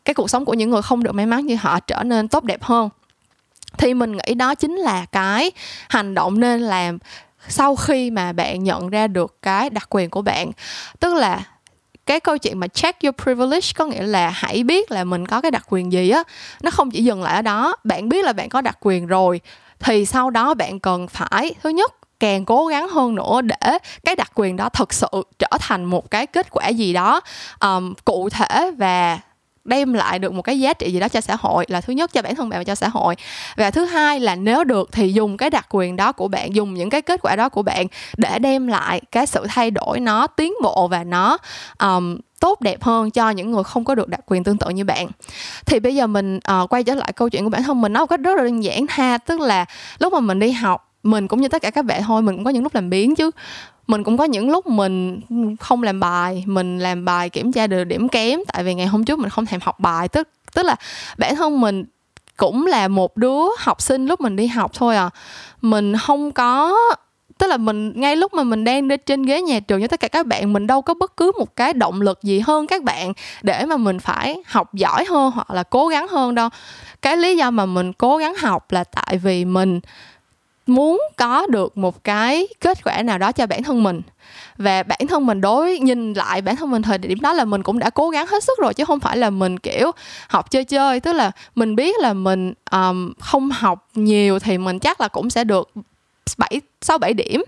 cái 0.06 0.14
cuộc 0.14 0.30
sống 0.30 0.46
của 0.46 0.54
những 0.54 0.70
người 0.70 0.82
không 0.82 1.04
được 1.04 1.12
may 1.12 1.26
mắn 1.26 1.46
như 1.46 1.56
họ 1.56 1.80
trở 1.80 2.04
nên 2.04 2.28
tốt 2.28 2.44
đẹp 2.44 2.64
hơn. 2.64 2.90
Thì 3.78 3.94
mình 3.94 4.18
nghĩ 4.18 4.34
đó 4.34 4.56
chính 4.56 4.76
là 4.76 5.06
cái 5.06 5.52
hành 5.90 6.14
động 6.14 6.40
nên 6.40 6.62
làm 6.62 6.98
sau 7.48 7.76
khi 7.76 8.12
mà 8.12 8.34
bạn 8.34 8.64
nhận 8.64 8.90
ra 8.90 9.08
được 9.08 9.38
cái 9.42 9.70
đặc 9.70 9.88
quyền 9.90 10.10
của 10.10 10.22
bạn. 10.22 10.52
Tức 11.00 11.14
là 11.14 11.44
cái 12.06 12.20
câu 12.20 12.38
chuyện 12.38 12.60
mà 12.60 12.68
check 12.68 13.04
your 13.04 13.16
privilege 13.24 13.68
có 13.76 13.86
nghĩa 13.86 14.04
là 14.04 14.30
hãy 14.30 14.64
biết 14.64 14.92
là 14.92 15.04
mình 15.04 15.28
có 15.28 15.42
cái 15.42 15.52
đặc 15.52 15.66
quyền 15.70 15.92
gì 15.92 16.10
á 16.10 16.24
nó 16.62 16.72
không 16.72 16.92
chỉ 16.92 17.04
dừng 17.04 17.24
lại 17.24 17.36
ở 17.36 17.42
đó. 17.42 17.76
Bạn 17.84 18.10
biết 18.10 18.26
là 18.26 18.34
bạn 18.34 18.50
có 18.50 18.62
đặc 18.62 18.78
quyền 18.82 19.08
rồi 19.08 19.42
thì 19.80 20.06
sau 20.06 20.30
đó 20.30 20.54
bạn 20.54 20.80
cần 20.80 21.08
phải 21.08 21.56
thứ 21.64 21.70
nhất 21.70 22.01
càng 22.22 22.46
cố 22.46 22.66
gắng 22.66 22.88
hơn 22.90 23.16
nữa 23.16 23.42
để 23.44 23.78
cái 24.04 24.16
đặc 24.16 24.32
quyền 24.36 24.56
đó 24.56 24.70
thực 24.70 24.94
sự 24.94 25.08
trở 25.40 25.58
thành 25.60 25.86
một 25.86 26.12
cái 26.12 26.28
kết 26.28 26.48
quả 26.52 26.68
gì 26.68 26.94
đó 26.94 27.22
um, 27.62 27.94
cụ 28.06 28.30
thể 28.30 28.72
và 28.78 29.20
đem 29.66 29.94
lại 29.94 30.20
được 30.20 30.34
một 30.34 30.42
cái 30.42 30.60
giá 30.60 30.74
trị 30.74 30.92
gì 30.92 31.00
đó 31.00 31.08
cho 31.08 31.22
xã 31.22 31.36
hội 31.40 31.66
là 31.68 31.82
thứ 31.82 31.94
nhất 31.94 32.14
cho 32.14 32.22
bản 32.22 32.36
thân 32.36 32.50
bạn 32.50 32.60
và 32.60 32.64
cho 32.64 32.76
xã 32.76 32.88
hội. 32.88 33.16
Và 33.56 33.72
thứ 33.72 33.86
hai 33.86 34.20
là 34.20 34.36
nếu 34.36 34.64
được 34.64 34.90
thì 34.92 35.14
dùng 35.14 35.38
cái 35.38 35.50
đặc 35.50 35.66
quyền 35.70 35.96
đó 35.96 36.12
của 36.12 36.28
bạn 36.28 36.56
dùng 36.56 36.74
những 36.74 36.90
cái 36.90 37.02
kết 37.02 37.20
quả 37.22 37.36
đó 37.36 37.50
của 37.50 37.62
bạn 37.62 37.88
để 38.18 38.40
đem 38.40 38.68
lại 38.68 39.02
cái 39.12 39.26
sự 39.26 39.46
thay 39.50 39.72
đổi 39.72 40.00
nó 40.00 40.28
tiến 40.28 40.54
bộ 40.64 40.88
và 40.88 41.04
nó 41.04 41.38
um, 41.80 42.18
tốt 42.40 42.62
đẹp 42.62 42.84
hơn 42.84 43.12
cho 43.12 43.30
những 43.30 43.52
người 43.52 43.64
không 43.64 43.86
có 43.86 43.96
được 43.96 44.08
đặc 44.08 44.20
quyền 44.26 44.44
tương 44.44 44.58
tự 44.58 44.70
như 44.70 44.84
bạn. 44.84 45.08
Thì 45.66 45.80
bây 45.80 45.96
giờ 45.96 46.08
mình 46.08 46.40
uh, 46.62 46.74
quay 46.74 46.84
trở 46.84 46.96
lại 46.96 47.14
câu 47.14 47.30
chuyện 47.30 47.44
của 47.44 47.50
bản 47.50 47.64
thân 47.64 47.82
mình 47.82 47.94
nó 47.94 48.00
một 48.00 48.06
cách 48.06 48.20
rất 48.20 48.38
là 48.38 48.44
đơn 48.44 48.64
giản 48.64 48.86
ha 48.90 49.18
tức 49.18 49.40
là 49.40 49.66
lúc 50.00 50.14
mà 50.14 50.20
mình 50.20 50.40
đi 50.40 50.52
học 50.52 50.91
mình 51.04 51.28
cũng 51.28 51.42
như 51.42 51.48
tất 51.48 51.62
cả 51.62 51.70
các 51.70 51.86
bạn 51.86 52.04
thôi, 52.04 52.22
mình 52.22 52.36
cũng 52.36 52.44
có 52.44 52.52
những 52.52 52.64
lúc 52.64 52.76
làm 52.76 52.90
biến 52.90 53.16
chứ. 53.16 53.32
Mình 53.88 54.04
cũng 54.04 54.18
có 54.18 54.24
những 54.24 54.50
lúc 54.50 54.68
mình 54.68 55.22
không 55.60 55.84
làm 55.84 56.00
bài, 56.00 56.44
mình 56.48 56.80
làm 56.80 57.06
bài 57.06 57.30
kiểm 57.30 57.52
tra 57.52 57.68
được 57.68 57.84
điểm 57.84 58.10
kém, 58.10 58.40
tại 58.48 58.64
vì 58.64 58.74
ngày 58.74 58.88
hôm 58.88 59.06
trước 59.06 59.20
mình 59.20 59.30
không 59.30 59.46
thèm 59.46 59.60
học 59.64 59.80
bài. 59.80 60.08
Tức 60.08 60.28
tức 60.54 60.64
là 60.64 60.76
bản 61.18 61.36
thân 61.36 61.62
mình 61.62 61.86
cũng 62.38 62.66
là 62.66 62.88
một 62.88 63.18
đứa 63.18 63.42
học 63.58 63.82
sinh 63.82 64.06
lúc 64.06 64.22
mình 64.22 64.36
đi 64.36 64.48
học 64.48 64.72
thôi 64.74 64.96
à. 64.96 65.10
Mình 65.62 65.94
không 65.98 66.32
có, 66.32 66.78
tức 67.38 67.48
là 67.48 67.58
mình, 67.58 67.94
ngay 67.96 68.16
lúc 68.16 68.34
mà 68.34 68.44
mình 68.44 68.64
đang 68.64 68.88
đi 68.88 68.98
trên 68.98 69.24
ghế 69.24 69.42
nhà 69.42 69.60
trường 69.60 69.80
như 69.80 69.88
tất 69.88 70.00
cả 70.00 70.08
các 70.08 70.28
bạn, 70.28 70.54
mình 70.54 70.68
đâu 70.68 70.82
có 70.82 70.94
bất 70.94 71.18
cứ 71.18 71.32
một 71.38 71.56
cái 71.56 71.74
động 71.74 72.02
lực 72.02 72.24
gì 72.24 72.40
hơn 72.40 72.68
các 72.68 72.84
bạn 72.84 73.14
để 73.42 73.66
mà 73.66 73.78
mình 73.78 74.00
phải 74.00 74.44
học 74.46 74.74
giỏi 74.74 75.06
hơn 75.06 75.32
hoặc 75.32 75.52
là 75.52 75.64
cố 75.64 75.88
gắng 75.88 76.08
hơn 76.08 76.36
đâu. 76.36 76.50
Cái 77.02 77.18
lý 77.18 77.38
do 77.38 77.52
mà 77.52 77.66
mình 77.66 77.94
cố 77.94 78.18
gắng 78.18 78.36
học 78.36 78.72
là 78.72 78.84
tại 78.84 79.18
vì 79.18 79.46
mình 79.46 79.80
muốn 80.67 81.02
có 81.17 81.47
được 81.47 81.78
một 81.78 82.04
cái 82.04 82.47
kết 82.60 82.84
quả 82.84 83.02
nào 83.02 83.17
đó 83.17 83.32
cho 83.32 83.47
bản 83.47 83.63
thân 83.63 83.84
mình. 83.84 84.02
Và 84.58 84.84
bản 84.84 85.00
thân 85.10 85.26
mình 85.26 85.41
đối 85.41 85.80
nhìn 85.80 86.13
lại 86.13 86.41
bản 86.41 86.56
thân 86.56 86.71
mình 86.71 86.82
thời 86.82 86.97
điểm 86.97 87.19
đó 87.21 87.34
là 87.34 87.45
mình 87.45 87.63
cũng 87.63 87.80
đã 87.80 87.89
cố 87.89 88.10
gắng 88.10 88.28
hết 88.28 88.43
sức 88.43 88.60
rồi 88.60 88.74
chứ 88.74 88.86
không 88.86 89.00
phải 89.00 89.17
là 89.17 89.30
mình 89.30 89.60
kiểu 89.60 89.91
học 90.28 90.52
chơi 90.52 90.63
chơi. 90.63 91.00
Tức 91.00 91.13
là 91.13 91.32
mình 91.56 91.76
biết 91.76 91.95
là 92.00 92.13
mình 92.13 92.54
um, 92.71 93.13
không 93.19 93.50
học 93.52 93.88
nhiều 93.95 94.39
thì 94.39 94.58
mình 94.58 94.80
chắc 94.80 95.02
là 95.02 95.08
cũng 95.08 95.30
sẽ 95.30 95.43
được 95.43 95.69
bảy 96.38 96.62
sáu 96.82 96.98
bảy 96.98 97.13
điểm 97.13 97.44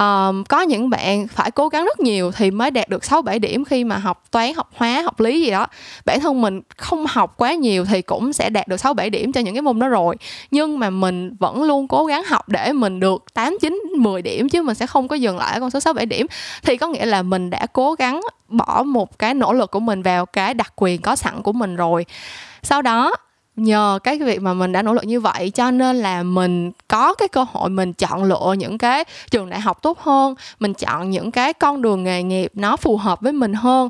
um, 0.00 0.44
có 0.44 0.60
những 0.60 0.90
bạn 0.90 1.28
phải 1.28 1.50
cố 1.50 1.68
gắng 1.68 1.84
rất 1.84 2.00
nhiều 2.00 2.32
thì 2.32 2.50
mới 2.50 2.70
đạt 2.70 2.88
được 2.88 3.04
6 3.04 3.22
7 3.22 3.38
điểm 3.38 3.64
khi 3.64 3.84
mà 3.84 3.96
học 3.96 4.24
toán, 4.30 4.54
học 4.54 4.70
hóa, 4.76 5.02
học 5.02 5.20
lý 5.20 5.40
gì 5.40 5.50
đó. 5.50 5.66
Bản 6.04 6.20
thân 6.20 6.40
mình 6.40 6.60
không 6.76 7.06
học 7.08 7.34
quá 7.36 7.54
nhiều 7.54 7.84
thì 7.84 8.02
cũng 8.02 8.32
sẽ 8.32 8.50
đạt 8.50 8.68
được 8.68 8.76
6 8.76 8.94
7 8.94 9.10
điểm 9.10 9.32
cho 9.32 9.40
những 9.40 9.54
cái 9.54 9.62
môn 9.62 9.78
đó 9.78 9.88
rồi. 9.88 10.16
Nhưng 10.50 10.78
mà 10.78 10.90
mình 10.90 11.36
vẫn 11.40 11.62
luôn 11.62 11.88
cố 11.88 12.06
gắng 12.06 12.24
học 12.24 12.48
để 12.48 12.72
mình 12.72 13.00
được 13.00 13.24
8 13.34 13.56
9 13.60 13.82
10 13.98 14.22
điểm 14.22 14.48
chứ 14.48 14.62
mình 14.62 14.74
sẽ 14.74 14.86
không 14.86 15.08
có 15.08 15.16
dừng 15.16 15.38
lại 15.38 15.54
ở 15.54 15.60
con 15.60 15.70
số 15.70 15.80
6 15.80 15.92
7 15.92 16.06
điểm. 16.06 16.26
Thì 16.62 16.76
có 16.76 16.86
nghĩa 16.86 17.06
là 17.06 17.22
mình 17.22 17.50
đã 17.50 17.66
cố 17.72 17.94
gắng 17.94 18.20
bỏ 18.48 18.82
một 18.82 19.18
cái 19.18 19.34
nỗ 19.34 19.52
lực 19.52 19.70
của 19.70 19.80
mình 19.80 20.02
vào 20.02 20.26
cái 20.26 20.54
đặc 20.54 20.72
quyền 20.76 21.00
có 21.00 21.16
sẵn 21.16 21.42
của 21.42 21.52
mình 21.52 21.76
rồi. 21.76 22.06
Sau 22.62 22.82
đó 22.82 23.16
nhờ 23.60 23.98
cái 24.04 24.18
việc 24.18 24.42
mà 24.42 24.54
mình 24.54 24.72
đã 24.72 24.82
nỗ 24.82 24.94
lực 24.94 25.04
như 25.04 25.20
vậy 25.20 25.50
cho 25.50 25.70
nên 25.70 25.96
là 25.96 26.22
mình 26.22 26.72
có 26.88 27.14
cái 27.14 27.28
cơ 27.28 27.46
hội 27.52 27.70
mình 27.70 27.92
chọn 27.92 28.24
lựa 28.24 28.54
những 28.58 28.78
cái 28.78 29.04
trường 29.30 29.50
đại 29.50 29.60
học 29.60 29.82
tốt 29.82 30.00
hơn, 30.00 30.34
mình 30.60 30.74
chọn 30.74 31.10
những 31.10 31.30
cái 31.30 31.52
con 31.52 31.82
đường 31.82 32.04
nghề 32.04 32.22
nghiệp 32.22 32.52
nó 32.54 32.76
phù 32.76 32.96
hợp 32.96 33.20
với 33.20 33.32
mình 33.32 33.54
hơn 33.54 33.88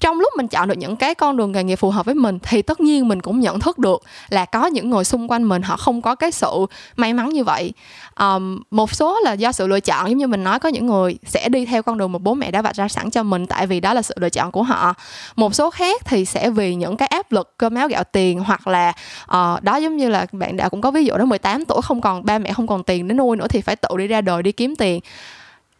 trong 0.00 0.20
lúc 0.20 0.32
mình 0.36 0.48
chọn 0.48 0.68
được 0.68 0.78
những 0.78 0.96
cái 0.96 1.14
con 1.14 1.36
đường 1.36 1.52
nghề 1.52 1.64
nghiệp 1.64 1.76
phù 1.76 1.90
hợp 1.90 2.06
với 2.06 2.14
mình 2.14 2.38
thì 2.42 2.62
tất 2.62 2.80
nhiên 2.80 3.08
mình 3.08 3.22
cũng 3.22 3.40
nhận 3.40 3.60
thức 3.60 3.78
được 3.78 4.02
là 4.28 4.44
có 4.44 4.66
những 4.66 4.90
người 4.90 5.04
xung 5.04 5.30
quanh 5.30 5.44
mình 5.44 5.62
họ 5.62 5.76
không 5.76 6.02
có 6.02 6.14
cái 6.14 6.30
sự 6.30 6.66
may 6.96 7.12
mắn 7.12 7.28
như 7.28 7.44
vậy. 7.44 7.72
Um, 8.20 8.62
một 8.70 8.94
số 8.94 9.20
là 9.24 9.32
do 9.32 9.52
sự 9.52 9.66
lựa 9.66 9.80
chọn 9.80 10.08
giống 10.08 10.18
như 10.18 10.26
mình 10.26 10.44
nói 10.44 10.58
có 10.58 10.68
những 10.68 10.86
người 10.86 11.18
sẽ 11.26 11.48
đi 11.48 11.66
theo 11.66 11.82
con 11.82 11.98
đường 11.98 12.12
mà 12.12 12.18
bố 12.18 12.34
mẹ 12.34 12.50
đã 12.50 12.62
vạch 12.62 12.76
ra 12.76 12.88
sẵn 12.88 13.10
cho 13.10 13.22
mình 13.22 13.46
tại 13.46 13.66
vì 13.66 13.80
đó 13.80 13.94
là 13.94 14.02
sự 14.02 14.14
lựa 14.18 14.30
chọn 14.30 14.52
của 14.52 14.62
họ. 14.62 14.94
Một 15.36 15.54
số 15.54 15.70
khác 15.70 16.02
thì 16.04 16.24
sẽ 16.24 16.50
vì 16.50 16.74
những 16.74 16.96
cái 16.96 17.08
áp 17.08 17.32
lực 17.32 17.54
cơm 17.56 17.74
áo 17.74 17.88
gạo 17.88 18.04
tiền 18.04 18.40
hoặc 18.40 18.68
là 18.68 18.92
uh, 19.24 19.62
đó 19.62 19.76
giống 19.76 19.96
như 19.96 20.08
là 20.08 20.26
bạn 20.32 20.56
đã 20.56 20.68
cũng 20.68 20.80
có 20.80 20.90
ví 20.90 21.04
dụ 21.04 21.16
đó 21.16 21.24
18 21.24 21.64
tuổi 21.64 21.82
không 21.82 22.00
còn 22.00 22.24
ba 22.24 22.38
mẹ 22.38 22.52
không 22.52 22.66
còn 22.66 22.82
tiền 22.82 23.08
để 23.08 23.14
nuôi 23.14 23.36
nữa 23.36 23.46
thì 23.48 23.60
phải 23.60 23.76
tự 23.76 23.96
đi 23.96 24.06
ra 24.06 24.20
đời 24.20 24.42
đi 24.42 24.52
kiếm 24.52 24.76
tiền 24.76 25.00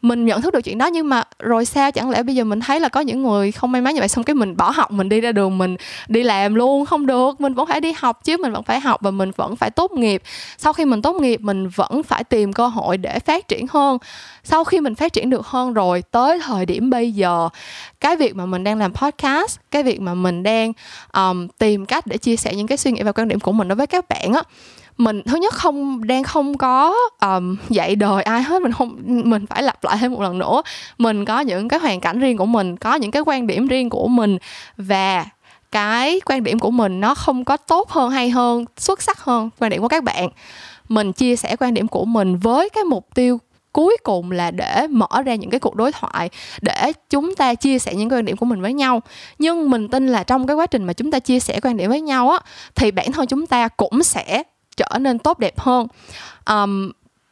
mình 0.03 0.25
nhận 0.25 0.43
thức 0.43 0.55
được 0.55 0.61
chuyện 0.61 0.79
đó 0.79 0.87
nhưng 0.87 1.09
mà 1.09 1.23
rồi 1.39 1.65
sao 1.65 1.91
chẳng 1.91 2.11
lẽ 2.11 2.23
bây 2.23 2.35
giờ 2.35 2.45
mình 2.45 2.61
thấy 2.61 2.81
là 2.81 2.89
có 2.89 3.01
những 3.01 3.23
người 3.23 3.53
không 3.53 3.73
may 3.73 3.83
mắn 3.83 3.95
như 3.95 4.01
vậy 4.01 4.09
xong 4.09 4.25
cái 4.25 4.35
mình 4.35 4.57
bỏ 4.57 4.71
học 4.71 4.91
mình 4.91 5.09
đi 5.09 5.21
ra 5.21 5.33
đường 5.33 5.59
mình 5.59 5.77
đi 6.09 6.23
làm 6.23 6.55
luôn 6.55 6.87
không 6.87 7.07
được. 7.07 7.41
Mình 7.41 7.55
vẫn 7.55 7.67
phải 7.67 7.81
đi 7.81 7.93
học 7.97 8.25
chứ 8.25 8.37
mình 8.37 8.53
vẫn 8.53 8.63
phải 8.63 8.81
học 8.81 9.01
và 9.03 9.11
mình 9.11 9.31
vẫn 9.37 9.57
phải 9.57 9.71
tốt 9.71 9.93
nghiệp. 9.93 10.23
Sau 10.59 10.73
khi 10.73 10.85
mình 10.85 11.03
tốt 11.03 11.17
nghiệp 11.17 11.41
mình 11.41 11.69
vẫn 11.69 12.03
phải 12.03 12.25
tìm 12.25 12.53
cơ 12.53 12.67
hội 12.67 12.99
để 12.99 13.19
phát 13.19 13.49
triển 13.49 13.67
hơn. 13.71 13.99
Sau 14.45 14.65
khi 14.65 14.81
mình 14.81 14.95
phát 14.95 15.13
triển 15.13 15.31
được 15.31 15.47
hơn 15.47 15.75
rồi 15.75 16.03
tới 16.11 16.39
thời 16.39 16.67
điểm 16.67 16.91
bây 16.91 17.13
giờ 17.13 17.49
cái 18.01 18.17
việc 18.17 18.37
mà 18.37 18.47
mình 18.47 18.65
đang 18.65 18.79
làm 18.79 18.93
podcast 18.93 19.59
cái 19.71 19.83
việc 19.83 20.01
mà 20.01 20.15
mình 20.15 20.43
đang 20.43 20.73
um, 21.13 21.49
tìm 21.59 21.87
cách 21.87 22.07
để 22.07 22.19
chia 22.19 22.37
sẻ 22.37 22.55
những 22.55 22.67
cái 22.67 22.79
suy 22.79 22.93
nghĩ 22.93 23.03
và 23.03 23.13
quan 23.13 23.29
điểm 23.29 23.41
của 23.41 23.53
mình 23.53 23.69
đối 23.69 23.77
với 23.77 23.87
các 23.87 24.09
bạn 24.09 24.33
á 24.33 24.43
mình 24.99 25.23
thứ 25.27 25.37
nhất 25.37 25.55
không 25.55 26.07
đang 26.07 26.25
không 26.25 26.59
có 26.59 26.95
um, 27.21 27.57
dạy 27.69 27.97
đời 27.97 28.23
ai 28.23 28.43
hết 28.43 28.63
mình 28.63 28.73
không 28.73 28.97
mình 29.05 29.47
phải 29.47 29.63
lặp 29.63 29.85
lại 29.85 29.97
thêm 30.01 30.13
một 30.13 30.23
lần 30.23 30.39
nữa. 30.39 30.63
Mình 30.99 31.25
có 31.25 31.41
những 31.41 31.69
cái 31.69 31.81
hoàn 31.81 32.01
cảnh 32.01 32.21
riêng 32.21 32.37
của 32.37 32.47
mình 32.47 32.77
có 32.77 32.95
những 32.95 33.11
cái 33.11 33.23
quan 33.27 33.47
điểm 33.47 33.67
riêng 33.67 33.91
của 33.91 34.09
mình 34.09 34.39
và 34.77 35.27
cái 35.73 36.21
quan 36.25 36.43
điểm 36.43 36.59
của 36.59 36.71
mình 36.71 37.01
nó 37.01 37.15
không 37.15 37.45
có 37.45 37.57
tốt 37.57 37.91
hơn 37.91 38.11
hay 38.11 38.31
hơn 38.31 38.65
xuất 38.77 39.03
sắc 39.03 39.25
hơn 39.25 39.51
quan 39.59 39.71
điểm 39.71 39.83
của 39.83 39.89
các 39.89 40.05
bạn. 40.05 40.29
Mình 40.89 41.13
chia 41.13 41.37
sẻ 41.37 41.57
quan 41.57 41.75
điểm 41.75 41.89
của 41.89 42.05
mình 42.05 42.37
với 42.37 42.69
cái 42.71 42.85
mục 42.85 43.07
tiêu 43.15 43.39
cuối 43.73 43.97
cùng 44.03 44.31
là 44.31 44.51
để 44.51 44.87
mở 44.91 45.23
ra 45.25 45.35
những 45.35 45.51
cái 45.51 45.61
cuộc 45.61 45.75
đối 45.75 45.93
thoại 45.93 46.31
để 46.61 46.93
chúng 47.11 47.35
ta 47.35 47.55
chia 47.55 47.79
sẻ 47.79 47.95
những 47.95 48.13
quan 48.13 48.25
điểm 48.25 48.37
của 48.37 48.47
mình 48.47 48.61
với 48.61 48.73
nhau. 48.73 49.03
Nhưng 49.39 49.71
mình 49.71 49.89
tin 49.89 50.07
là 50.07 50.23
trong 50.23 50.47
cái 50.47 50.57
quá 50.57 50.67
trình 50.67 50.85
mà 50.85 50.93
chúng 50.93 51.11
ta 51.11 51.19
chia 51.19 51.41
sẻ 51.41 51.61
quan 51.63 51.77
điểm 51.77 51.91
với 51.91 52.01
nhau 52.01 52.31
á 52.31 52.39
thì 52.75 52.91
bản 52.91 53.13
thân 53.13 53.27
chúng 53.27 53.47
ta 53.47 53.69
cũng 53.69 54.03
sẽ 54.03 54.43
trở 54.79 54.99
nên 55.01 55.19
tốt 55.19 55.39
đẹp 55.39 55.61
hơn. 55.61 55.87
Um, 56.47 56.91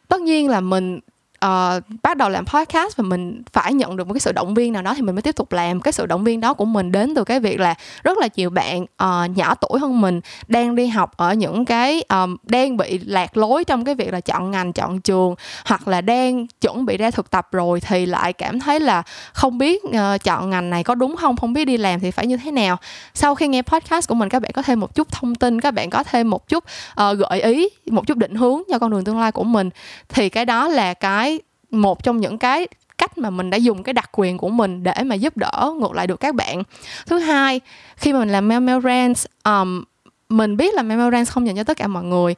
tất 0.09 0.21
nhiên 0.21 0.49
là 0.49 0.61
mình 0.61 1.01
uh, 1.45 1.83
bắt 2.03 2.17
đầu 2.17 2.29
làm 2.29 2.47
podcast 2.47 2.97
và 2.97 3.03
mình 3.03 3.43
phải 3.53 3.75
nhận 3.75 3.97
được 3.97 4.07
một 4.07 4.15
cái 4.15 4.21
sự 4.21 4.33
động 4.33 4.55
viên 4.55 4.73
nào 4.73 4.83
đó 4.83 4.95
thì 4.95 5.03
mình 5.03 5.15
mới 5.15 5.23
tiếp 5.23 5.37
tục 5.37 5.53
làm. 5.53 5.81
Cái 5.81 5.93
sự 5.93 6.07
động 6.07 6.25
viên 6.25 6.41
đó 6.41 6.55
của 6.55 6.65
mình 6.65 6.93
đến 6.93 7.15
từ 7.15 7.25
cái 7.25 7.41
việc 7.41 7.61
là 7.61 7.75
rất 8.05 8.19
là 8.19 8.29
nhiều 8.37 8.51
bạn 8.51 8.83
uh, 8.83 9.37
nhỏ 9.37 9.55
tuổi 9.55 9.81
hơn 9.81 10.01
mình 10.01 10.21
đang 10.49 10.75
đi 10.75 10.87
học 10.87 11.17
ở 11.17 11.35
những 11.35 11.65
cái 11.65 12.03
um, 12.09 12.37
đang 12.43 12.77
bị 12.77 12.99
lạc 12.99 13.37
lối 13.37 13.65
trong 13.65 13.85
cái 13.85 13.95
việc 13.95 14.13
là 14.13 14.21
chọn 14.21 14.51
ngành 14.51 14.73
chọn 14.73 15.01
trường 15.01 15.35
hoặc 15.65 15.89
là 15.89 16.01
đang 16.01 16.47
chuẩn 16.61 16.87
bị 16.87 16.97
ra 16.97 17.11
thực 17.11 17.31
tập 17.31 17.49
rồi 17.53 17.81
thì 17.81 18.07
lại 18.07 18.33
cảm 18.33 18.61
thấy 18.61 18.81
là 18.81 19.03
không 19.33 19.59
biết 19.59 19.85
uh, 19.85 20.23
chọn 20.25 20.51
ngành 20.51 20.71
này 20.71 20.85
có 20.85 20.95
đúng 20.95 21.17
không 21.17 21.37
không 21.37 21.53
biết 21.53 21.65
đi 21.65 21.77
làm 21.77 22.01
thì 22.01 22.11
phải 22.11 22.27
như 22.27 22.37
thế 22.37 22.51
nào. 22.51 22.77
Sau 23.15 23.35
khi 23.35 23.49
nghe 23.49 23.63
podcast 23.63 24.09
của 24.09 24.15
mình 24.15 24.29
các 24.29 24.43
bạn 24.43 24.53
có 24.55 24.63
thêm 24.63 24.81
một 24.81 24.95
chút 24.95 25.13
thông 25.13 25.35
tin 25.35 25.61
các 25.61 25.71
bạn 25.71 25.91
có 25.91 26.05
thêm 26.05 26.31
một 26.31 26.49
chút 26.49 26.65
uh, 27.01 27.19
gợi 27.19 27.43
ý 27.43 27.69
một 27.91 28.07
chút 28.07 28.17
định 28.17 28.35
hướng 28.35 28.63
cho 28.71 28.79
con 28.79 28.91
đường 28.91 29.05
tương 29.05 29.21
lai 29.21 29.33
của 29.33 29.45
mình. 29.45 29.71
Thì 30.09 30.29
cái 30.29 30.45
đó 30.45 30.69
là 30.69 30.95
cái 30.95 31.36
một 31.71 32.03
trong 32.03 32.21
những 32.21 32.39
cái 32.39 32.69
cách 32.99 33.19
mà 33.19 33.31
mình 33.31 33.51
đã 33.51 33.57
dùng 33.57 33.83
cái 33.83 33.93
đặc 33.93 34.11
quyền 34.13 34.39
của 34.39 34.49
mình 34.49 34.83
để 34.83 34.95
mà 35.05 35.15
giúp 35.15 35.37
đỡ 35.37 35.73
ngược 35.81 35.93
lại 35.93 36.07
được 36.07 36.21
các 36.21 36.35
bạn. 36.35 36.63
Thứ 37.07 37.19
hai 37.19 37.61
khi 37.97 38.13
mà 38.13 38.19
mình 38.19 38.29
làm 38.29 38.49
mail 38.49 38.61
mail 38.61 39.13
um, 39.45 39.85
mình 40.29 40.57
biết 40.57 40.75
là 40.75 40.83
memorands 40.83 41.31
không 41.31 41.47
dành 41.47 41.57
cho 41.57 41.65
tất 41.65 41.77
cả 41.77 41.87
mọi 41.87 42.05
người. 42.05 42.35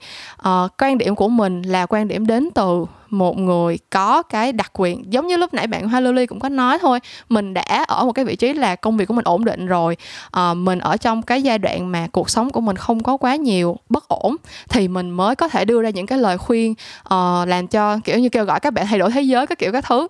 Uh, 0.49 0.71
quan 0.79 0.99
điểm 0.99 1.15
của 1.15 1.29
mình 1.29 1.63
là 1.63 1.87
quan 1.87 2.09
điểm 2.09 2.27
đến 2.27 2.49
từ 2.55 2.85
một 3.11 3.39
người 3.39 3.79
có 3.91 4.23
cái 4.23 4.53
đặc 4.53 4.71
quyền. 4.73 5.13
Giống 5.13 5.27
như 5.27 5.37
lúc 5.37 5.55
nãy 5.55 5.67
bạn 5.67 5.89
Hoa 5.89 6.01
Lily 6.01 6.27
cũng 6.27 6.41
có 6.41 6.49
nói 6.49 6.79
thôi 6.79 7.01
mình 7.29 7.55
đã 7.55 7.85
ở 7.89 8.05
một 8.05 8.13
cái 8.13 8.25
vị 8.25 8.37
trí 8.37 8.53
là 8.53 8.77
công 8.77 8.97
việc 8.97 9.05
của 9.05 9.15
mình 9.15 9.25
ổn 9.25 9.45
định 9.45 9.67
rồi. 9.67 9.97
À, 10.31 10.55
mình 10.55 10.79
ở 10.79 10.97
trong 10.97 11.23
cái 11.23 11.43
giai 11.43 11.59
đoạn 11.59 11.93
mà 11.93 12.07
cuộc 12.13 12.31
sống 12.31 12.51
của 12.51 12.61
mình 12.61 12.77
không 12.77 13.03
có 13.03 13.17
quá 13.17 13.37
nhiều 13.37 13.77
bất 13.89 14.09
ổn 14.09 14.37
thì 14.69 14.89
mình 14.89 15.11
mới 15.11 15.37
có 15.37 15.49
thể 15.49 15.65
đưa 15.65 15.83
ra 15.83 15.91
những 15.91 16.07
cái 16.07 16.19
lời 16.19 16.39
khuyên 16.39 16.75
uh, 17.15 17.49
làm 17.49 17.67
cho 17.67 17.99
kiểu 18.05 18.19
như 18.19 18.29
kêu 18.29 18.45
gọi 18.45 18.61
các 18.61 18.73
bạn 18.73 18.87
thay 18.87 18.99
đổi 18.99 19.11
thế 19.11 19.23
giới 19.23 19.47
các 19.47 19.59
kiểu 19.59 19.73
các 19.73 19.85
thứ. 19.85 20.09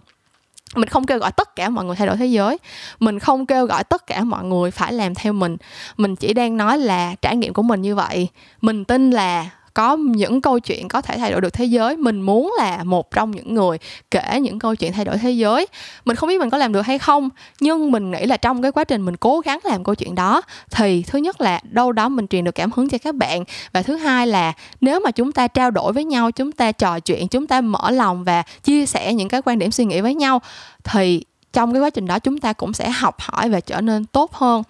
Mình 0.75 0.89
không 0.89 1.07
kêu 1.07 1.19
gọi 1.19 1.33
tất 1.33 1.57
cả 1.57 1.69
mọi 1.69 1.85
người 1.85 1.97
thay 1.97 2.07
đổi 2.07 2.17
thế 2.17 2.27
giới. 2.27 2.59
Mình 3.01 3.19
không 3.19 3.47
kêu 3.47 3.67
gọi 3.67 3.85
tất 3.85 4.07
cả 4.07 4.25
mọi 4.25 4.45
người 4.45 4.71
phải 4.71 4.93
làm 4.93 5.15
theo 5.15 5.33
mình. 5.33 5.57
Mình 5.97 6.17
chỉ 6.17 6.35
đang 6.35 6.57
nói 6.57 6.79
là 6.79 7.15
trải 7.23 7.37
nghiệm 7.37 7.53
của 7.53 7.63
mình 7.63 7.83
như 7.83 7.95
vậy. 7.95 8.29
Mình 8.61 8.85
tin 8.85 9.11
là 9.11 9.51
có 9.79 9.97
những 9.97 10.41
câu 10.41 10.59
chuyện 10.59 10.89
có 10.89 11.01
thể 11.01 11.19
thay 11.19 11.31
đổi 11.31 11.41
được 11.41 11.53
thế 11.53 11.65
giới. 11.65 11.97
Mình 11.97 12.21
muốn 12.21 12.55
là 12.59 12.85
một 12.85 13.11
trong 13.11 13.31
những 13.31 13.55
người 13.55 13.79
kể 14.11 14.41
những 14.43 14.59
câu 14.59 14.75
chuyện 14.75 14.93
thay 14.93 15.05
đổi 15.05 15.19
thế 15.19 15.31
giới. 15.31 15.67
Mình 16.05 16.17
không 16.17 16.29
biết 16.29 16.41
mình 16.41 16.51
có 16.51 16.59
làm 16.59 16.73
được 16.73 16.81
hay 16.81 16.99
không, 16.99 17.29
nhưng 17.61 17.93
mình 17.93 18.11
nghĩ 18.11 18.27
là 18.27 18.37
trong 18.37 18.63
cái 18.63 18.73
quá 18.73 18.85
trình 18.85 19.05
mình 19.05 19.17
cố 19.17 19.41
gắng 19.41 19.59
làm 19.65 19.85
câu 19.85 19.95
chuyện 19.95 20.15
đó, 20.15 20.43
thì 20.71 21.03
thứ 21.07 21.19
nhất 21.19 21.41
là 21.41 21.61
đâu 21.63 21.93
đó 21.93 22.09
mình 22.09 22.27
truyền 22.27 22.45
được 22.45 22.55
cảm 22.55 22.71
hứng 22.77 22.89
cho 22.89 22.99
các 22.99 23.15
bạn. 23.15 23.45
Và 23.73 23.83
thứ 23.83 23.97
hai 23.97 24.27
là 24.27 24.53
nếu 24.81 25.01
mà 25.01 25.11
chúng 25.11 25.33
ta 25.33 25.49
trao 25.49 25.71
đổi 25.71 25.93
với 25.93 26.05
nhau, 26.05 26.31
chúng 26.31 26.53
ta 26.53 26.73
trò 26.73 27.01
chuyện, 27.01 27.29
chúng 27.29 27.47
ta 27.47 27.61
mở 27.61 27.91
lòng 27.91 28.25
và 28.25 28.43
chia 28.63 28.87
sẻ 28.87 29.15
những 29.15 29.29
cái 29.29 29.43
quan 29.43 29.59
điểm 29.59 29.71
suy 29.71 29.85
nghĩ 29.85 30.01
với 30.01 30.15
nhau, 30.15 30.41
thì 30.85 31.25
trong 31.53 31.73
cái 31.73 31.83
quá 31.83 31.91
trình 31.91 32.07
đó 32.07 32.19
chúng 32.19 32.39
ta 32.39 32.53
cũng 32.53 32.73
sẽ 32.73 32.91
học 32.91 33.17
hỏi 33.21 33.49
và 33.49 33.61
trở 33.61 33.81
nên 33.81 34.05
tốt 34.05 34.33
hơn. 34.33 34.63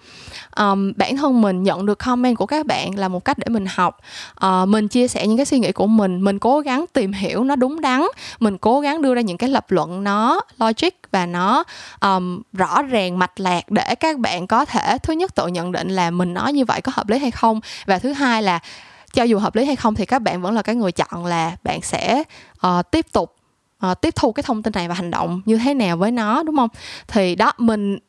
Um, 0.57 0.93
bản 0.95 1.17
thân 1.17 1.41
mình 1.41 1.63
nhận 1.63 1.85
được 1.85 1.99
comment 1.99 2.37
của 2.37 2.45
các 2.45 2.65
bạn 2.65 2.99
là 2.99 3.07
một 3.07 3.25
cách 3.25 3.37
để 3.37 3.45
mình 3.49 3.65
học. 3.69 3.97
Uh, 4.45 4.67
mình 4.67 4.87
chia 4.87 5.07
sẻ 5.07 5.27
những 5.27 5.37
cái 5.37 5.45
suy 5.45 5.59
nghĩ 5.59 5.71
của 5.71 5.87
mình 5.87 6.21
mình 6.21 6.39
cố 6.39 6.59
gắng 6.59 6.85
tìm 6.93 7.13
hiểu 7.13 7.43
nó 7.43 7.55
đúng 7.55 7.81
đắn 7.81 8.03
mình 8.39 8.57
cố 8.57 8.79
gắng 8.79 9.01
đưa 9.01 9.15
ra 9.15 9.21
những 9.21 9.37
cái 9.37 9.49
lập 9.49 9.71
luận 9.71 10.03
nó 10.03 10.41
logic 10.59 10.89
và 11.11 11.25
nó 11.25 11.63
um, 12.01 12.41
rõ 12.53 12.81
ràng 12.81 13.19
mạch 13.19 13.39
lạc 13.39 13.71
để 13.71 13.95
các 13.95 14.19
bạn 14.19 14.47
có 14.47 14.65
thể 14.65 14.97
thứ 15.03 15.13
nhất 15.13 15.35
tự 15.35 15.47
nhận 15.47 15.71
định 15.71 15.89
là 15.89 16.11
mình 16.11 16.33
nói 16.33 16.53
như 16.53 16.65
vậy 16.65 16.81
có 16.81 16.91
hợp 16.95 17.09
lý 17.09 17.17
hay 17.17 17.31
không 17.31 17.61
và 17.85 17.99
thứ 17.99 18.13
hai 18.13 18.43
là 18.43 18.59
cho 19.13 19.23
dù 19.23 19.39
hợp 19.39 19.55
lý 19.55 19.65
hay 19.65 19.75
không 19.75 19.95
thì 19.95 20.05
các 20.05 20.21
bạn 20.21 20.41
vẫn 20.41 20.53
là 20.53 20.61
cái 20.61 20.75
người 20.75 20.91
chọn 20.91 21.25
là 21.25 21.55
bạn 21.63 21.81
sẽ 21.81 22.23
uh, 22.67 22.91
tiếp 22.91 23.05
tục 23.11 23.38
uh, 23.85 24.01
tiếp 24.01 24.15
thu 24.15 24.31
cái 24.31 24.43
thông 24.43 24.63
tin 24.63 24.73
này 24.75 24.87
và 24.87 24.93
hành 24.93 25.11
động 25.11 25.41
như 25.45 25.57
thế 25.57 25.73
nào 25.73 25.97
với 25.97 26.11
nó 26.11 26.43
đúng 26.43 26.55
không? 26.55 26.69
Thì 27.07 27.35
đó 27.35 27.51
mình 27.57 27.99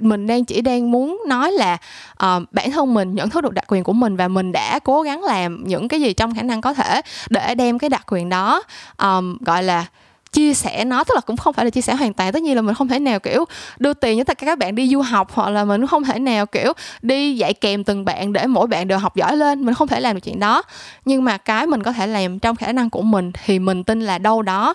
mình 0.00 0.26
đang 0.26 0.44
chỉ 0.44 0.60
đang 0.60 0.90
muốn 0.90 1.22
nói 1.26 1.52
là 1.52 1.78
uh, 2.12 2.42
bản 2.52 2.70
thân 2.70 2.94
mình 2.94 3.14
nhận 3.14 3.30
thức 3.30 3.40
được 3.40 3.52
đặc 3.52 3.64
quyền 3.68 3.84
của 3.84 3.92
mình 3.92 4.16
và 4.16 4.28
mình 4.28 4.52
đã 4.52 4.78
cố 4.78 5.02
gắng 5.02 5.22
làm 5.22 5.64
những 5.66 5.88
cái 5.88 6.00
gì 6.00 6.12
trong 6.12 6.34
khả 6.34 6.42
năng 6.42 6.60
có 6.60 6.74
thể 6.74 7.00
để 7.30 7.54
đem 7.54 7.78
cái 7.78 7.90
đặc 7.90 8.04
quyền 8.12 8.28
đó 8.28 8.62
um, 8.98 9.36
gọi 9.40 9.62
là 9.62 9.86
chia 10.32 10.54
sẻ 10.54 10.84
nó 10.84 11.04
tức 11.04 11.14
là 11.14 11.20
cũng 11.20 11.36
không 11.36 11.54
phải 11.54 11.64
là 11.64 11.70
chia 11.70 11.80
sẻ 11.80 11.94
hoàn 11.94 12.12
toàn 12.12 12.32
tất 12.32 12.42
nhiên 12.42 12.56
là 12.56 12.62
mình 12.62 12.74
không 12.74 12.88
thể 12.88 12.98
nào 12.98 13.20
kiểu 13.20 13.44
đưa 13.78 13.94
tiền 13.94 14.18
cho 14.18 14.24
tất 14.24 14.38
cả 14.38 14.46
các 14.46 14.58
bạn 14.58 14.74
đi 14.74 14.88
du 14.88 15.00
học 15.00 15.30
hoặc 15.32 15.50
là 15.50 15.64
mình 15.64 15.86
không 15.86 16.04
thể 16.04 16.18
nào 16.18 16.46
kiểu 16.46 16.72
đi 17.02 17.36
dạy 17.36 17.54
kèm 17.54 17.84
từng 17.84 18.04
bạn 18.04 18.32
để 18.32 18.46
mỗi 18.46 18.66
bạn 18.66 18.88
đều 18.88 18.98
học 18.98 19.16
giỏi 19.16 19.36
lên 19.36 19.64
mình 19.64 19.74
không 19.74 19.88
thể 19.88 20.00
làm 20.00 20.14
được 20.14 20.20
chuyện 20.20 20.40
đó. 20.40 20.62
Nhưng 21.04 21.24
mà 21.24 21.36
cái 21.36 21.66
mình 21.66 21.82
có 21.82 21.92
thể 21.92 22.06
làm 22.06 22.38
trong 22.38 22.56
khả 22.56 22.72
năng 22.72 22.90
của 22.90 23.02
mình 23.02 23.32
thì 23.32 23.58
mình 23.58 23.84
tin 23.84 24.00
là 24.00 24.18
đâu 24.18 24.42
đó 24.42 24.74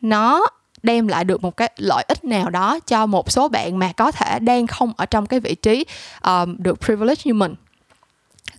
nó 0.00 0.46
đem 0.82 1.08
lại 1.08 1.24
được 1.24 1.42
một 1.42 1.56
cái 1.56 1.70
lợi 1.76 2.04
ích 2.08 2.24
nào 2.24 2.50
đó 2.50 2.78
cho 2.86 3.06
một 3.06 3.30
số 3.30 3.48
bạn 3.48 3.78
mà 3.78 3.92
có 3.92 4.10
thể 4.12 4.38
đang 4.38 4.66
không 4.66 4.92
ở 4.96 5.06
trong 5.06 5.26
cái 5.26 5.40
vị 5.40 5.54
trí 5.54 5.84
um, 6.22 6.56
được 6.58 6.80
privilege 6.80 7.22
như 7.24 7.34
mình. 7.34 7.54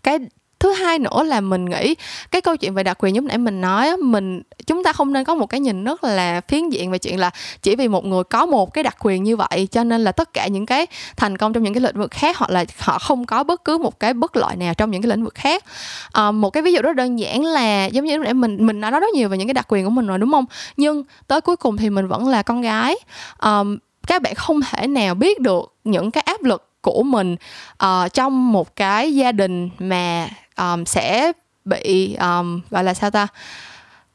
Cái 0.03 0.19
thứ 0.65 0.71
hai 0.71 0.99
nữa 0.99 1.23
là 1.23 1.41
mình 1.41 1.65
nghĩ 1.65 1.95
cái 2.31 2.41
câu 2.41 2.57
chuyện 2.57 2.73
về 2.73 2.83
đặc 2.83 2.97
quyền 2.99 3.15
giống 3.15 3.27
nãy 3.27 3.37
mình 3.37 3.61
nói 3.61 3.97
mình 3.97 4.41
chúng 4.67 4.83
ta 4.83 4.93
không 4.93 5.13
nên 5.13 5.23
có 5.23 5.35
một 5.35 5.45
cái 5.45 5.59
nhìn 5.59 5.83
rất 5.83 6.03
là 6.03 6.41
phiến 6.47 6.69
diện 6.69 6.91
về 6.91 6.97
chuyện 6.97 7.19
là 7.19 7.31
chỉ 7.61 7.75
vì 7.75 7.87
một 7.87 8.05
người 8.05 8.23
có 8.23 8.45
một 8.45 8.73
cái 8.73 8.83
đặc 8.83 8.97
quyền 8.99 9.23
như 9.23 9.35
vậy 9.37 9.67
cho 9.71 9.83
nên 9.83 10.03
là 10.03 10.11
tất 10.11 10.33
cả 10.33 10.47
những 10.47 10.65
cái 10.65 10.85
thành 11.17 11.37
công 11.37 11.53
trong 11.53 11.63
những 11.63 11.73
cái 11.73 11.81
lĩnh 11.81 11.97
vực 11.97 12.11
khác 12.11 12.37
hoặc 12.37 12.51
là 12.51 12.65
họ 12.79 12.99
không 12.99 13.25
có 13.25 13.43
bất 13.43 13.63
cứ 13.63 13.77
một 13.77 13.99
cái 13.99 14.13
bất 14.13 14.35
lợi 14.35 14.55
nào 14.55 14.73
trong 14.73 14.91
những 14.91 15.01
cái 15.01 15.09
lĩnh 15.09 15.23
vực 15.23 15.35
khác. 15.35 15.63
À, 16.11 16.31
một 16.31 16.49
cái 16.49 16.63
ví 16.63 16.73
dụ 16.73 16.81
rất 16.81 16.95
đơn 16.95 17.19
giản 17.19 17.43
là 17.43 17.85
giống 17.85 18.05
như 18.05 18.17
lúc 18.17 18.23
nãy 18.23 18.33
mình 18.33 18.65
mình 18.65 18.81
nói 18.81 18.91
rất 18.91 19.13
nhiều 19.13 19.29
về 19.29 19.37
những 19.37 19.47
cái 19.47 19.53
đặc 19.53 19.65
quyền 19.69 19.85
của 19.85 19.91
mình 19.91 20.07
rồi 20.07 20.17
đúng 20.17 20.31
không? 20.31 20.45
Nhưng 20.77 21.03
tới 21.27 21.41
cuối 21.41 21.55
cùng 21.55 21.77
thì 21.77 21.89
mình 21.89 22.07
vẫn 22.07 22.27
là 22.27 22.41
con 22.43 22.61
gái. 22.61 22.95
À, 23.37 23.59
các 24.07 24.21
bạn 24.21 24.35
không 24.35 24.59
thể 24.61 24.87
nào 24.87 25.15
biết 25.15 25.39
được 25.39 25.73
những 25.83 26.11
cái 26.11 26.21
áp 26.21 26.43
lực 26.43 26.69
của 26.81 27.03
mình 27.03 27.35
uh, 27.83 28.13
trong 28.13 28.51
một 28.51 28.75
cái 28.75 29.15
gia 29.15 29.31
đình 29.31 29.69
mà 29.79 30.27
um, 30.57 30.85
sẽ 30.85 31.31
bị 31.65 32.15
um, 32.15 32.61
gọi 32.69 32.83
là 32.83 32.93
sao 32.93 33.11
ta? 33.11 33.27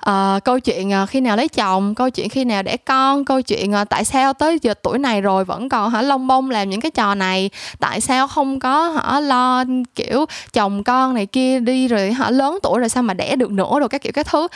Uh, 0.09 0.45
câu 0.45 0.61
chuyện 0.61 0.91
uh, 1.03 1.09
khi 1.09 1.21
nào 1.21 1.37
lấy 1.37 1.49
chồng 1.49 1.95
câu 1.95 2.11
chuyện 2.11 2.29
khi 2.29 2.45
nào 2.45 2.63
đẻ 2.63 2.77
con 2.77 3.25
câu 3.25 3.43
chuyện 3.43 3.75
uh, 3.83 3.89
tại 3.89 4.05
sao 4.05 4.33
tới 4.33 4.59
giờ 4.63 4.75
tuổi 4.83 4.99
này 4.99 5.21
rồi 5.21 5.45
vẫn 5.45 5.69
còn 5.69 5.91
hả 5.91 6.03
lông 6.03 6.27
bông 6.27 6.51
làm 6.51 6.71
những 6.71 6.81
cái 6.81 6.91
trò 6.91 7.15
này 7.15 7.51
tại 7.81 8.01
sao 8.01 8.29
không 8.29 8.61
có 8.61 8.89
hả 8.89 9.21
lo 9.21 9.65
kiểu 9.95 10.25
chồng 10.53 10.85
con 10.85 11.15
này 11.15 11.27
kia 11.27 11.61
đi 11.61 11.89
rồi 11.89 12.13
hả 12.13 12.31
lớn 12.31 12.59
tuổi 12.63 12.79
rồi 12.81 12.89
sao 12.89 13.03
mà 13.03 13.15
đẻ 13.15 13.37
được 13.37 13.51
nữa 13.51 13.79
rồi 13.79 13.89
các 13.89 14.03
kiểu 14.03 14.13
các 14.13 14.27
thứ. 14.27 14.49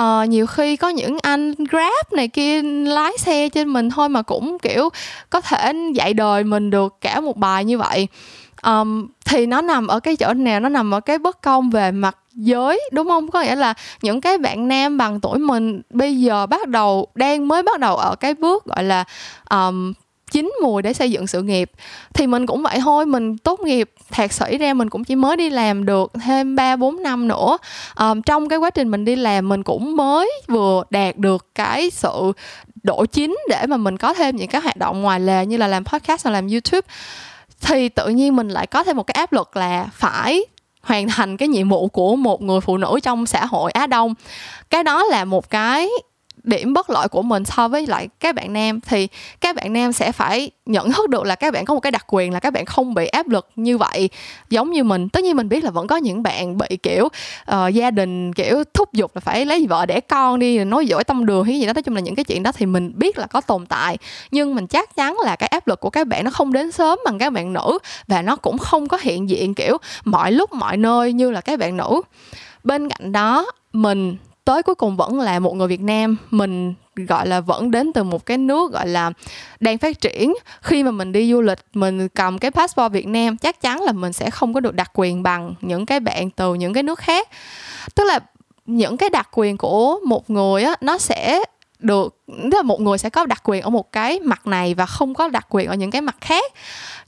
Uh, 0.00 0.28
nhiều 0.28 0.46
khi 0.46 0.76
có 0.76 0.88
những 0.88 1.18
anh 1.22 1.54
grab 1.54 2.12
này 2.12 2.28
kia 2.28 2.62
lái 2.62 3.12
xe 3.18 3.48
trên 3.48 3.68
mình 3.68 3.90
thôi 3.90 4.08
mà 4.08 4.22
cũng 4.22 4.58
kiểu 4.58 4.88
có 5.30 5.40
thể 5.40 5.72
dạy 5.94 6.14
đời 6.14 6.44
mình 6.44 6.70
được 6.70 6.96
cả 7.00 7.20
một 7.20 7.36
bài 7.36 7.64
như 7.64 7.78
vậy 7.78 8.08
um, 8.64 9.06
thì 9.24 9.46
nó 9.46 9.60
nằm 9.60 9.86
ở 9.86 10.00
cái 10.00 10.16
chỗ 10.16 10.34
nào? 10.34 10.60
Nó 10.60 10.68
nằm 10.68 10.94
ở 10.94 11.00
cái 11.00 11.18
bất 11.18 11.42
công 11.42 11.70
về 11.70 11.90
mặt 11.90 12.16
giới 12.34 12.80
đúng 12.92 13.08
không? 13.08 13.30
Có 13.30 13.42
nghĩa 13.42 13.56
là 13.56 13.74
những 14.02 14.20
cái 14.20 14.38
bạn 14.38 14.68
nam 14.68 14.98
bằng 14.98 15.20
tuổi 15.20 15.38
mình 15.38 15.82
bây 15.90 16.20
giờ 16.20 16.46
bắt 16.46 16.68
đầu 16.68 17.06
đang 17.14 17.48
mới 17.48 17.62
bắt 17.62 17.80
đầu 17.80 17.96
ở 17.96 18.16
cái 18.16 18.34
bước 18.34 18.64
gọi 18.64 18.84
là 18.84 19.04
um, 19.50 19.92
chín 20.30 20.52
mùi 20.62 20.82
để 20.82 20.92
xây 20.92 21.10
dựng 21.10 21.26
sự 21.26 21.42
nghiệp. 21.42 21.70
Thì 22.14 22.26
mình 22.26 22.46
cũng 22.46 22.62
vậy 22.62 22.78
thôi 22.80 23.06
mình 23.06 23.38
tốt 23.38 23.60
nghiệp 23.60 23.90
thạc 24.10 24.32
sĩ 24.32 24.58
ra 24.58 24.74
mình 24.74 24.90
cũng 24.90 25.04
chỉ 25.04 25.16
mới 25.16 25.36
đi 25.36 25.50
làm 25.50 25.86
được 25.86 26.12
thêm 26.24 26.56
3 26.56 26.76
4 26.76 27.02
năm 27.02 27.28
nữa. 27.28 27.58
Um, 28.00 28.22
trong 28.22 28.48
cái 28.48 28.58
quá 28.58 28.70
trình 28.70 28.90
mình 28.90 29.04
đi 29.04 29.16
làm 29.16 29.48
mình 29.48 29.62
cũng 29.62 29.96
mới 29.96 30.30
vừa 30.48 30.82
đạt 30.90 31.16
được 31.16 31.46
cái 31.54 31.90
sự 31.90 32.32
độ 32.82 33.04
chín 33.06 33.36
để 33.48 33.66
mà 33.66 33.76
mình 33.76 33.96
có 33.96 34.14
thêm 34.14 34.36
những 34.36 34.48
cái 34.48 34.60
hoạt 34.60 34.76
động 34.76 35.02
ngoài 35.02 35.20
lề 35.20 35.46
như 35.46 35.56
là 35.56 35.66
làm 35.66 35.84
podcast 35.84 36.24
hoặc 36.24 36.30
làm 36.30 36.48
youtube 36.48 36.88
thì 37.64 37.88
tự 37.88 38.08
nhiên 38.08 38.36
mình 38.36 38.48
lại 38.48 38.66
có 38.66 38.84
thêm 38.84 38.96
một 38.96 39.02
cái 39.02 39.14
áp 39.14 39.32
lực 39.32 39.56
là 39.56 39.88
phải 39.92 40.44
hoàn 40.82 41.08
thành 41.08 41.36
cái 41.36 41.48
nhiệm 41.48 41.68
vụ 41.68 41.88
của 41.88 42.16
một 42.16 42.42
người 42.42 42.60
phụ 42.60 42.76
nữ 42.76 42.98
trong 43.02 43.26
xã 43.26 43.46
hội 43.46 43.72
Á 43.72 43.86
Đông. 43.86 44.14
Cái 44.70 44.82
đó 44.82 45.04
là 45.04 45.24
một 45.24 45.50
cái 45.50 45.88
điểm 46.44 46.72
bất 46.72 46.90
lợi 46.90 47.08
của 47.08 47.22
mình 47.22 47.44
so 47.44 47.68
với 47.68 47.86
lại 47.86 48.08
các 48.20 48.34
bạn 48.34 48.52
nam 48.52 48.80
thì 48.80 49.08
các 49.40 49.56
bạn 49.56 49.72
nam 49.72 49.92
sẽ 49.92 50.12
phải 50.12 50.50
nhận 50.66 50.92
thức 50.92 51.10
được 51.10 51.24
là 51.24 51.34
các 51.34 51.52
bạn 51.52 51.64
có 51.64 51.74
một 51.74 51.80
cái 51.80 51.92
đặc 51.92 52.04
quyền 52.08 52.32
là 52.32 52.40
các 52.40 52.52
bạn 52.52 52.64
không 52.64 52.94
bị 52.94 53.06
áp 53.06 53.28
lực 53.28 53.48
như 53.56 53.78
vậy 53.78 54.10
giống 54.50 54.70
như 54.70 54.84
mình. 54.84 55.08
Tất 55.08 55.24
nhiên 55.24 55.36
mình 55.36 55.48
biết 55.48 55.64
là 55.64 55.70
vẫn 55.70 55.86
có 55.86 55.96
những 55.96 56.22
bạn 56.22 56.58
bị 56.58 56.76
kiểu 56.82 57.04
uh, 57.04 57.74
gia 57.74 57.90
đình 57.90 58.32
kiểu 58.32 58.64
thúc 58.74 58.92
giục 58.92 59.10
là 59.14 59.20
phải 59.20 59.46
lấy 59.46 59.66
vợ 59.66 59.86
đẻ 59.86 60.00
con 60.00 60.38
đi 60.38 60.64
nói 60.64 60.86
dỗi 60.90 61.04
tâm 61.04 61.26
đường 61.26 61.44
hay 61.44 61.60
gì 61.60 61.66
đó. 61.66 61.72
Nói 61.72 61.82
chung 61.82 61.94
là 61.94 62.00
những 62.00 62.14
cái 62.14 62.24
chuyện 62.24 62.42
đó 62.42 62.52
thì 62.52 62.66
mình 62.66 62.92
biết 62.96 63.18
là 63.18 63.26
có 63.26 63.40
tồn 63.40 63.66
tại 63.66 63.98
nhưng 64.30 64.54
mình 64.54 64.66
chắc 64.66 64.96
chắn 64.96 65.16
là 65.24 65.36
cái 65.36 65.48
áp 65.48 65.66
lực 65.66 65.80
của 65.80 65.90
các 65.90 66.06
bạn 66.06 66.24
nó 66.24 66.30
không 66.30 66.52
đến 66.52 66.72
sớm 66.72 66.98
bằng 67.04 67.18
các 67.18 67.32
bạn 67.32 67.52
nữ 67.52 67.78
và 68.08 68.22
nó 68.22 68.36
cũng 68.36 68.58
không 68.58 68.88
có 68.88 68.98
hiện 69.00 69.28
diện 69.28 69.54
kiểu 69.54 69.78
mọi 70.04 70.32
lúc 70.32 70.52
mọi 70.52 70.76
nơi 70.76 71.12
như 71.12 71.30
là 71.30 71.40
các 71.40 71.58
bạn 71.58 71.76
nữ. 71.76 72.02
Bên 72.64 72.88
cạnh 72.88 73.12
đó 73.12 73.46
mình 73.72 74.16
tới 74.44 74.62
cuối 74.62 74.74
cùng 74.74 74.96
vẫn 74.96 75.20
là 75.20 75.38
một 75.38 75.56
người 75.56 75.68
Việt 75.68 75.80
Nam. 75.80 76.16
Mình, 76.30 76.74
gọi 76.96 77.26
là, 77.26 77.40
vẫn 77.40 77.70
đến 77.70 77.92
từ 77.92 78.02
một 78.02 78.26
cái 78.26 78.38
nước, 78.38 78.72
gọi 78.72 78.86
là, 78.86 79.12
đang 79.60 79.78
phát 79.78 80.00
triển. 80.00 80.34
Khi 80.62 80.82
mà 80.82 80.90
mình 80.90 81.12
đi 81.12 81.32
du 81.32 81.40
lịch, 81.40 81.58
mình 81.74 82.08
cầm 82.08 82.38
cái 82.38 82.50
passport 82.50 82.92
Việt 82.92 83.06
Nam, 83.06 83.36
chắc 83.36 83.60
chắn 83.60 83.82
là 83.82 83.92
mình 83.92 84.12
sẽ 84.12 84.30
không 84.30 84.54
có 84.54 84.60
được 84.60 84.74
đặc 84.74 84.90
quyền 84.94 85.22
bằng 85.22 85.54
những 85.60 85.86
cái 85.86 86.00
bạn 86.00 86.30
từ 86.30 86.54
những 86.54 86.72
cái 86.72 86.82
nước 86.82 86.98
khác. 86.98 87.28
Tức 87.94 88.04
là 88.04 88.18
những 88.66 88.96
cái 88.96 89.10
đặc 89.10 89.28
quyền 89.32 89.56
của 89.56 89.98
một 90.06 90.30
người 90.30 90.62
á, 90.62 90.76
nó 90.80 90.98
sẽ 90.98 91.44
được 91.78 92.16
tức 92.26 92.56
là 92.56 92.62
một 92.62 92.80
người 92.80 92.98
sẽ 92.98 93.10
có 93.10 93.26
đặc 93.26 93.42
quyền 93.44 93.62
ở 93.62 93.70
một 93.70 93.92
cái 93.92 94.20
mặt 94.20 94.46
này 94.46 94.74
và 94.74 94.86
không 94.86 95.14
có 95.14 95.28
đặc 95.28 95.46
quyền 95.50 95.68
ở 95.68 95.74
những 95.74 95.90
cái 95.90 96.02
mặt 96.02 96.16
khác. 96.20 96.52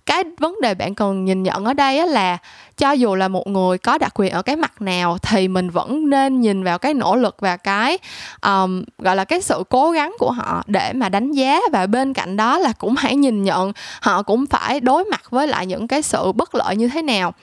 Cái 0.07 0.25
vấn 0.39 0.61
đề 0.63 0.75
bạn 0.75 0.95
cần 0.95 1.25
nhìn 1.25 1.43
nhận 1.43 1.65
ở 1.65 1.75
đây 1.75 2.09
là 2.09 2.39
cho 2.77 2.93
dù 2.93 3.15
là 3.15 3.29
một 3.29 3.47
người 3.47 3.79
có 3.79 3.99
đặc 3.99 4.13
quyền 4.15 4.33
ở 4.33 4.43
cái 4.43 4.57
mặt 4.57 4.83
nào 4.83 5.19
thì 5.19 5.49
mình 5.49 5.71
vẫn 5.71 6.11
nên 6.11 6.41
nhìn 6.41 6.65
vào 6.65 6.79
cái 6.79 6.95
nỗ 6.95 7.17
lực 7.17 7.37
và 7.41 7.57
cái 7.57 7.99
um, 8.43 8.85
gọi 8.99 9.17
là 9.17 9.25
cái 9.25 9.41
sự 9.41 9.65
cố 9.69 9.91
gắng 9.91 10.15
của 10.19 10.31
họ 10.31 10.63
để 10.67 10.93
mà 10.93 11.09
đánh 11.09 11.33
giá. 11.33 11.61
Và 11.73 11.87
bên 11.87 12.13
cạnh 12.13 12.37
đó 12.37 12.59
là 12.59 12.73
cũng 12.73 12.95
hãy 12.97 13.17
nhìn 13.17 13.43
nhận 13.43 13.73
họ 14.01 14.23
cũng 14.23 14.47
phải 14.47 14.81
đối 14.81 15.05
mặt 15.05 15.31
với 15.31 15.47
lại 15.47 15.67
những 15.67 15.89
cái 15.89 16.03
sự 16.03 16.33
bất 16.33 16.55
lợi 16.55 16.77
như 16.77 16.89
thế 16.89 17.03
nào. 17.03 17.35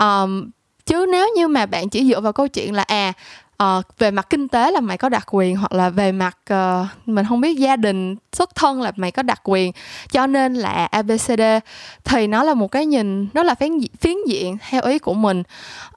Um, 0.00 0.50
chứ 0.86 1.06
nếu 1.12 1.28
như 1.36 1.48
mà 1.48 1.66
bạn 1.66 1.88
chỉ 1.88 2.08
dựa 2.10 2.20
vào 2.20 2.32
câu 2.32 2.48
chuyện 2.48 2.74
là 2.74 2.82
à 2.82 3.12
uh, 3.64 3.98
về 3.98 4.10
mặt 4.10 4.26
kinh 4.30 4.48
tế 4.48 4.70
là 4.70 4.80
mày 4.80 4.98
có 4.98 5.08
đặc 5.08 5.26
quyền 5.30 5.56
hoặc 5.56 5.72
là 5.72 5.90
về 5.90 6.12
mặt 6.12 6.38
uh, 6.52 6.86
mình 7.06 7.26
không 7.28 7.40
biết 7.40 7.58
gia 7.58 7.76
đình 7.76 8.16
xuất 8.32 8.54
thân 8.54 8.82
là 8.82 8.92
mày 8.96 9.10
có 9.10 9.22
đặc 9.22 9.40
quyền. 9.44 9.72
Cho 10.12 10.26
nên 10.26 10.54
là 10.54 10.88
abcd 10.90 11.42
thì 12.04 12.26
nó 12.26 12.44
là 12.44 12.54
một 12.54 12.70
cái 12.70 12.86
nhìn 12.86 13.28
rất 13.34 13.46
là 13.46 13.54
phiến 13.54 13.72
phiến 14.00 14.16
diện 14.26 14.58
theo 14.70 14.82
ý 14.82 14.98
của 14.98 15.14
mình. 15.14 15.42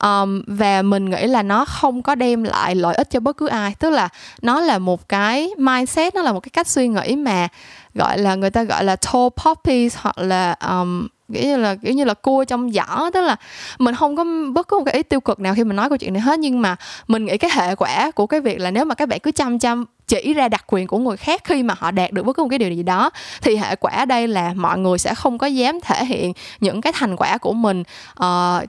Um, 0.04 0.44
và 0.48 0.82
mình 0.82 1.10
nghĩ 1.10 1.28
là 1.28 1.44
nó 1.44 1.66
không 1.66 2.02
có 2.02 2.16
đem 2.16 2.44
lại 2.44 2.76
lợi 2.76 2.96
ích 2.96 3.10
cho 3.10 3.20
bất 3.20 3.38
cứ 3.38 3.48
ai. 3.48 3.76
Tức 3.80 3.90
là 3.90 4.10
nó 4.42 4.60
là 4.60 4.80
một 4.80 5.10
cái 5.10 5.52
mindset 5.58 6.16
nó 6.16 6.22
là 6.22 6.34
một 6.34 6.40
cái 6.40 6.50
cách 6.50 6.68
suy 6.68 6.88
nghĩ 6.88 7.16
mà 7.16 7.48
gọi 7.94 8.18
là 8.18 8.36
người 8.36 8.50
ta 8.50 8.64
gọi 8.64 8.84
là 8.84 8.96
tall 8.96 9.28
poppies 9.46 9.98
hoặc 9.98 10.18
là 10.18 10.56
um, 10.68 11.08
kiểu 11.34 11.44
như 11.44 11.58
là 11.58 11.76
kiểu 11.76 11.94
như 11.94 12.04
là 12.04 12.14
cua 12.14 12.44
trong 12.44 12.72
giỏ 12.72 13.10
tức 13.14 13.22
là 13.22 13.36
mình 13.80 13.96
không 13.96 14.16
có 14.16 14.26
bất 14.54 14.68
cứ 14.68 14.78
một 14.78 14.84
cái 14.86 14.94
ý 14.94 15.04
tiêu 15.04 15.20
cực 15.20 15.40
nào 15.40 15.54
khi 15.56 15.64
mình 15.64 15.76
nói 15.76 15.90
câu 15.90 15.98
chuyện 15.98 16.14
này 16.14 16.22
hết. 16.22 16.40
Nhưng 16.40 16.62
mà 16.62 16.76
mình 17.08 17.26
nghĩ 17.26 17.38
cái 17.38 17.52
hệ 17.54 17.76
quả 17.76 18.12
của 18.12 18.28
cái 18.28 18.40
việc 18.42 18.60
là 18.60 18.72
nếu 18.72 18.86
mà 18.86 18.96
các 18.96 19.10
bạn 19.10 19.20
cứ 19.20 19.32
chăm 19.32 19.60
chăm 19.60 19.86
chỉ 20.08 20.34
ra 20.34 20.48
đặc 20.48 20.64
quyền 20.68 20.88
của 20.88 20.98
người 20.98 21.18
khác 21.18 21.42
khi 21.44 21.64
mà 21.64 21.74
họ 21.78 21.92
đạt 21.92 22.12
được 22.12 22.24
bất 22.24 22.36
cứ 22.36 22.44
một 22.44 22.50
cái 22.50 22.60
điều 22.60 22.72
gì 22.72 22.84
đó 22.84 23.10
thì 23.42 23.56
hệ 23.56 23.76
quả 23.76 24.06
đây 24.06 24.28
là 24.28 24.54
mọi 24.56 24.78
người 24.78 24.98
sẽ 24.98 25.16
không 25.16 25.38
có 25.38 25.48
dám 25.48 25.80
thể 25.82 26.06
hiện 26.06 26.34
những 26.60 26.82
cái 26.82 26.94
thành 26.96 27.16
quả 27.16 27.38
của 27.38 27.54
mình 27.54 27.84
uh, 28.24 28.64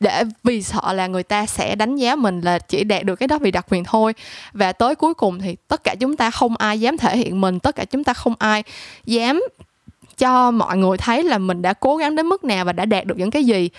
để 0.00 0.24
vì 0.44 0.62
sợ 0.62 0.92
là 0.92 1.06
người 1.06 1.22
ta 1.22 1.46
sẽ 1.46 1.74
đánh 1.74 1.96
giá 1.96 2.16
mình 2.16 2.40
là 2.40 2.58
chỉ 2.58 2.84
đạt 2.84 3.04
được 3.04 3.16
cái 3.16 3.26
đó 3.26 3.38
vì 3.38 3.50
đặc 3.50 3.66
quyền 3.70 3.84
thôi. 3.84 4.14
Và 4.52 4.72
tới 4.72 4.94
cuối 4.94 5.14
cùng 5.14 5.40
thì 5.40 5.56
tất 5.68 5.84
cả 5.84 5.94
chúng 6.00 6.16
ta 6.16 6.30
không 6.30 6.56
ai 6.56 6.80
dám 6.80 6.96
thể 6.96 7.16
hiện 7.16 7.40
mình 7.40 7.60
tất 7.60 7.76
cả 7.76 7.84
chúng 7.84 8.04
ta 8.04 8.14
không 8.14 8.34
ai 8.38 8.62
dám 9.04 9.42
cho 10.18 10.50
mọi 10.50 10.76
người 10.76 10.96
thấy 10.98 11.22
là 11.22 11.38
mình 11.38 11.62
đã 11.62 11.72
cố 11.72 11.96
gắng 11.96 12.16
đến 12.16 12.26
mức 12.26 12.44
nào 12.44 12.64
và 12.64 12.72
đã 12.72 12.84
đạt 12.84 13.04
được 13.06 13.18
những 13.18 13.30
cái 13.30 13.44
gì. 13.44 13.70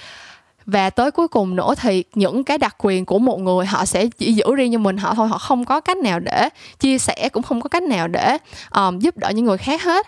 Và 0.65 0.89
tới 0.89 1.11
cuối 1.11 1.27
cùng 1.27 1.55
nữa 1.55 1.73
thì 1.77 2.03
những 2.15 2.43
cái 2.43 2.57
đặc 2.57 2.75
quyền 2.77 3.05
của 3.05 3.19
một 3.19 3.39
người 3.39 3.65
họ 3.65 3.85
sẽ 3.85 4.07
chỉ 4.07 4.33
giữ 4.33 4.55
riêng 4.55 4.73
cho 4.73 4.79
mình 4.79 4.97
họ 4.97 5.13
thôi 5.15 5.27
họ 5.27 5.37
không 5.37 5.65
có 5.65 5.79
cách 5.79 5.97
nào 5.97 6.19
để 6.19 6.49
chia 6.79 6.97
sẻ 6.97 7.29
cũng 7.31 7.43
không 7.43 7.61
có 7.61 7.69
cách 7.69 7.83
nào 7.83 8.07
để 8.07 8.37
um, 8.75 8.99
giúp 8.99 9.17
đỡ 9.17 9.29
những 9.29 9.45
người 9.45 9.57
khác 9.57 9.83
hết. 9.83 10.07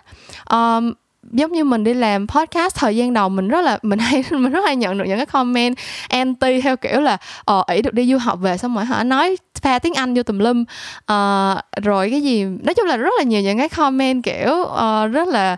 Um, 0.50 0.94
giống 1.32 1.52
như 1.52 1.64
mình 1.64 1.84
đi 1.84 1.94
làm 1.94 2.28
podcast 2.28 2.76
thời 2.76 2.96
gian 2.96 3.14
đầu 3.14 3.30
mình 3.30 3.48
rất 3.48 3.62
là 3.62 3.80
mình 3.84 4.00
hay 4.00 4.24
mình 4.30 4.52
rất 4.52 4.66
hay 4.66 4.76
nhận 4.76 4.98
được 4.98 5.06
những 5.08 5.18
cái 5.18 5.26
comment 5.26 5.78
anti 6.10 6.62
theo 6.62 6.78
kiểu 6.78 7.02
là 7.02 7.18
ờ 7.46 7.64
ỷ 7.68 7.82
được 7.82 7.94
đi 7.94 8.12
du 8.12 8.18
học 8.18 8.40
về 8.42 8.58
xong 8.58 8.76
rồi 8.76 8.86
họ 8.86 9.04
nói 9.04 9.38
pha 9.62 9.80
tiếng 9.80 9.94
anh 9.94 10.14
vô 10.14 10.24
tùm 10.24 10.40
lum. 10.40 10.64
Uh, 11.12 11.84
rồi 11.84 12.10
cái 12.10 12.22
gì 12.22 12.44
nói 12.44 12.74
chung 12.74 12.86
là 12.86 12.98
rất 12.98 13.14
là 13.18 13.24
nhiều 13.24 13.42
những 13.42 13.58
cái 13.58 13.70
comment 13.70 14.24
kiểu 14.24 14.52
uh, 14.62 15.12
rất 15.12 15.28
là 15.28 15.58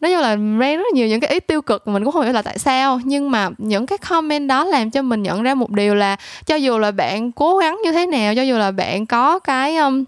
nói 0.00 0.12
chung 0.12 0.20
là 0.20 0.36
ra 0.36 0.76
rất 0.76 0.84
nhiều 0.94 1.08
những 1.08 1.20
cái 1.20 1.30
ý 1.30 1.40
tiêu 1.40 1.62
cực 1.62 1.88
mình 1.88 2.04
cũng 2.04 2.12
không 2.12 2.22
hiểu 2.22 2.32
là 2.32 2.42
tại 2.42 2.58
sao. 2.58 3.00
Nhưng 3.04 3.30
mà 3.30 3.48
những 3.58 3.86
cái 3.86 3.98
comment 3.98 4.48
đó 4.48 4.64
làm 4.64 4.90
cho 4.90 5.02
mình 5.02 5.22
nhận 5.22 5.42
ra 5.42 5.54
một 5.54 5.70
điều 5.70 5.94
là 5.94 6.16
cho 6.46 6.54
dù 6.54 6.78
là 6.78 6.90
bạn 6.90 7.32
cố 7.32 7.58
gắng 7.58 7.80
như 7.84 7.92
thế 7.92 8.06
nào 8.06 8.34
cho 8.34 8.42
dù 8.42 8.58
là 8.58 8.70
bạn 8.70 9.06
có 9.06 9.38
cái 9.38 9.76
um, 9.76 10.04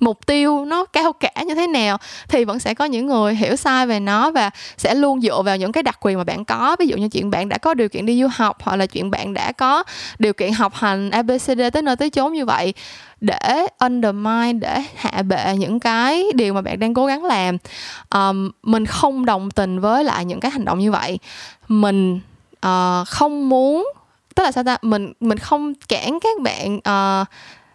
mục 0.00 0.26
tiêu 0.26 0.64
nó 0.64 0.84
cao 0.84 1.12
cả 1.12 1.42
như 1.46 1.54
thế 1.54 1.66
nào 1.66 1.98
thì 2.28 2.44
vẫn 2.44 2.58
sẽ 2.58 2.74
có 2.74 2.84
những 2.84 3.06
người 3.06 3.34
hiểu 3.34 3.56
sai 3.56 3.86
về 3.86 4.00
nó 4.00 4.30
và 4.30 4.50
sẽ 4.76 4.94
luôn 4.94 5.20
dựa 5.20 5.42
vào 5.42 5.56
những 5.56 5.72
cái 5.72 5.82
đặc 5.82 5.98
quyền 6.00 6.18
mà 6.18 6.24
bạn 6.24 6.44
có. 6.44 6.76
Ví 6.78 6.86
dụ 6.86 6.96
như 6.96 7.08
chuyện 7.08 7.30
bạn 7.30 7.48
đã 7.48 7.58
có 7.58 7.74
điều 7.74 7.88
kiện 7.88 8.06
đi 8.06 8.22
du 8.22 8.28
học 8.32 8.56
hoặc 8.62 8.76
là 8.76 8.86
chuyện 8.86 9.10
bạn 9.10 9.34
đã 9.34 9.52
có 9.52 9.82
điều 10.18 10.32
kiện 10.32 10.52
học 10.52 10.74
hành 10.74 11.10
abcd 11.10 11.60
tới 11.72 11.82
nơi 11.82 11.96
tới 11.96 12.10
chốn 12.10 12.32
như 12.32 12.44
vậy 12.44 12.74
để 13.20 13.66
undermine 13.78 14.52
để 14.52 14.82
hạ 14.96 15.22
bệ 15.22 15.56
những 15.58 15.80
cái 15.80 16.24
điều 16.34 16.54
mà 16.54 16.60
bạn 16.60 16.78
đang 16.78 16.94
cố 16.94 17.06
gắng 17.06 17.24
làm. 17.24 17.56
Um, 18.14 18.50
mình 18.62 18.86
không 18.86 19.24
đồng 19.24 19.50
tình 19.50 19.80
với 19.80 20.04
lại 20.04 20.24
những 20.24 20.40
cái 20.40 20.50
hành 20.50 20.64
động 20.64 20.78
như 20.78 20.90
vậy. 20.92 21.18
Mình 21.68 22.20
uh, 22.66 23.08
không 23.08 23.48
muốn 23.48 23.92
tức 24.34 24.42
là 24.44 24.52
sao 24.52 24.64
ta? 24.64 24.76
Mình 24.82 25.12
mình 25.20 25.38
không 25.38 25.74
cản 25.88 26.18
các 26.20 26.40
bạn 26.40 26.76
uh, 26.76 27.26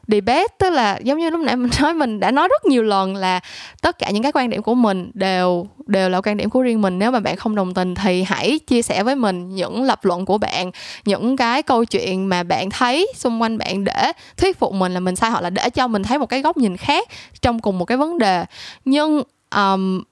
debate 0.08 0.48
tức 0.60 0.70
là 0.70 1.00
giống 1.04 1.18
như 1.18 1.30
lúc 1.30 1.42
nãy 1.42 1.56
mình 1.56 1.72
nói 1.82 1.94
mình 1.94 2.20
đã 2.20 2.32
nói 2.32 2.48
rất 2.48 2.66
nhiều 2.66 2.84
lần 2.84 3.16
là 3.16 3.40
tất 3.82 4.00
cả 4.00 4.10
những 4.10 4.24
cái 4.24 4.32
quan 4.32 4.50
điểm 4.50 4.62
của 4.62 4.76
mình 4.76 5.12
đều 5.14 5.68
đều 5.86 6.10
là 6.10 6.22
quan 6.22 6.38
điểm 6.38 6.50
của 6.50 6.62
riêng 6.62 6.82
mình. 6.82 7.00
Nếu 7.00 7.12
mà 7.12 7.20
bạn 7.20 7.36
không 7.36 7.56
đồng 7.56 7.74
tình 7.74 7.96
thì 7.96 8.24
hãy 8.24 8.60
chia 8.60 8.82
sẻ 8.82 9.04
với 9.04 9.16
mình 9.16 9.50
những 9.56 9.84
lập 9.84 10.06
luận 10.06 10.26
của 10.26 10.38
bạn 10.38 10.72
những 11.06 11.38
cái 11.38 11.64
câu 11.64 11.86
chuyện 11.86 12.26
mà 12.26 12.44
bạn 12.44 12.70
thấy 12.70 13.08
xung 13.16 13.42
quanh 13.42 13.58
bạn 13.58 13.84
để 13.84 14.12
thuyết 14.38 14.60
phục 14.60 14.74
mình 14.74 14.94
là 14.94 15.00
mình 15.00 15.16
sai 15.16 15.32
hoặc 15.32 15.42
là 15.42 15.50
để 15.50 15.70
cho 15.70 15.88
mình 15.88 16.04
thấy 16.04 16.20
một 16.20 16.26
cái 16.26 16.42
góc 16.42 16.58
nhìn 16.58 16.78
khác 16.78 17.08
trong 17.42 17.60
cùng 17.60 17.80
một 17.80 17.86
cái 17.86 17.98
vấn 17.98 18.18
đề. 18.18 18.46
Nhưng 18.86 19.24
um, 19.56 20.04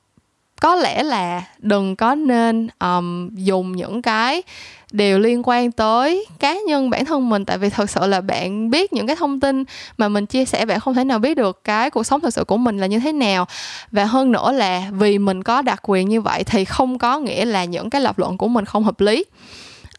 có 0.61 0.75
lẽ 0.75 1.03
là 1.03 1.43
đừng 1.59 1.95
có 1.95 2.15
nên 2.15 2.67
um, 2.79 3.29
dùng 3.35 3.75
những 3.75 4.01
cái 4.01 4.43
điều 4.91 5.19
liên 5.19 5.41
quan 5.45 5.71
tới 5.71 6.25
cá 6.39 6.55
nhân 6.67 6.89
bản 6.89 7.05
thân 7.05 7.29
mình. 7.29 7.45
Tại 7.45 7.57
vì 7.57 7.69
thật 7.69 7.89
sự 7.89 8.07
là 8.07 8.21
bạn 8.21 8.69
biết 8.69 8.93
những 8.93 9.07
cái 9.07 9.15
thông 9.15 9.39
tin 9.39 9.63
mà 9.97 10.07
mình 10.07 10.25
chia 10.25 10.45
sẻ 10.45 10.65
bạn 10.65 10.79
không 10.79 10.93
thể 10.93 11.03
nào 11.03 11.19
biết 11.19 11.37
được 11.37 11.63
cái 11.63 11.89
cuộc 11.89 12.03
sống 12.03 12.21
thật 12.21 12.33
sự 12.33 12.43
của 12.43 12.57
mình 12.57 12.77
là 12.77 12.87
như 12.87 12.99
thế 12.99 13.11
nào. 13.11 13.47
Và 13.91 14.05
hơn 14.05 14.31
nữa 14.31 14.51
là 14.51 14.83
vì 14.91 15.17
mình 15.17 15.43
có 15.43 15.61
đặc 15.61 15.79
quyền 15.83 16.09
như 16.09 16.21
vậy 16.21 16.43
thì 16.43 16.65
không 16.65 16.97
có 16.97 17.19
nghĩa 17.19 17.45
là 17.45 17.65
những 17.65 17.89
cái 17.89 18.01
lập 18.01 18.19
luận 18.19 18.37
của 18.37 18.47
mình 18.47 18.65
không 18.65 18.83
hợp 18.83 19.01
lý. 19.01 19.25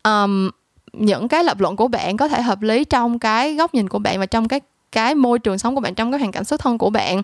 Um, 0.05 0.51
những 0.93 1.29
cái 1.29 1.45
lập 1.45 1.61
luận 1.61 1.77
của 1.77 1.89
bạn 1.89 2.17
có 2.17 2.29
thể 2.29 2.43
hợp 2.43 2.63
lý 2.63 2.85
trong 2.85 3.19
cái 3.19 3.55
góc 3.55 3.75
nhìn 3.75 3.89
của 3.89 3.99
bạn 3.99 4.21
và 4.21 4.27
trong 4.27 4.49
cái 4.49 4.61
cái 4.93 5.15
môi 5.15 5.39
trường 5.39 5.59
sống 5.59 5.75
của 5.75 5.81
bạn 5.81 5.95
trong 5.95 6.13
cái 6.13 6.19
hoàn 6.19 6.33
cảnh 6.33 6.45
xuất 6.45 6.61
thân 6.61 6.79
của 6.79 6.91
bạn. 6.91 7.23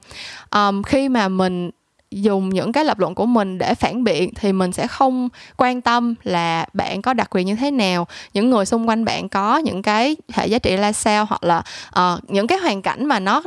Um, 0.51 0.83
khi 0.83 1.09
mà 1.09 1.29
mình 1.29 1.71
dùng 2.11 2.49
những 2.49 2.73
cái 2.73 2.85
lập 2.85 2.99
luận 2.99 3.15
của 3.15 3.27
mình 3.27 3.59
để 3.59 3.75
phản 3.75 4.05
biện 4.05 4.35
thì 4.35 4.53
mình 4.53 4.73
sẽ 4.73 4.87
không 4.87 5.29
quan 5.57 5.81
tâm 5.81 6.15
là 6.23 6.67
bạn 6.73 7.03
có 7.03 7.15
đặc 7.15 7.29
quyền 7.31 7.47
như 7.47 7.57
thế 7.57 7.71
nào. 7.71 8.07
Những 8.35 8.51
người 8.51 8.67
xung 8.67 8.89
quanh 8.89 9.05
bạn 9.05 9.29
có 9.29 9.59
những 9.59 9.83
cái 9.83 10.17
hệ 10.33 10.47
giá 10.47 10.59
trị 10.59 10.77
ra 10.77 10.93
sao 10.93 11.25
hoặc 11.25 11.45
là 11.45 11.63
uh, 11.89 12.31
những 12.31 12.47
cái 12.47 12.59
hoàn 12.59 12.83
cảnh 12.83 13.07
mà 13.07 13.21
nó 13.21 13.43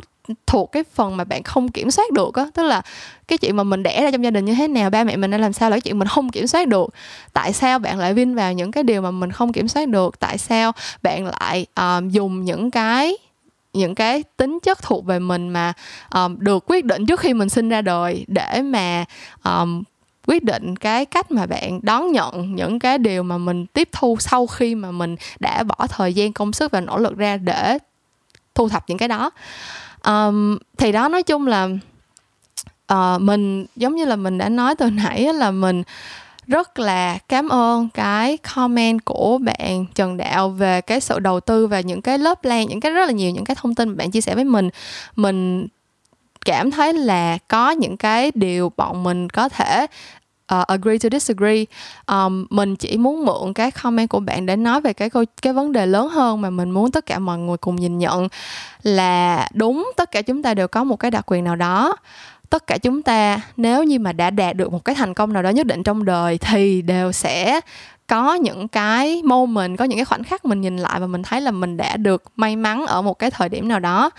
thuộc 0.46 0.72
cái 0.72 0.84
phần 0.94 1.16
mà 1.16 1.24
bạn 1.24 1.42
không 1.42 1.68
kiểm 1.68 1.90
soát 1.90 2.12
được 2.12 2.34
á 2.34 2.46
tức 2.54 2.62
là 2.62 2.82
cái 3.28 3.38
chuyện 3.38 3.56
mà 3.56 3.62
mình 3.62 3.82
đẻ 3.82 4.02
ra 4.02 4.10
trong 4.10 4.24
gia 4.24 4.30
đình 4.30 4.44
như 4.44 4.54
thế 4.54 4.68
nào 4.68 4.90
ba 4.90 5.04
mẹ 5.04 5.16
mình 5.16 5.30
đã 5.30 5.38
làm 5.38 5.52
sao 5.52 5.70
là 5.70 5.76
cái 5.76 5.80
chuyện 5.80 5.98
mình 5.98 6.08
không 6.08 6.30
kiểm 6.30 6.46
soát 6.46 6.68
được. 6.68 6.94
Tại 7.32 7.52
sao 7.52 7.78
bạn 7.78 7.98
lại 7.98 8.14
vin 8.14 8.34
vào 8.34 8.52
những 8.52 8.70
cái 8.70 8.84
điều 8.84 9.02
mà 9.02 9.10
mình 9.10 9.32
không 9.32 9.52
kiểm 9.52 9.68
soát 9.68 9.88
được? 9.88 10.20
Tại 10.20 10.38
sao 10.38 10.72
bạn 11.02 11.26
lại 11.26 11.66
uh, 11.80 12.12
dùng 12.12 12.44
những 12.44 12.70
cái 12.70 13.16
những 13.74 13.94
cái 13.94 14.22
tính 14.36 14.58
chất 14.62 14.82
thuộc 14.82 15.04
về 15.04 15.18
mình 15.18 15.48
mà 15.48 15.72
um, 16.14 16.36
được 16.38 16.64
quyết 16.66 16.84
định 16.84 17.06
trước 17.06 17.20
khi 17.20 17.34
mình 17.34 17.48
sinh 17.48 17.68
ra 17.68 17.82
đời 17.82 18.24
để 18.28 18.62
mà 18.62 19.04
um, 19.44 19.82
quyết 20.26 20.44
định 20.44 20.76
cái 20.76 21.04
cách 21.04 21.30
mà 21.30 21.46
bạn 21.46 21.80
đón 21.82 22.12
nhận 22.12 22.54
những 22.54 22.78
cái 22.78 22.98
điều 22.98 23.22
mà 23.22 23.38
mình 23.38 23.66
tiếp 23.66 23.88
thu 23.92 24.16
sau 24.20 24.46
khi 24.46 24.74
mà 24.74 24.90
mình 24.90 25.16
đã 25.40 25.62
bỏ 25.62 25.86
thời 25.88 26.14
gian 26.14 26.32
công 26.32 26.52
sức 26.52 26.72
và 26.72 26.80
nỗ 26.80 26.98
lực 26.98 27.16
ra 27.16 27.36
để 27.36 27.78
thu 28.54 28.68
thập 28.68 28.84
những 28.88 28.98
cái 28.98 29.08
đó. 29.08 29.30
Um, 30.06 30.58
thì 30.78 30.92
đó 30.92 31.08
nói 31.08 31.22
chung 31.22 31.46
là 31.46 31.68
uh, 32.92 33.20
mình 33.20 33.66
giống 33.76 33.96
như 33.96 34.04
là 34.04 34.16
mình 34.16 34.38
đã 34.38 34.48
nói 34.48 34.74
từ 34.74 34.90
nãy 34.90 35.32
là 35.34 35.50
mình 35.50 35.82
rất 36.46 36.78
là 36.78 37.18
cảm 37.28 37.48
ơn 37.48 37.88
cái 37.94 38.36
comment 38.36 39.04
của 39.04 39.38
bạn 39.38 39.86
Trần 39.94 40.16
Đạo 40.16 40.48
về 40.48 40.80
cái 40.80 41.00
sự 41.00 41.18
đầu 41.18 41.40
tư 41.40 41.66
và 41.66 41.80
những 41.80 42.02
cái 42.02 42.18
lớp 42.18 42.38
plan 42.42 42.66
những 42.66 42.80
cái 42.80 42.92
rất 42.92 43.06
là 43.06 43.12
nhiều 43.12 43.30
những 43.30 43.44
cái 43.44 43.56
thông 43.60 43.74
tin 43.74 43.88
mà 43.88 43.94
bạn 43.94 44.10
chia 44.10 44.20
sẻ 44.20 44.34
với 44.34 44.44
mình. 44.44 44.70
Mình 45.16 45.66
cảm 46.44 46.70
thấy 46.70 46.92
là 46.92 47.38
có 47.48 47.70
những 47.70 47.96
cái 47.96 48.32
điều 48.34 48.72
bọn 48.76 49.02
mình 49.02 49.30
có 49.30 49.48
thể 49.48 49.86
uh, 50.54 50.66
agree 50.66 50.98
to 50.98 51.08
disagree. 51.12 51.64
Um, 52.06 52.46
mình 52.50 52.76
chỉ 52.76 52.96
muốn 52.96 53.24
mượn 53.24 53.52
cái 53.54 53.70
comment 53.70 54.08
của 54.08 54.20
bạn 54.20 54.46
để 54.46 54.56
nói 54.56 54.80
về 54.80 54.92
cái 54.92 55.10
câu 55.10 55.24
cái 55.42 55.52
vấn 55.52 55.72
đề 55.72 55.86
lớn 55.86 56.08
hơn 56.08 56.40
mà 56.40 56.50
mình 56.50 56.70
muốn 56.70 56.90
tất 56.90 57.06
cả 57.06 57.18
mọi 57.18 57.38
người 57.38 57.56
cùng 57.56 57.76
nhìn 57.76 57.98
nhận 57.98 58.28
là 58.82 59.48
đúng 59.54 59.92
tất 59.96 60.10
cả 60.10 60.22
chúng 60.22 60.42
ta 60.42 60.54
đều 60.54 60.68
có 60.68 60.84
một 60.84 60.96
cái 60.96 61.10
đặc 61.10 61.24
quyền 61.26 61.44
nào 61.44 61.56
đó 61.56 61.96
tất 62.54 62.66
cả 62.66 62.78
chúng 62.78 63.02
ta 63.02 63.40
nếu 63.56 63.84
như 63.84 63.98
mà 63.98 64.12
đã 64.12 64.30
đạt 64.30 64.56
được 64.56 64.72
một 64.72 64.84
cái 64.84 64.94
thành 64.94 65.14
công 65.14 65.32
nào 65.32 65.42
đó 65.42 65.50
nhất 65.50 65.66
định 65.66 65.82
trong 65.82 66.04
đời 66.04 66.38
thì 66.38 66.82
đều 66.82 67.12
sẽ 67.12 67.60
có 68.06 68.34
những 68.34 68.68
cái 68.68 69.22
moment 69.22 69.78
có 69.78 69.84
những 69.84 69.98
cái 69.98 70.04
khoảnh 70.04 70.24
khắc 70.24 70.44
mình 70.44 70.60
nhìn 70.60 70.76
lại 70.76 71.00
và 71.00 71.06
mình 71.06 71.22
thấy 71.22 71.40
là 71.40 71.50
mình 71.50 71.76
đã 71.76 71.96
được 71.96 72.22
may 72.36 72.56
mắn 72.56 72.86
ở 72.86 73.02
một 73.02 73.18
cái 73.18 73.30
thời 73.30 73.48
điểm 73.48 73.68
nào 73.68 73.80
đó. 73.80 74.10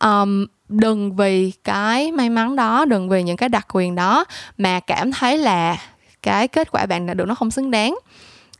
Um, 0.00 0.46
đừng 0.68 1.16
vì 1.16 1.52
cái 1.64 2.12
may 2.12 2.30
mắn 2.30 2.56
đó 2.56 2.84
đừng 2.84 3.08
vì 3.08 3.22
những 3.22 3.36
cái 3.36 3.48
đặc 3.48 3.66
quyền 3.72 3.94
đó 3.94 4.24
mà 4.58 4.80
cảm 4.80 5.12
thấy 5.12 5.38
là 5.38 5.76
cái 6.22 6.48
kết 6.48 6.70
quả 6.70 6.86
bạn 6.86 7.06
đạt 7.06 7.16
được 7.16 7.28
nó 7.28 7.34
không 7.34 7.50
xứng 7.50 7.70
đáng. 7.70 7.98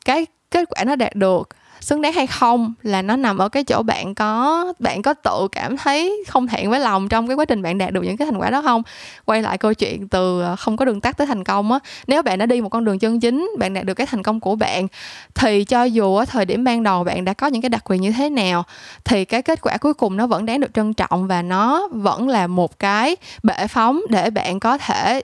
Cái 0.04 0.26
kết 0.50 0.68
quả 0.70 0.84
nó 0.84 0.96
đạt 0.96 1.14
được 1.14 1.48
xứng 1.80 2.02
đáng 2.02 2.12
hay 2.12 2.26
không 2.26 2.74
là 2.82 3.02
nó 3.02 3.16
nằm 3.16 3.38
ở 3.38 3.48
cái 3.48 3.64
chỗ 3.64 3.82
bạn 3.82 4.14
có 4.14 4.64
bạn 4.78 5.02
có 5.02 5.14
tự 5.14 5.48
cảm 5.52 5.76
thấy 5.76 6.24
không 6.28 6.46
thẹn 6.46 6.70
với 6.70 6.80
lòng 6.80 7.08
trong 7.08 7.26
cái 7.28 7.36
quá 7.36 7.44
trình 7.44 7.62
bạn 7.62 7.78
đạt 7.78 7.92
được 7.92 8.02
những 8.02 8.16
cái 8.16 8.26
thành 8.26 8.40
quả 8.40 8.50
đó 8.50 8.62
không? 8.62 8.82
Quay 9.24 9.42
lại 9.42 9.58
câu 9.58 9.74
chuyện 9.74 10.08
từ 10.08 10.42
ờ, 10.42 10.56
không 10.56 10.76
có 10.76 10.84
đường 10.84 11.00
tắt 11.00 11.16
tới 11.16 11.26
thành 11.26 11.44
công 11.44 11.72
á. 11.72 11.78
Nếu 12.06 12.22
bạn 12.22 12.38
đã 12.38 12.46
đi 12.46 12.60
một 12.60 12.68
con 12.68 12.84
đường 12.84 12.98
chân 12.98 13.20
chính, 13.20 13.50
bạn 13.58 13.74
đạt 13.74 13.84
được 13.84 13.94
cái 13.94 14.06
thành 14.06 14.22
công 14.22 14.40
của 14.40 14.54
bạn, 14.54 14.88
thì 15.34 15.64
cho 15.64 15.84
dù 15.84 16.16
ở 16.16 16.24
thời 16.24 16.44
điểm 16.44 16.64
ban 16.64 16.82
đầu 16.82 17.04
bạn 17.04 17.24
đã 17.24 17.32
có 17.32 17.46
những 17.46 17.62
cái 17.62 17.68
đặc 17.68 17.82
quyền 17.84 18.00
như 18.00 18.12
thế 18.12 18.30
nào, 18.30 18.64
thì 19.04 19.24
cái 19.24 19.42
kết 19.42 19.60
quả 19.62 19.76
cuối 19.76 19.94
cùng 19.94 20.16
nó 20.16 20.26
vẫn 20.26 20.46
đáng 20.46 20.60
được 20.60 20.74
trân 20.74 20.94
trọng 20.94 21.26
và 21.26 21.42
nó 21.42 21.88
vẫn 21.92 22.28
là 22.28 22.46
một 22.46 22.78
cái 22.78 23.16
bệ 23.42 23.66
phóng 23.66 24.00
để 24.08 24.30
bạn 24.30 24.60
có 24.60 24.78
thể 24.78 25.22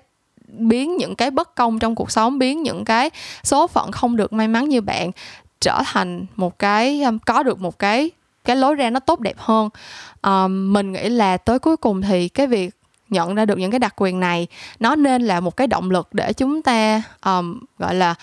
biến 0.49 0.97
những 0.97 1.15
cái 1.15 1.31
bất 1.31 1.55
công 1.55 1.79
trong 1.79 1.95
cuộc 1.95 2.11
sống, 2.11 2.39
biến 2.39 2.63
những 2.63 2.85
cái 2.85 3.11
số 3.43 3.67
phận 3.67 3.93
không 3.93 4.17
được 4.17 4.33
may 4.33 4.49
mắn 4.49 4.69
như 4.69 4.81
bạn 4.81 5.11
trở 5.61 5.83
thành 5.87 6.27
một 6.37 6.59
cái 6.59 7.03
um, 7.03 7.19
có 7.19 7.43
được 7.43 7.61
một 7.61 7.79
cái 7.79 8.11
cái 8.45 8.57
lối 8.57 8.75
ra 8.75 8.91
nó 8.91 9.01
tốt 9.01 9.21
đẹp 9.21 9.37
hơn. 9.39 9.69
Um, 10.23 10.73
mình 10.73 10.93
nghĩ 10.93 11.09
là 11.09 11.37
tới 11.37 11.59
cuối 11.59 11.77
cùng 11.77 12.03
thì 12.03 12.29
cái 12.29 12.47
việc 12.47 12.75
nhận 13.09 13.35
ra 13.35 13.45
được 13.45 13.59
những 13.59 13.71
cái 13.71 13.79
đặc 13.79 13.95
quyền 13.97 14.21
này 14.21 14.47
nó 14.81 14.97
nên 14.97 15.23
là 15.23 15.41
một 15.41 15.57
cái 15.57 15.67
động 15.67 15.91
lực 15.91 16.09
để 16.15 16.33
chúng 16.33 16.63
ta 16.63 17.03
um, 17.25 17.61
gọi 17.79 17.95
là 17.95 18.15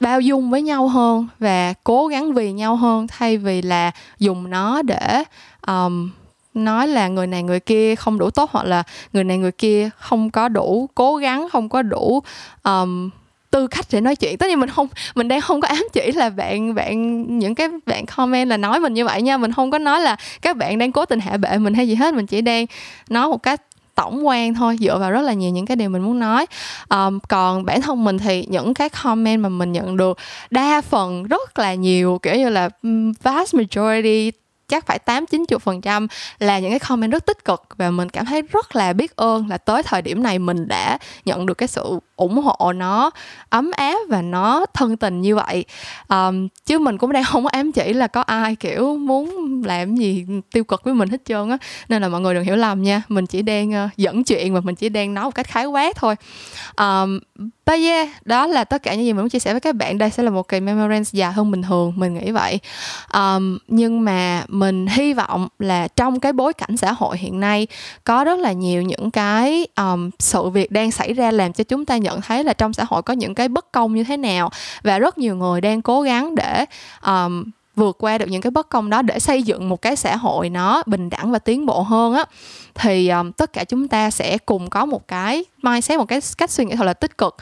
bao 0.00 0.20
dung 0.20 0.50
với 0.50 0.62
nhau 0.62 0.88
hơn 0.88 1.28
và 1.38 1.74
cố 1.84 2.06
gắng 2.06 2.32
vì 2.32 2.52
nhau 2.52 2.76
hơn 2.76 3.06
thay 3.06 3.36
vì 3.36 3.62
là 3.62 3.90
dùng 4.18 4.50
nó 4.50 4.82
để 4.82 5.24
um, 5.66 6.10
nói 6.54 6.88
là 6.88 7.08
người 7.08 7.26
này 7.26 7.42
người 7.42 7.60
kia 7.60 7.94
không 7.94 8.18
đủ 8.18 8.30
tốt 8.30 8.50
hoặc 8.52 8.66
là 8.66 8.82
người 9.12 9.24
này 9.24 9.38
người 9.38 9.52
kia 9.52 9.90
không 9.98 10.30
có 10.30 10.48
đủ 10.48 10.88
cố 10.94 11.16
gắng 11.16 11.48
không 11.52 11.68
có 11.68 11.82
đủ 11.82 12.22
um, 12.62 13.10
tư 13.54 13.66
cách 13.66 13.86
để 13.90 14.00
nói 14.00 14.16
chuyện. 14.16 14.38
Tất 14.38 14.46
nhiên 14.48 14.60
mình 14.60 14.70
không 14.70 14.88
mình 15.14 15.28
đang 15.28 15.40
không 15.40 15.60
có 15.60 15.68
ám 15.68 15.86
chỉ 15.92 16.12
là 16.12 16.30
bạn 16.30 16.74
bạn 16.74 17.22
những 17.38 17.54
cái 17.54 17.68
bạn 17.86 18.06
comment 18.06 18.48
là 18.48 18.56
nói 18.56 18.80
mình 18.80 18.94
như 18.94 19.04
vậy 19.04 19.22
nha. 19.22 19.36
Mình 19.36 19.52
không 19.52 19.70
có 19.70 19.78
nói 19.78 20.00
là 20.00 20.16
các 20.42 20.56
bạn 20.56 20.78
đang 20.78 20.92
cố 20.92 21.04
tình 21.04 21.20
hạ 21.20 21.36
bệ 21.36 21.58
mình 21.58 21.74
hay 21.74 21.88
gì 21.88 21.94
hết. 21.94 22.14
Mình 22.14 22.26
chỉ 22.26 22.40
đang 22.40 22.66
nói 23.08 23.28
một 23.28 23.42
cách 23.42 23.62
tổng 23.94 24.26
quan 24.26 24.54
thôi 24.54 24.76
dựa 24.80 24.98
vào 24.98 25.10
rất 25.10 25.20
là 25.20 25.32
nhiều 25.32 25.50
những 25.50 25.66
cái 25.66 25.76
điều 25.76 25.90
mình 25.90 26.02
muốn 26.02 26.18
nói. 26.18 26.46
Um, 26.88 27.18
còn 27.28 27.64
bản 27.64 27.82
thân 27.82 28.04
mình 28.04 28.18
thì 28.18 28.46
những 28.48 28.74
cái 28.74 28.88
comment 28.88 29.42
mà 29.42 29.48
mình 29.48 29.72
nhận 29.72 29.96
được 29.96 30.18
đa 30.50 30.80
phần 30.80 31.22
rất 31.22 31.58
là 31.58 31.74
nhiều 31.74 32.18
kiểu 32.22 32.34
như 32.34 32.48
là 32.48 32.68
vast 33.22 33.54
majority 33.54 34.30
chắc 34.68 34.86
phải 34.86 34.98
8 34.98 35.26
90 35.26 35.58
phần 35.58 35.80
trăm 35.80 36.06
là 36.38 36.58
những 36.58 36.70
cái 36.70 36.78
comment 36.78 37.12
rất 37.12 37.26
tích 37.26 37.44
cực 37.44 37.62
và 37.76 37.90
mình 37.90 38.08
cảm 38.08 38.24
thấy 38.24 38.42
rất 38.42 38.76
là 38.76 38.92
biết 38.92 39.16
ơn 39.16 39.48
là 39.48 39.58
tới 39.58 39.82
thời 39.82 40.02
điểm 40.02 40.22
này 40.22 40.38
mình 40.38 40.68
đã 40.68 40.98
nhận 41.24 41.46
được 41.46 41.54
cái 41.54 41.68
sự 41.68 41.98
ủng 42.16 42.38
hộ 42.38 42.72
nó 42.72 43.10
ấm 43.48 43.70
áp 43.76 43.98
và 44.08 44.22
nó 44.22 44.66
thân 44.74 44.96
tình 44.96 45.20
như 45.20 45.36
vậy 45.36 45.64
um, 46.08 46.48
chứ 46.66 46.78
mình 46.78 46.98
cũng 46.98 47.12
đang 47.12 47.24
không 47.30 47.44
có 47.44 47.50
ám 47.52 47.72
chỉ 47.72 47.92
là 47.92 48.06
có 48.06 48.20
ai 48.20 48.56
kiểu 48.56 48.96
muốn 48.96 49.62
làm 49.66 49.96
gì 49.96 50.26
tiêu 50.52 50.64
cực 50.64 50.84
với 50.84 50.94
mình 50.94 51.08
hết 51.08 51.24
trơn 51.24 51.50
á 51.50 51.58
nên 51.88 52.02
là 52.02 52.08
mọi 52.08 52.20
người 52.20 52.34
đừng 52.34 52.44
hiểu 52.44 52.56
lầm 52.56 52.82
nha 52.82 53.02
mình 53.08 53.26
chỉ 53.26 53.42
đang 53.42 53.70
uh, 53.70 53.96
dẫn 53.96 54.24
chuyện 54.24 54.54
và 54.54 54.60
mình 54.60 54.74
chỉ 54.74 54.88
đang 54.88 55.14
nói 55.14 55.24
một 55.24 55.34
cách 55.34 55.46
khái 55.46 55.66
quát 55.66 55.96
thôi 55.96 56.14
um, 56.76 57.18
But 57.66 57.80
yeah, 57.80 58.08
đó 58.24 58.46
là 58.46 58.64
tất 58.64 58.82
cả 58.82 58.94
những 58.94 59.04
gì 59.04 59.12
mình 59.12 59.20
muốn 59.20 59.28
chia 59.28 59.38
sẻ 59.38 59.52
với 59.52 59.60
các 59.60 59.74
bạn. 59.74 59.98
Đây 59.98 60.10
sẽ 60.10 60.22
là 60.22 60.30
một 60.30 60.48
kỳ 60.48 60.60
memorance 60.60 61.10
dài 61.12 61.32
hơn 61.32 61.50
bình 61.50 61.62
thường, 61.62 61.92
mình 61.96 62.14
nghĩ 62.14 62.30
vậy. 62.30 62.60
Um, 63.14 63.58
nhưng 63.68 64.04
mà 64.04 64.44
mình 64.48 64.86
hy 64.86 65.12
vọng 65.12 65.48
là 65.58 65.88
trong 65.88 66.20
cái 66.20 66.32
bối 66.32 66.52
cảnh 66.52 66.76
xã 66.76 66.92
hội 66.92 67.18
hiện 67.18 67.40
nay 67.40 67.66
có 68.04 68.24
rất 68.24 68.38
là 68.38 68.52
nhiều 68.52 68.82
những 68.82 69.10
cái 69.10 69.66
um, 69.76 70.10
sự 70.18 70.48
việc 70.48 70.70
đang 70.70 70.90
xảy 70.90 71.12
ra 71.12 71.30
làm 71.30 71.52
cho 71.52 71.64
chúng 71.64 71.84
ta 71.84 71.96
nhận 72.04 72.20
thấy 72.20 72.44
là 72.44 72.52
trong 72.52 72.72
xã 72.72 72.84
hội 72.84 73.02
có 73.02 73.14
những 73.14 73.34
cái 73.34 73.48
bất 73.48 73.72
công 73.72 73.94
như 73.94 74.04
thế 74.04 74.16
nào. 74.16 74.50
Và 74.82 74.98
rất 74.98 75.18
nhiều 75.18 75.36
người 75.36 75.60
đang 75.60 75.82
cố 75.82 76.02
gắng 76.02 76.34
để 76.34 76.64
um, 77.06 77.44
vượt 77.76 77.96
qua 77.98 78.18
được 78.18 78.26
những 78.28 78.42
cái 78.42 78.50
bất 78.50 78.68
công 78.68 78.90
đó 78.90 79.02
để 79.02 79.18
xây 79.18 79.42
dựng 79.42 79.68
một 79.68 79.82
cái 79.82 79.96
xã 79.96 80.16
hội 80.16 80.50
nó 80.50 80.82
bình 80.86 81.10
đẳng 81.10 81.30
và 81.30 81.38
tiến 81.38 81.66
bộ 81.66 81.82
hơn 81.82 82.14
á. 82.14 82.24
Thì 82.74 83.08
um, 83.08 83.32
tất 83.32 83.52
cả 83.52 83.64
chúng 83.64 83.88
ta 83.88 84.10
sẽ 84.10 84.38
cùng 84.38 84.70
có 84.70 84.86
một 84.86 85.08
cái 85.08 85.44
mindset 85.62 85.98
một 85.98 86.04
cái 86.04 86.20
cách 86.38 86.50
suy 86.50 86.64
nghĩ 86.64 86.76
thật 86.76 86.84
là 86.84 86.94
tích 86.94 87.18
cực 87.18 87.36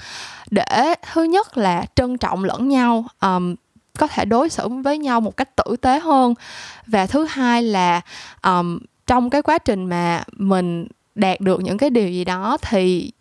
để 0.51 0.95
thứ 1.13 1.23
nhất 1.23 1.59
là 1.59 1.85
trân 1.95 2.19
trọng 2.19 2.45
lẫn 2.45 2.69
nhau 2.69 3.05
um, 3.21 3.55
có 3.99 4.07
thể 4.07 4.25
đối 4.25 4.49
xử 4.49 4.69
với 4.69 4.99
nhau 4.99 5.21
một 5.21 5.37
cách 5.37 5.57
tử 5.57 5.77
tế 5.77 5.99
hơn. 5.99 6.35
Và 6.87 7.07
thứ 7.07 7.27
hai 7.31 7.63
là 7.63 8.01
um, 8.43 8.79
trong 9.07 9.31
cái 9.31 9.43
quá 9.43 9.59
trình 9.59 9.85
mà 9.87 10.25
mình 10.37 10.87
đạt 11.15 11.41
được 11.41 11.63
những 11.63 11.79
cái 11.79 11.91
điều 11.91 12.09
gì 12.09 12.25
đó 12.25 12.57
thì 12.63 13.13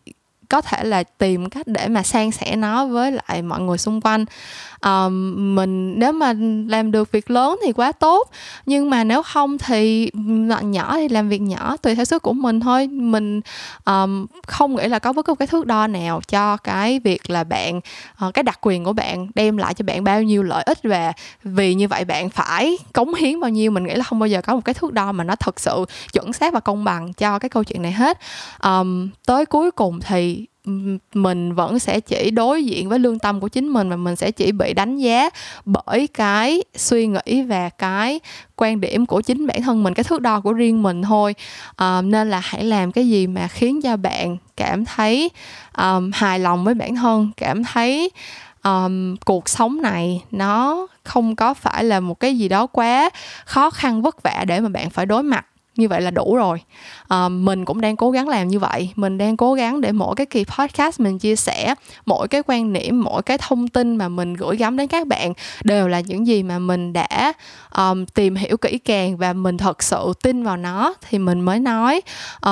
có 0.51 0.61
thể 0.61 0.83
là 0.83 1.03
tìm 1.03 1.49
cách 1.49 1.67
để 1.67 1.87
mà 1.87 2.03
san 2.03 2.31
sẻ 2.31 2.55
nó 2.55 2.85
với 2.85 3.11
lại 3.11 3.41
mọi 3.41 3.61
người 3.61 3.77
xung 3.77 4.01
quanh. 4.01 4.25
Um, 4.85 5.55
mình 5.55 5.99
nếu 5.99 6.11
mà 6.11 6.33
làm 6.67 6.91
được 6.91 7.11
việc 7.11 7.31
lớn 7.31 7.59
thì 7.65 7.71
quá 7.71 7.91
tốt 7.91 8.29
nhưng 8.65 8.89
mà 8.89 9.03
nếu 9.03 9.23
không 9.23 9.57
thì 9.57 10.11
nhỏ 10.61 10.97
thì 10.97 11.09
làm 11.09 11.29
việc 11.29 11.41
nhỏ 11.41 11.77
tùy 11.77 11.95
theo 11.95 12.05
sức 12.05 12.21
của 12.21 12.33
mình 12.33 12.59
thôi. 12.59 12.87
Mình 12.87 13.41
um, 13.85 14.25
không 14.47 14.75
nghĩ 14.75 14.87
là 14.87 14.99
có 14.99 15.13
bất 15.13 15.25
cứ 15.25 15.35
cái 15.35 15.47
thước 15.47 15.65
đo 15.65 15.87
nào 15.87 16.21
cho 16.27 16.57
cái 16.57 16.99
việc 16.99 17.29
là 17.29 17.43
bạn 17.43 17.79
uh, 18.27 18.33
cái 18.33 18.43
đặc 18.43 18.59
quyền 18.61 18.83
của 18.83 18.93
bạn 18.93 19.27
đem 19.35 19.57
lại 19.57 19.73
cho 19.73 19.85
bạn 19.85 20.03
bao 20.03 20.23
nhiêu 20.23 20.43
lợi 20.43 20.63
ích 20.63 20.79
và 20.83 21.13
vì 21.43 21.73
như 21.73 21.87
vậy 21.87 22.05
bạn 22.05 22.29
phải 22.29 22.77
cống 22.93 23.13
hiến 23.13 23.39
bao 23.39 23.49
nhiêu 23.49 23.71
mình 23.71 23.83
nghĩ 23.83 23.93
là 23.95 24.03
không 24.03 24.19
bao 24.19 24.27
giờ 24.27 24.41
có 24.41 24.55
một 24.55 24.61
cái 24.65 24.73
thước 24.73 24.93
đo 24.93 25.11
mà 25.11 25.23
nó 25.23 25.35
thật 25.35 25.59
sự 25.59 25.85
chuẩn 26.13 26.33
xác 26.33 26.53
và 26.53 26.59
công 26.59 26.83
bằng 26.83 27.13
cho 27.13 27.39
cái 27.39 27.49
câu 27.49 27.63
chuyện 27.63 27.81
này 27.81 27.91
hết. 27.91 28.17
Um, 28.63 29.09
tới 29.25 29.45
cuối 29.45 29.71
cùng 29.71 29.99
thì 29.99 30.40
mình 31.13 31.53
vẫn 31.53 31.79
sẽ 31.79 31.99
chỉ 31.99 32.31
đối 32.31 32.65
diện 32.65 32.89
với 32.89 32.99
lương 32.99 33.19
tâm 33.19 33.39
của 33.39 33.47
chính 33.47 33.67
mình 33.67 33.89
và 33.89 33.95
mình 33.95 34.15
sẽ 34.15 34.31
chỉ 34.31 34.51
bị 34.51 34.73
đánh 34.73 34.97
giá 34.97 35.29
bởi 35.65 36.07
cái 36.07 36.63
suy 36.75 37.07
nghĩ 37.07 37.41
và 37.41 37.69
cái 37.69 38.19
quan 38.55 38.81
điểm 38.81 39.05
của 39.05 39.21
chính 39.21 39.47
bản 39.47 39.61
thân 39.61 39.83
mình 39.83 39.93
cái 39.93 40.03
thước 40.03 40.21
đo 40.21 40.41
của 40.41 40.53
riêng 40.53 40.83
mình 40.83 41.01
thôi. 41.01 41.35
À, 41.75 42.01
nên 42.01 42.29
là 42.29 42.39
hãy 42.43 42.63
làm 42.63 42.91
cái 42.91 43.09
gì 43.09 43.27
mà 43.27 43.47
khiến 43.47 43.81
cho 43.81 43.97
bạn 43.97 44.37
cảm 44.57 44.85
thấy 44.85 45.29
um, 45.77 46.11
hài 46.13 46.39
lòng 46.39 46.63
với 46.63 46.73
bản 46.73 46.95
thân 46.95 47.31
cảm 47.37 47.63
thấy 47.63 48.11
um, 48.63 49.15
cuộc 49.15 49.49
sống 49.49 49.81
này 49.81 50.23
nó 50.31 50.87
không 51.03 51.35
có 51.35 51.53
phải 51.53 51.83
là 51.83 51.99
một 51.99 52.19
cái 52.19 52.37
gì 52.37 52.49
đó 52.49 52.67
quá 52.67 53.09
khó 53.45 53.69
khăn 53.69 54.01
vất 54.01 54.23
vả 54.23 54.45
để 54.47 54.59
mà 54.59 54.69
bạn 54.69 54.89
phải 54.89 55.05
đối 55.05 55.23
mặt 55.23 55.45
như 55.75 55.87
vậy 55.87 56.01
là 56.01 56.11
đủ 56.11 56.35
rồi. 56.35 56.61
À, 57.07 57.29
mình 57.29 57.65
cũng 57.65 57.81
đang 57.81 57.95
cố 57.95 58.11
gắng 58.11 58.27
làm 58.27 58.47
như 58.47 58.59
vậy. 58.59 58.89
Mình 58.95 59.17
đang 59.17 59.37
cố 59.37 59.53
gắng 59.53 59.81
để 59.81 59.91
mỗi 59.91 60.15
cái 60.15 60.25
kỳ 60.25 60.45
podcast 60.57 60.99
mình 60.99 61.19
chia 61.19 61.35
sẻ 61.35 61.75
mỗi 62.05 62.27
cái 62.27 62.41
quan 62.47 62.73
niệm 62.73 63.01
mỗi 63.01 63.21
cái 63.21 63.37
thông 63.37 63.67
tin 63.67 63.95
mà 63.95 64.09
mình 64.09 64.33
gửi 64.33 64.57
gắm 64.57 64.77
đến 64.77 64.87
các 64.87 65.07
bạn 65.07 65.33
đều 65.63 65.87
là 65.87 65.99
những 65.99 66.27
gì 66.27 66.43
mà 66.43 66.59
mình 66.59 66.93
đã 66.93 67.33
um, 67.77 68.05
tìm 68.05 68.35
hiểu 68.35 68.57
kỹ 68.57 68.77
càng 68.77 69.17
và 69.17 69.33
mình 69.33 69.57
thật 69.57 69.83
sự 69.83 70.13
tin 70.23 70.43
vào 70.43 70.57
nó 70.57 70.93
thì 71.09 71.19
mình 71.19 71.41
mới 71.41 71.59
nói. 71.59 72.01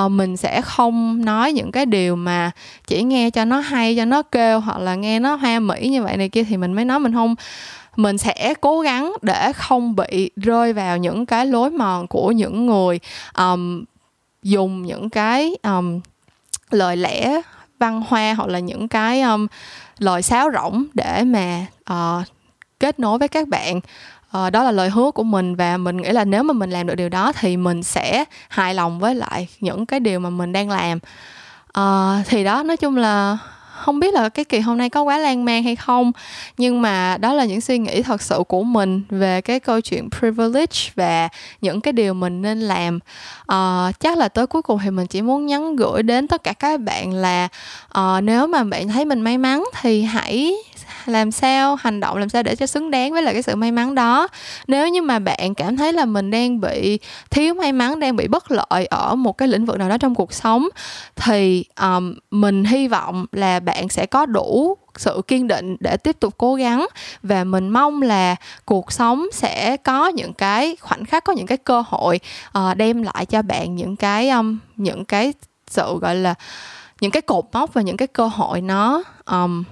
Uh, 0.04 0.10
mình 0.10 0.36
sẽ 0.36 0.62
không 0.62 1.24
nói 1.24 1.52
những 1.52 1.72
cái 1.72 1.86
điều 1.86 2.16
mà 2.16 2.50
chỉ 2.86 3.02
nghe 3.02 3.30
cho 3.30 3.44
nó 3.44 3.60
hay 3.60 3.96
cho 3.96 4.04
nó 4.04 4.22
kêu 4.22 4.60
hoặc 4.60 4.78
là 4.78 4.94
nghe 4.94 5.20
nó 5.20 5.34
hoa 5.34 5.60
mỹ 5.60 5.88
như 5.88 6.02
vậy 6.02 6.16
này 6.16 6.28
kia 6.28 6.44
thì 6.44 6.56
mình 6.56 6.72
mới 6.72 6.84
nói. 6.84 6.98
Mình 6.98 7.12
không 7.12 7.34
mình 8.02 8.18
sẽ 8.18 8.54
cố 8.60 8.80
gắng 8.80 9.12
để 9.22 9.52
không 9.52 9.96
bị 9.96 10.30
rơi 10.36 10.72
vào 10.72 10.96
những 10.96 11.26
cái 11.26 11.46
lối 11.46 11.70
mòn 11.70 12.06
của 12.06 12.32
những 12.32 12.66
người 12.66 13.00
um, 13.36 13.84
dùng 14.42 14.82
những 14.82 15.10
cái 15.10 15.56
um, 15.62 16.00
lời 16.70 16.96
lẽ 16.96 17.40
văn 17.78 18.02
hoa 18.08 18.34
hoặc 18.34 18.48
là 18.48 18.58
những 18.58 18.88
cái 18.88 19.22
um, 19.22 19.46
lời 19.98 20.22
sáo 20.22 20.48
rỗng 20.54 20.84
để 20.94 21.24
mà 21.24 21.66
uh, 21.92 22.26
kết 22.80 23.00
nối 23.00 23.18
với 23.18 23.28
các 23.28 23.48
bạn. 23.48 23.80
Uh, 24.36 24.52
đó 24.52 24.62
là 24.62 24.70
lời 24.70 24.90
hứa 24.90 25.10
của 25.10 25.22
mình 25.22 25.56
và 25.56 25.76
mình 25.76 25.96
nghĩ 25.96 26.10
là 26.10 26.24
nếu 26.24 26.42
mà 26.42 26.52
mình 26.52 26.70
làm 26.70 26.86
được 26.86 26.94
điều 26.94 27.08
đó 27.08 27.32
thì 27.32 27.56
mình 27.56 27.82
sẽ 27.82 28.24
hài 28.48 28.74
lòng 28.74 28.98
với 28.98 29.14
lại 29.14 29.48
những 29.60 29.86
cái 29.86 30.00
điều 30.00 30.20
mà 30.20 30.30
mình 30.30 30.52
đang 30.52 30.70
làm. 30.70 30.98
Uh, 31.78 32.26
thì 32.28 32.44
đó 32.44 32.62
nói 32.62 32.76
chung 32.76 32.96
là 32.96 33.38
không 33.80 34.00
biết 34.00 34.14
là 34.14 34.28
cái 34.28 34.44
kỳ 34.44 34.60
hôm 34.60 34.78
nay 34.78 34.90
có 34.90 35.02
quá 35.02 35.18
lan 35.18 35.44
man 35.44 35.62
hay 35.62 35.76
không 35.76 36.12
nhưng 36.56 36.82
mà 36.82 37.16
đó 37.16 37.32
là 37.32 37.44
những 37.44 37.60
suy 37.60 37.78
nghĩ 37.78 38.02
thật 38.02 38.22
sự 38.22 38.42
của 38.48 38.62
mình 38.62 39.02
về 39.10 39.40
cái 39.40 39.60
câu 39.60 39.80
chuyện 39.80 40.08
privilege 40.18 40.90
và 40.94 41.28
những 41.60 41.80
cái 41.80 41.92
điều 41.92 42.14
mình 42.14 42.42
nên 42.42 42.60
làm. 42.60 42.98
Uh, 43.52 44.00
chắc 44.00 44.18
là 44.18 44.28
tới 44.28 44.46
cuối 44.46 44.62
cùng 44.62 44.78
thì 44.84 44.90
mình 44.90 45.06
chỉ 45.06 45.22
muốn 45.22 45.46
nhắn 45.46 45.76
gửi 45.76 46.02
đến 46.02 46.28
tất 46.28 46.42
cả 46.44 46.52
các 46.52 46.80
bạn 46.80 47.12
là 47.12 47.48
uh, 47.98 48.22
nếu 48.22 48.46
mà 48.46 48.64
bạn 48.64 48.88
thấy 48.88 49.04
mình 49.04 49.20
may 49.20 49.38
mắn 49.38 49.64
thì 49.80 50.02
hãy 50.02 50.54
làm 51.06 51.30
sao 51.30 51.76
hành 51.76 52.00
động 52.00 52.16
làm 52.16 52.28
sao 52.28 52.42
để 52.42 52.56
cho 52.56 52.66
xứng 52.66 52.90
đáng 52.90 53.12
với 53.12 53.22
lại 53.22 53.34
cái 53.34 53.42
sự 53.42 53.56
may 53.56 53.72
mắn 53.72 53.94
đó? 53.94 54.28
Nếu 54.66 54.88
như 54.88 55.02
mà 55.02 55.18
bạn 55.18 55.54
cảm 55.54 55.76
thấy 55.76 55.92
là 55.92 56.04
mình 56.04 56.30
đang 56.30 56.60
bị 56.60 56.98
thiếu 57.30 57.54
may 57.54 57.72
mắn 57.72 58.00
đang 58.00 58.16
bị 58.16 58.28
bất 58.28 58.50
lợi 58.50 58.86
ở 58.86 59.14
một 59.14 59.38
cái 59.38 59.48
lĩnh 59.48 59.64
vực 59.64 59.78
nào 59.78 59.88
đó 59.88 59.98
trong 59.98 60.14
cuộc 60.14 60.32
sống 60.32 60.68
thì 61.16 61.64
um, 61.80 62.14
mình 62.30 62.64
hy 62.64 62.88
vọng 62.88 63.26
là 63.32 63.60
bạn 63.60 63.88
sẽ 63.88 64.06
có 64.06 64.26
đủ 64.26 64.76
sự 64.96 65.22
kiên 65.26 65.48
định 65.48 65.76
để 65.80 65.96
tiếp 65.96 66.20
tục 66.20 66.34
cố 66.38 66.54
gắng. 66.54 66.86
Và 67.22 67.44
mình 67.44 67.68
mong 67.68 68.02
là 68.02 68.36
cuộc 68.64 68.92
sống 68.92 69.26
sẽ 69.32 69.76
có 69.76 70.08
những 70.08 70.34
cái 70.34 70.76
khoảnh 70.80 71.04
khắc 71.04 71.24
có 71.24 71.32
những 71.32 71.46
cái 71.46 71.58
cơ 71.58 71.82
hội 71.86 72.20
uh, 72.58 72.76
đem 72.76 73.02
lại 73.02 73.26
cho 73.26 73.42
bạn 73.42 73.76
những 73.76 73.96
cái 73.96 74.30
um, 74.30 74.58
những 74.76 75.04
cái 75.04 75.32
sự 75.66 75.98
gọi 75.98 76.14
là 76.14 76.34
những 77.00 77.10
cái 77.10 77.22
cột 77.22 77.44
mốc 77.52 77.74
và 77.74 77.82
những 77.82 77.96
cái 77.96 78.08
cơ 78.08 78.26
hội 78.26 78.60
nó 78.60 79.02
um, 79.24 79.64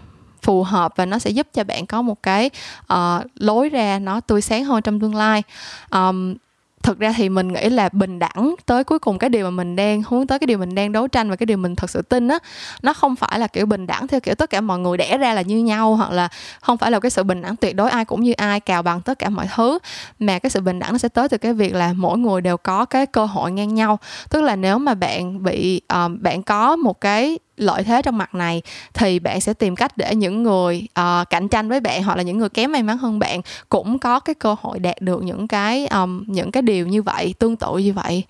phù 0.43 0.63
hợp 0.63 0.93
và 0.97 1.07
nó 1.07 1.19
sẽ 1.19 1.31
giúp 1.31 1.47
cho 1.55 1.65
bạn 1.65 1.87
có 1.87 2.03
một 2.03 2.23
cái 2.23 2.51
uh, 2.93 2.99
lối 3.35 3.69
ra 3.69 3.99
nó 3.99 4.21
tươi 4.21 4.41
sáng 4.41 4.65
hơn 4.65 4.83
trong 4.83 5.01
tương 5.01 5.15
lai. 5.15 5.43
Um, 5.91 6.35
thực 6.83 6.99
ra 6.99 7.13
thì 7.17 7.29
mình 7.29 7.53
nghĩ 7.53 7.69
là 7.69 7.89
bình 7.93 8.19
đẳng 8.19 8.55
tới 8.67 8.85
cuối 8.85 8.99
cùng 8.99 9.19
cái 9.19 9.31
điều 9.31 9.45
mà 9.45 9.51
mình 9.51 9.77
đang 9.77 10.03
hướng 10.09 10.27
tới 10.27 10.39
cái 10.39 10.47
điều 10.47 10.59
mình 10.59 10.75
đang 10.75 10.93
đấu 10.93 11.09
tranh 11.09 11.31
và 11.31 11.37
cái 11.37 11.47
điều 11.47 11.57
mình 11.57 11.77
thật 11.77 11.91
sự 11.91 12.03
tin 12.03 12.29
á 12.29 12.39
nó 12.83 12.93
không 12.93 13.17
phải 13.17 13.39
là 13.39 13.47
kiểu 13.47 13.67
bình 13.67 13.87
đẳng 13.87 14.07
theo 14.07 14.21
kiểu 14.21 14.35
tất 14.35 14.51
cả 14.51 14.61
mọi 14.61 14.79
người 14.79 14.97
đẻ 14.97 15.19
ra 15.19 15.35
là 15.35 15.43
như 15.43 15.59
nhau 15.59 15.97
hoặc 15.97 16.11
là 16.11 16.29
không 16.61 16.77
phải 16.77 16.91
là 16.91 17.01
cái 17.01 17.11
sự 17.11 17.23
bình 17.23 17.43
đẳng 17.43 17.57
tuyệt 17.57 17.77
đối 17.77 17.91
ai 17.91 18.05
cũng 18.05 18.21
như 18.21 18.33
ai 18.33 18.61
cào 18.61 18.83
bằng 18.83 19.01
tất 19.01 19.19
cả 19.19 19.29
mọi 19.29 19.47
thứ. 19.55 19.79
Mà 20.19 20.39
cái 20.39 20.51
sự 20.51 20.61
bình 20.61 20.79
đẳng 20.79 20.93
nó 20.93 20.99
sẽ 20.99 21.09
tới 21.09 21.29
từ 21.29 21.39
cái 21.39 21.53
việc 21.53 21.75
là 21.75 21.93
mỗi 21.93 22.19
người 22.19 22.41
đều 22.41 22.57
có 22.57 22.85
cái 22.85 23.07
cơ 23.07 23.25
hội 23.25 23.53
ngang 23.53 23.75
nhau. 23.75 23.99
Tức 24.31 24.43
là 24.43 24.57
nếu 24.57 24.79
mà 24.79 24.95
bạn 24.95 25.43
bị 25.43 25.81
uh, 25.95 26.21
bạn 26.21 26.43
có 26.43 26.77
một 26.77 27.01
cái 27.01 27.39
lợi 27.61 27.83
thế 27.83 28.03
trong 28.03 28.19
mặt 28.19 28.35
này 28.35 28.63
thì 28.95 29.19
bạn 29.19 29.41
sẽ 29.41 29.55
tìm 29.55 29.77
cách 29.77 29.97
để 29.97 30.15
những 30.15 30.43
người 30.43 30.89
uh, 31.01 31.31
cạnh 31.31 31.49
tranh 31.49 31.69
với 31.69 31.81
bạn 31.81 32.03
hoặc 32.03 32.17
là 32.17 32.23
những 32.23 32.39
người 32.39 32.49
kém 32.49 32.73
may 32.73 32.83
mắn 32.83 32.99
hơn 32.99 33.19
bạn 33.19 33.41
cũng 33.69 33.99
có 33.99 34.21
cái 34.21 34.35
cơ 34.35 34.57
hội 34.61 34.79
đạt 34.79 35.01
được 35.01 35.23
những 35.23 35.49
cái 35.49 35.87
um, 35.87 36.25
những 36.27 36.51
cái 36.51 36.63
điều 36.63 36.87
như 36.87 37.03
vậy 37.03 37.35
tương 37.39 37.57
tự 37.57 37.79
như 37.79 37.93
vậy. 37.93 38.25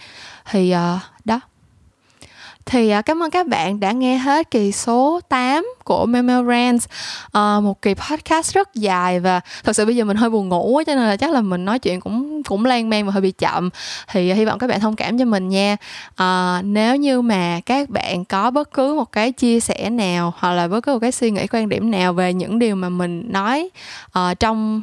Thì 0.51 0.75
uh, 0.75 1.01
đó 1.25 1.41
thì 2.69 2.93
uh, 2.99 3.07
cảm 3.07 3.23
ơn 3.23 3.31
các 3.31 3.47
bạn 3.47 3.81
đã 3.81 3.93
nghe 3.93 4.17
hết 4.17 4.51
kỳ 4.51 4.73
số 4.73 5.21
8 5.29 5.67
của 5.85 6.07
Memo 6.07 6.43
Rants 6.43 6.85
uh, 6.85 6.91
ờ, 7.33 7.61
một 7.61 7.83
kỳ 7.83 7.95
podcast 7.95 8.55
rất 8.55 8.75
dài 8.75 9.21
và 9.21 9.41
thật 9.65 9.73
sự 9.73 9.85
bây 9.85 9.97
giờ 9.97 10.05
mình 10.05 10.17
hơi 10.17 10.31
buồn 10.31 10.49
ngủ 10.49 10.83
cho 10.87 10.95
nên 10.95 11.05
là 11.05 11.17
chắc 11.17 11.31
là 11.31 11.41
mình 11.41 11.65
nói 11.65 11.79
chuyện 11.79 12.01
cũng 12.01 12.43
cũng 12.43 12.65
lan 12.65 12.91
man 12.91 13.07
và 13.07 13.13
hơi 13.13 13.21
bị 13.21 13.31
chậm. 13.31 13.71
Thì 14.09 14.31
uh, 14.31 14.37
hy 14.37 14.45
vọng 14.45 14.59
các 14.59 14.67
bạn 14.67 14.81
thông 14.81 14.97
cảm 14.97 15.19
cho 15.19 15.25
mình 15.25 15.49
nha. 15.49 15.77
Uh, 16.23 16.65
nếu 16.65 16.97
như 16.97 17.23
mà 17.23 17.61
các 17.67 17.91
bạn 17.91 18.25
có 18.25 18.51
bất 18.51 18.73
cứ 18.73 18.95
một 18.95 19.13
cái 19.13 19.33
chia 19.33 19.61
sẻ 19.61 19.91
nào 19.91 20.33
hoặc 20.37 20.53
là 20.53 20.69
bất 20.69 20.81
cứ 20.81 20.93
một 20.93 20.99
cái 20.99 21.13
suy 21.13 21.31
nghĩ 21.31 21.47
quan 21.47 21.69
điểm 21.69 21.91
nào 21.91 22.13
về 22.13 22.33
những 22.33 22.59
điều 22.59 22.77
mà 22.77 22.89
mình 22.89 23.33
nói 23.33 23.69
uh, 24.19 24.41
trong 24.41 24.83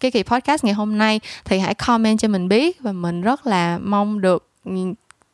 cái 0.00 0.10
kỳ 0.10 0.22
podcast 0.22 0.64
ngày 0.64 0.74
hôm 0.74 0.98
nay 0.98 1.20
thì 1.44 1.58
hãy 1.58 1.74
comment 1.74 2.18
cho 2.18 2.28
mình 2.28 2.48
biết 2.48 2.80
và 2.80 2.92
mình 2.92 3.20
rất 3.22 3.46
là 3.46 3.78
mong 3.82 4.20
được 4.20 4.48
ừ, 4.64 4.72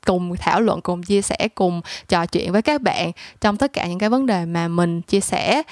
cùng 0.08 0.36
thảo 0.36 0.60
luận 0.60 0.80
cùng 0.80 1.02
chia 1.02 1.22
sẻ 1.22 1.48
cùng 1.54 1.80
trò 2.08 2.26
chuyện 2.26 2.52
với 2.52 2.62
các 2.62 2.82
bạn 2.82 3.12
trong 3.40 3.56
tất 3.56 3.72
cả 3.72 3.86
những 3.86 3.98
cái 3.98 4.08
vấn 4.08 4.26
đề 4.26 4.44
mà 4.44 4.68
mình 4.68 5.02
chia 5.02 5.20
sẻ. 5.20 5.62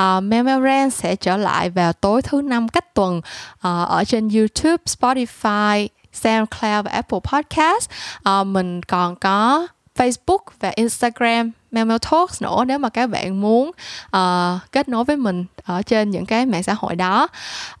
Uh, 0.00 0.22
Mel 0.22 0.88
sẽ 0.90 1.16
trở 1.16 1.36
lại 1.36 1.70
vào 1.70 1.92
tối 1.92 2.22
thứ 2.22 2.42
năm 2.42 2.68
cách 2.68 2.94
tuần 2.94 3.18
uh, 3.18 3.62
ở 3.88 4.04
trên 4.06 4.28
YouTube, 4.28 4.76
Spotify, 4.84 5.88
SoundCloud 6.12 6.84
và 6.84 6.90
Apple 6.90 7.18
Podcast. 7.32 7.90
Uh, 8.28 8.46
mình 8.46 8.82
còn 8.82 9.16
có 9.16 9.66
Facebook 9.96 10.38
và 10.60 10.72
Instagram 10.74 11.50
Mel 11.70 11.96
Talks 12.10 12.42
nữa 12.42 12.64
nếu 12.66 12.78
mà 12.78 12.88
các 12.88 13.06
bạn 13.06 13.40
muốn 13.40 13.70
uh, 14.16 14.72
kết 14.72 14.88
nối 14.88 15.04
với 15.04 15.16
mình 15.16 15.44
ở 15.64 15.82
trên 15.82 16.10
những 16.10 16.26
cái 16.26 16.46
mạng 16.46 16.62
xã 16.62 16.74
hội 16.74 16.96
đó. 16.96 17.28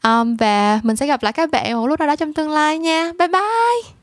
Um, 0.04 0.36
và 0.36 0.80
mình 0.82 0.96
sẽ 0.96 1.06
gặp 1.06 1.22
lại 1.22 1.32
các 1.32 1.50
bạn 1.50 1.72
một 1.74 1.86
lúc 1.86 2.00
nào 2.00 2.08
đó 2.08 2.16
trong 2.16 2.34
tương 2.34 2.50
lai 2.50 2.78
nha. 2.78 3.12
Bye 3.18 3.28
bye! 3.28 4.01